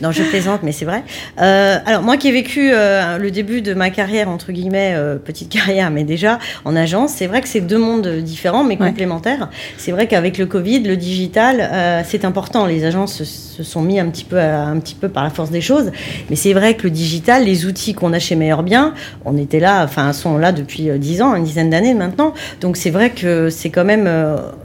Non, 0.00 0.12
je 0.12 0.22
plaisante, 0.22 0.62
mais 0.62 0.72
c'est 0.72 0.86
vrai. 0.86 1.02
Euh, 1.40 1.76
alors, 1.84 2.02
moi 2.02 2.16
qui 2.16 2.28
ai 2.28 2.32
vécu 2.32 2.70
euh, 2.72 3.18
le 3.18 3.30
début 3.30 3.60
de 3.60 3.74
ma 3.74 3.90
carrière, 3.90 4.30
entre 4.30 4.50
guillemets, 4.50 4.94
euh, 4.96 5.16
petite 5.16 5.48
carrière, 5.52 5.90
mais 5.90 6.04
déjà 6.04 6.38
en 6.64 6.74
agence, 6.74 7.12
c'est 7.12 7.26
vrai 7.26 7.42
que 7.42 7.48
c'est 7.48 7.60
deux 7.60 7.78
mondes 7.78 8.08
différents, 8.08 8.64
mais 8.64 8.78
complémentaires. 8.78 9.50
C'est 9.76 9.92
vrai 9.92 10.06
qu'avec 10.06 10.38
le 10.38 10.46
Covid, 10.46 10.80
le 10.80 10.96
digital, 10.96 11.60
euh, 11.60 12.02
c'est 12.02 12.24
important. 12.24 12.64
Les 12.64 12.86
agences 12.86 13.22
se, 13.22 13.62
sont 13.62 13.82
mis 13.82 14.00
un 14.00 14.08
petit, 14.08 14.24
peu, 14.24 14.40
un 14.40 14.78
petit 14.78 14.94
peu 14.94 15.10
par 15.10 15.22
la 15.22 15.30
force 15.30 15.50
des 15.50 15.60
choses. 15.60 15.92
Mais 16.30 16.36
c'est 16.36 16.54
vrai 16.54 16.76
que 16.76 16.84
le 16.84 16.90
digital, 16.90 17.44
les 17.44 17.66
outils 17.66 17.92
qu'on 17.92 18.14
a 18.14 18.18
chez 18.18 18.36
Meilleur 18.36 18.62
Bien, 18.62 18.94
on 19.26 19.36
était 19.36 19.60
là, 19.60 19.84
enfin, 19.84 20.14
sont 20.14 20.38
là 20.38 20.52
depuis 20.52 20.88
dix 20.98 21.20
ans, 21.20 21.34
une 21.34 21.44
dizaine 21.44 21.68
d'années 21.68 21.94
maintenant. 21.94 22.32
Donc, 22.62 22.78
c'est 22.78 22.90
vrai 22.90 23.10
que 23.10 23.50
c'est 23.50 23.68
quand 23.68 23.84
même 23.84 24.08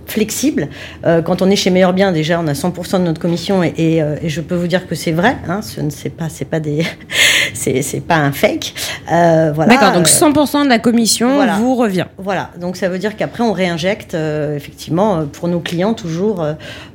flexible. 0.05 0.69
quand 1.03 1.31
quand 1.31 1.41
on 1.41 1.49
est 1.49 1.55
chez 1.55 1.69
Meilleur 1.69 1.93
Bien, 1.93 2.11
déjà, 2.11 2.41
on 2.41 2.47
a 2.47 2.51
100% 2.51 2.99
de 2.99 3.03
notre 3.03 3.21
commission 3.21 3.63
et, 3.63 3.73
et, 3.77 3.97
et 4.21 4.27
je 4.27 4.41
peux 4.41 4.55
vous 4.55 4.67
dire 4.67 4.85
que 4.85 4.95
c'est 4.95 5.13
vrai. 5.13 5.37
Hein, 5.47 5.61
ce 5.61 5.79
ne 5.79 5.89
c'est 5.89 6.09
pas, 6.09 6.27
c'est 6.27 6.43
pas 6.43 6.59
des, 6.59 6.85
c'est, 7.53 7.81
c'est 7.81 8.01
pas 8.01 8.15
un 8.17 8.31
fake. 8.31 8.73
Euh, 9.11 9.51
voilà. 9.53 9.73
D'accord. 9.73 9.93
Donc 9.93 10.07
100% 10.07 10.63
de 10.63 10.69
la 10.69 10.79
commission 10.79 11.35
voilà. 11.35 11.55
vous 11.55 11.75
revient. 11.75 12.05
Voilà. 12.17 12.49
Donc 12.59 12.75
ça 12.75 12.89
veut 12.89 12.99
dire 12.99 13.15
qu'après 13.15 13.43
on 13.43 13.51
réinjecte 13.51 14.13
euh, 14.13 14.55
effectivement 14.55 15.25
pour 15.25 15.47
nos 15.47 15.59
clients 15.59 15.93
toujours 15.93 16.45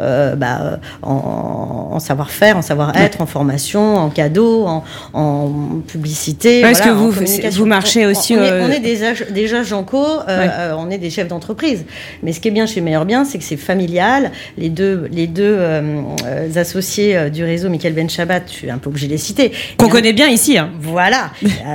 euh, 0.00 0.36
bah, 0.36 0.78
en, 1.02 1.98
savoir-faire, 1.98 2.56
en 2.56 2.62
savoir-être, 2.62 3.20
en 3.20 3.26
formation, 3.26 3.96
en 3.96 4.10
cadeau, 4.10 4.66
en, 4.66 4.84
en 5.12 5.50
publicité. 5.86 6.60
Est-ce 6.60 6.82
voilà, 6.82 6.92
que 6.92 6.98
vous, 6.98 7.58
vous 7.58 7.66
marchez 7.66 8.06
aussi 8.06 8.36
on, 8.36 8.42
est, 8.42 8.62
on 8.62 8.70
est 8.70 8.80
des, 8.80 9.00
des 9.30 9.54
agents 9.54 9.84
co, 9.84 10.04
ouais. 10.26 10.50
on 10.76 10.90
est 10.90 10.98
des 10.98 11.10
chefs 11.10 11.28
d'entreprise. 11.28 11.84
Mais 12.22 12.32
ce 12.32 12.40
qui 12.40 12.48
est 12.48 12.52
bien 12.52 12.66
chez 12.66 12.80
Meilleur 12.80 12.95
Bien, 13.04 13.24
c'est 13.24 13.38
que 13.38 13.44
c'est 13.44 13.56
familial. 13.56 14.32
Les 14.56 14.68
deux, 14.68 15.08
les 15.12 15.26
deux 15.26 15.58
associés 16.56 17.30
du 17.30 17.44
réseau, 17.44 17.68
Michael 17.68 17.92
Ben 17.92 18.08
Shabbat, 18.08 18.44
je 18.48 18.52
suis 18.52 18.70
un 18.70 18.78
peu 18.78 18.88
obligée 18.88 19.06
de 19.06 19.12
les 19.12 19.18
citer. 19.18 19.52
Qu'on 19.76 19.88
connaît 19.88 20.12
bien 20.12 20.28
ici. 20.28 20.58
Hein. 20.58 20.70
Voilà. 20.80 21.30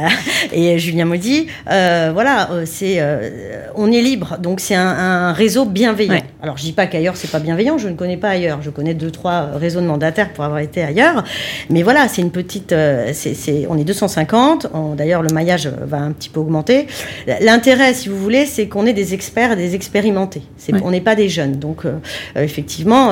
et 0.54 0.80
Julien 0.80 1.06
Maudit, 1.06 1.48
euh, 1.70 2.12
voilà, 2.14 2.50
c'est, 2.66 2.98
euh, 3.00 3.30
on 3.76 3.92
est 3.92 4.02
libre. 4.02 4.38
Donc 4.40 4.60
c'est 4.60 4.76
un, 4.76 4.88
un, 4.88 5.34
réseau 5.34 5.66
bienveillant. 5.66 6.14
Ouais. 6.14 6.24
Alors 6.42 6.58
je 6.58 6.64
dis 6.64 6.74
pas 6.74 6.88
qu'ailleurs 6.88 7.16
c'est 7.16 7.30
pas 7.32 7.40
bienveillant. 7.40 7.78
Je 7.78 7.88
ne 7.88 7.96
connais 7.96 8.18
pas 8.18 8.30
ailleurs. 8.30 8.62
Je 8.62 8.70
connais 8.70 8.94
deux 8.94 9.12
trois 9.12 9.52
réseaux 9.56 9.82
de 9.82 9.86
mandataires 9.86 10.34
pour 10.34 10.44
avoir 10.44 10.60
été 10.60 10.84
ailleurs. 10.84 11.24
Mais 11.70 11.84
voilà, 11.84 12.08
c'est 12.08 12.22
une 12.22 12.32
petite. 12.32 12.72
Euh, 12.72 13.12
c'est, 13.14 13.34
c'est, 13.34 13.66
on 13.70 13.78
est 13.78 13.84
250. 13.84 14.68
On, 14.74 14.96
d'ailleurs, 14.96 15.22
le 15.22 15.34
maillage 15.34 15.68
va 15.68 15.98
un 15.98 16.12
petit 16.12 16.30
peu 16.30 16.40
augmenter. 16.40 16.88
L'intérêt, 17.42 17.94
si 17.94 18.10
vous 18.10 18.18
voulez, 18.18 18.46
c'est 18.46 18.68
qu'on 18.68 18.86
est 18.86 18.94
des 18.94 19.14
experts, 19.14 19.56
des 19.56 19.76
expérimentés. 19.76 20.42
C'est, 20.58 20.74
ouais. 20.74 20.82
On 20.84 20.92
n'est 20.92 21.02
pas 21.02 21.11
des 21.16 21.30
jeunes. 21.30 21.60
Donc 21.60 21.84
effectivement, 22.36 23.12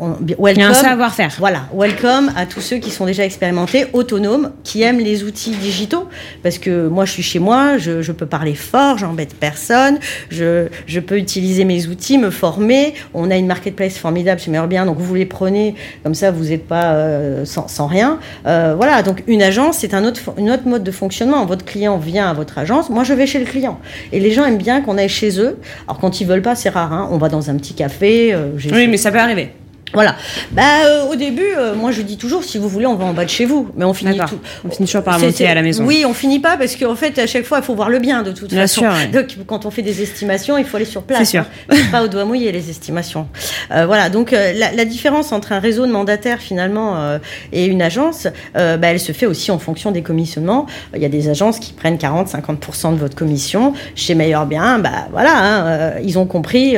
on, 0.00 0.10
welcome. 0.38 0.48
Il 0.56 0.60
y 0.60 0.62
a 0.62 0.68
un 0.68 0.74
savoir-faire. 0.74 1.34
Voilà, 1.38 1.62
welcome 1.74 2.32
à 2.36 2.46
tous 2.46 2.60
ceux 2.60 2.76
qui 2.76 2.90
sont 2.90 3.06
déjà 3.06 3.24
expérimentés, 3.24 3.86
autonomes, 3.92 4.52
qui 4.64 4.82
aiment 4.82 4.98
les 4.98 5.24
outils 5.24 5.50
digitaux. 5.52 6.08
Parce 6.42 6.58
que 6.58 6.88
moi, 6.88 7.04
je 7.04 7.12
suis 7.12 7.22
chez 7.22 7.38
moi, 7.38 7.78
je, 7.78 8.02
je 8.02 8.12
peux 8.12 8.26
parler 8.26 8.54
fort, 8.54 8.98
j'embête 8.98 9.34
personne, 9.34 9.98
je, 10.30 10.68
je, 10.86 11.00
peux 11.00 11.18
utiliser 11.18 11.64
mes 11.64 11.86
outils, 11.86 12.18
me 12.18 12.30
former. 12.30 12.94
On 13.14 13.30
a 13.30 13.36
une 13.36 13.46
marketplace 13.46 13.98
formidable 13.98 14.40
chez 14.40 14.50
Meilleur 14.50 14.68
Bien, 14.68 14.86
donc 14.86 14.98
vous 14.98 15.14
les 15.14 15.26
prenez, 15.26 15.74
comme 16.02 16.14
ça, 16.14 16.30
vous 16.30 16.44
n'êtes 16.44 16.66
pas 16.66 16.92
euh, 16.92 17.44
sans, 17.44 17.68
sans, 17.68 17.86
rien. 17.86 18.18
Euh, 18.46 18.74
voilà, 18.76 19.02
donc 19.02 19.22
une 19.26 19.42
agence, 19.42 19.78
c'est 19.78 19.94
un 19.94 20.04
autre, 20.04 20.20
une 20.36 20.50
autre 20.50 20.66
mode 20.66 20.84
de 20.84 20.90
fonctionnement. 20.90 21.44
Votre 21.46 21.64
client 21.64 21.98
vient 21.98 22.28
à 22.28 22.32
votre 22.32 22.58
agence, 22.58 22.90
moi, 22.90 23.04
je 23.04 23.14
vais 23.14 23.26
chez 23.26 23.38
le 23.38 23.46
client. 23.46 23.78
Et 24.12 24.20
les 24.20 24.32
gens 24.32 24.44
aiment 24.44 24.58
bien 24.58 24.80
qu'on 24.80 24.98
aille 24.98 25.08
chez 25.08 25.40
eux. 25.40 25.58
Alors, 25.86 25.98
quand 25.98 26.20
ils 26.20 26.26
veulent 26.26 26.42
pas, 26.42 26.54
c'est 26.54 26.68
rare, 26.68 26.92
hein. 26.92 27.08
on 27.10 27.18
va 27.18 27.28
dans 27.28 27.37
un 27.46 27.56
petit 27.56 27.74
café. 27.74 28.32
Euh, 28.32 28.50
oui, 28.72 28.88
mais 28.88 28.96
ça 28.96 29.10
peut 29.10 29.18
arriver. 29.18 29.50
Voilà. 29.94 30.16
Bah, 30.52 30.62
euh, 30.84 31.10
au 31.10 31.16
début, 31.16 31.54
euh, 31.56 31.74
moi 31.74 31.92
je 31.92 32.02
dis 32.02 32.18
toujours, 32.18 32.44
si 32.44 32.58
vous 32.58 32.68
voulez, 32.68 32.86
on 32.86 32.94
va 32.94 33.06
en 33.06 33.14
bas 33.14 33.24
de 33.24 33.30
chez 33.30 33.46
vous. 33.46 33.68
Mais 33.76 33.84
on 33.84 33.94
finit 33.94 34.18
tout. 34.18 34.38
On 34.64 34.70
finit 34.70 34.86
toujours 34.86 35.02
par 35.02 35.18
monter 35.18 35.46
à 35.46 35.54
la 35.54 35.62
maison. 35.62 35.84
Oui, 35.84 36.04
on 36.06 36.12
finit 36.12 36.40
pas 36.40 36.56
parce 36.56 36.76
qu'en 36.76 36.94
fait, 36.94 37.18
à 37.18 37.26
chaque 37.26 37.44
fois, 37.44 37.58
il 37.58 37.64
faut 37.64 37.74
voir 37.74 37.88
le 37.88 37.98
bien 37.98 38.22
de 38.22 38.32
toute 38.32 38.50
bien 38.50 38.62
façon. 38.62 38.82
Sûr, 38.82 38.90
ouais. 38.90 39.06
Donc, 39.06 39.36
quand 39.46 39.64
on 39.64 39.70
fait 39.70 39.82
des 39.82 40.02
estimations, 40.02 40.58
il 40.58 40.64
faut 40.64 40.76
aller 40.76 40.84
sur 40.84 41.02
place. 41.02 41.20
C'est 41.20 41.24
sûr. 41.24 41.44
Hein. 41.70 41.76
pas 41.90 42.02
au 42.02 42.08
doigt 42.08 42.24
mouillé 42.24 42.52
les 42.52 42.68
estimations. 42.68 43.28
Euh, 43.70 43.86
voilà. 43.86 44.10
Donc, 44.10 44.32
la, 44.32 44.72
la, 44.72 44.84
différence 44.84 45.32
entre 45.32 45.52
un 45.52 45.58
réseau 45.58 45.86
de 45.86 45.92
mandataires 45.92 46.40
finalement 46.40 47.18
et 47.52 47.66
une 47.66 47.82
agence, 47.82 48.26
bah, 48.54 48.78
elle 48.82 49.00
se 49.00 49.12
fait 49.12 49.26
aussi 49.26 49.50
en 49.50 49.58
fonction 49.58 49.90
des 49.90 50.02
commissionnements. 50.02 50.66
Il 50.94 51.02
y 51.02 51.04
a 51.04 51.10
des 51.10 51.28
agences 51.28 51.58
qui 51.58 51.72
prennent 51.72 51.96
40-50% 51.96 52.94
de 52.94 52.98
votre 52.98 53.14
commission. 53.14 53.74
Chez 53.94 54.14
Meilleur 54.14 54.46
Bien, 54.46 54.78
bah 54.78 55.08
voilà, 55.12 55.32
hein, 55.34 55.92
ils 56.02 56.18
ont 56.18 56.26
compris 56.26 56.76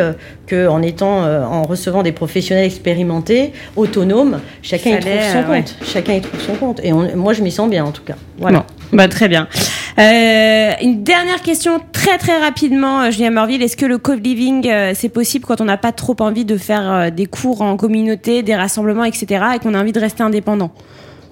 que 0.50 0.68
en 0.68 0.82
étant, 0.82 1.22
en 1.22 1.62
recevant 1.62 2.02
des 2.02 2.12
professionnels 2.12 2.64
expérimentés 2.64 3.52
autonome, 3.76 4.40
chacun 4.62 4.96
y 4.96 5.00
trouve 5.00 5.12
son 5.32 5.50
ouais. 5.50 5.58
compte. 5.58 5.76
Chacun 5.84 6.14
y 6.14 6.20
trouve 6.20 6.40
son 6.40 6.54
compte. 6.54 6.80
Et 6.82 6.92
on, 6.92 7.16
moi, 7.16 7.32
je 7.32 7.42
m'y 7.42 7.50
sens 7.50 7.70
bien, 7.70 7.84
en 7.84 7.92
tout 7.92 8.02
cas. 8.02 8.16
Voilà. 8.38 8.58
Bon. 8.58 8.64
Bah, 8.92 9.08
très 9.08 9.28
bien. 9.28 9.46
Euh, 9.98 10.72
une 10.82 11.02
dernière 11.02 11.42
question 11.42 11.80
très 11.92 12.18
très 12.18 12.38
rapidement, 12.38 13.10
Julien 13.10 13.30
Morville. 13.30 13.62
Est-ce 13.62 13.76
que 13.76 13.86
le 13.86 13.98
co-living, 13.98 14.68
euh, 14.68 14.92
c'est 14.94 15.08
possible 15.08 15.44
quand 15.44 15.60
on 15.60 15.66
n'a 15.66 15.76
pas 15.76 15.92
trop 15.92 16.16
envie 16.20 16.44
de 16.44 16.56
faire 16.56 16.90
euh, 16.90 17.10
des 17.10 17.26
cours 17.26 17.62
en 17.62 17.76
communauté, 17.76 18.42
des 18.42 18.54
rassemblements, 18.54 19.04
etc. 19.04 19.44
et 19.54 19.58
qu'on 19.58 19.74
a 19.74 19.80
envie 19.80 19.92
de 19.92 20.00
rester 20.00 20.22
indépendant? 20.22 20.72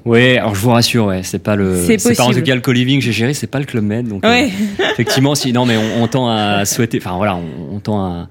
Oui, 0.08 0.38
alors 0.38 0.54
je 0.54 0.60
vous 0.60 0.70
rassure, 0.70 1.04
ouais, 1.06 1.22
c'est 1.22 1.38
pas 1.38 1.54
le, 1.54 1.76
c'est 1.86 2.16
pas 2.16 2.24
en 2.24 2.32
tout 2.32 2.40
cas 2.40 2.54
le 2.54 2.62
co-living 2.62 3.00
j'ai 3.02 3.12
géré, 3.12 3.34
c'est 3.34 3.46
pas 3.46 3.58
le 3.58 3.66
club 3.66 3.84
med, 3.84 4.08
donc 4.08 4.24
ouais. 4.24 4.50
euh, 4.80 4.84
effectivement, 4.92 5.34
si 5.34 5.52
non, 5.52 5.66
mais 5.66 5.76
on, 5.76 6.02
on, 6.02 6.08
tend 6.08 6.30
à 6.30 6.64
souhaiter, 6.64 6.98
enfin 6.98 7.16
voilà, 7.16 7.36
on, 7.36 7.76
on 7.76 7.78
tend 7.78 8.02
à, 8.02 8.28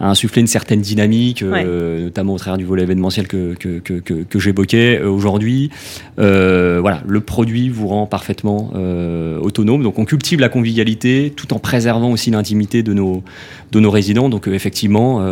à, 0.00 0.10
insuffler 0.10 0.40
une 0.40 0.48
certaine 0.48 0.80
dynamique, 0.80 1.44
ouais. 1.46 1.62
euh, 1.64 2.04
notamment 2.04 2.34
au 2.34 2.38
travers 2.38 2.58
du 2.58 2.64
volet 2.64 2.82
événementiel 2.82 3.28
que 3.28 3.54
que 3.54 3.78
que, 3.78 3.94
que, 3.94 4.14
que 4.24 4.38
j'évoquais 4.40 4.98
euh, 5.00 5.08
aujourd'hui. 5.08 5.70
voilà, 6.16 7.00
le 7.06 7.20
produit 7.20 7.68
vous 7.68 7.86
rend 7.86 8.06
parfaitement 8.06 8.72
euh, 8.74 9.38
autonome, 9.38 9.84
donc 9.84 10.00
on 10.00 10.04
cultive 10.04 10.40
la 10.40 10.48
convivialité 10.48 11.32
tout 11.36 11.54
en 11.54 11.60
préservant 11.60 12.10
aussi 12.10 12.32
l'intimité 12.32 12.82
de 12.82 12.92
nos 12.92 13.22
de 13.70 13.78
nos 13.78 13.92
résidents, 13.92 14.28
donc 14.28 14.48
euh, 14.48 14.52
effectivement, 14.52 15.24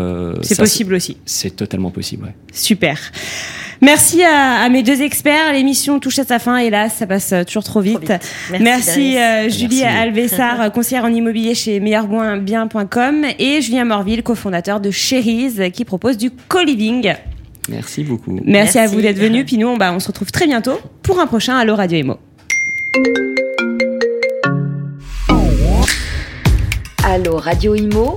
c'est 0.43 0.57
possible 0.57 0.95
aussi. 0.95 1.17
C'est 1.25 1.57
totalement 1.57 1.91
possible. 1.91 2.27
Ouais. 2.27 2.35
Super. 2.53 2.99
Merci 3.81 4.23
à, 4.23 4.63
à, 4.63 4.69
mes 4.69 4.83
deux 4.83 5.03
experts. 5.03 5.53
L'émission 5.53 6.01
touche 6.01 6.19
à 6.19 6.25
sa 6.25 6.39
fin, 6.39 6.59
hélas, 6.59 6.95
ça 6.97 7.07
passe 7.07 7.35
toujours 7.47 7.65
trop 7.65 7.81
vite. 7.81 8.05
Trop 8.05 8.15
vite. 8.15 8.31
Merci, 8.51 8.63
Merci 8.63 9.19
euh, 9.19 9.49
Julie 9.49 9.85
Alvessar, 9.85 10.73
conseillère 10.73 11.05
en 11.05 11.13
immobilier 11.13 11.55
chez 11.55 11.81
meilleurbien.com 11.81 13.25
et 13.39 13.61
Julien 13.63 13.85
Morville, 13.85 14.23
cofondateur 14.23 14.81
de 14.81 14.91
Cherise, 14.91 15.63
qui 15.73 15.85
propose 15.85 16.17
du 16.17 16.31
co-living. 16.31 17.15
Merci 17.69 18.03
beaucoup. 18.05 18.33
Merci, 18.33 18.51
Merci. 18.51 18.79
à 18.79 18.87
vous 18.87 19.01
d'être 19.01 19.19
venus. 19.19 19.45
Puis 19.47 19.59
nous, 19.59 19.69
on, 19.69 19.77
bah, 19.77 19.93
on 19.93 20.01
se 20.01 20.09
retrouve 20.09 20.33
très 20.33 20.47
bientôt 20.47 20.81
pour 21.03 21.21
un 21.21 21.27
prochain 21.27 21.57
Allo 21.57 21.75
Radio 21.75 21.99
Emo. 21.99 22.17
Allo 27.05 27.37
Radio 27.39 27.75
Imo 27.75 28.17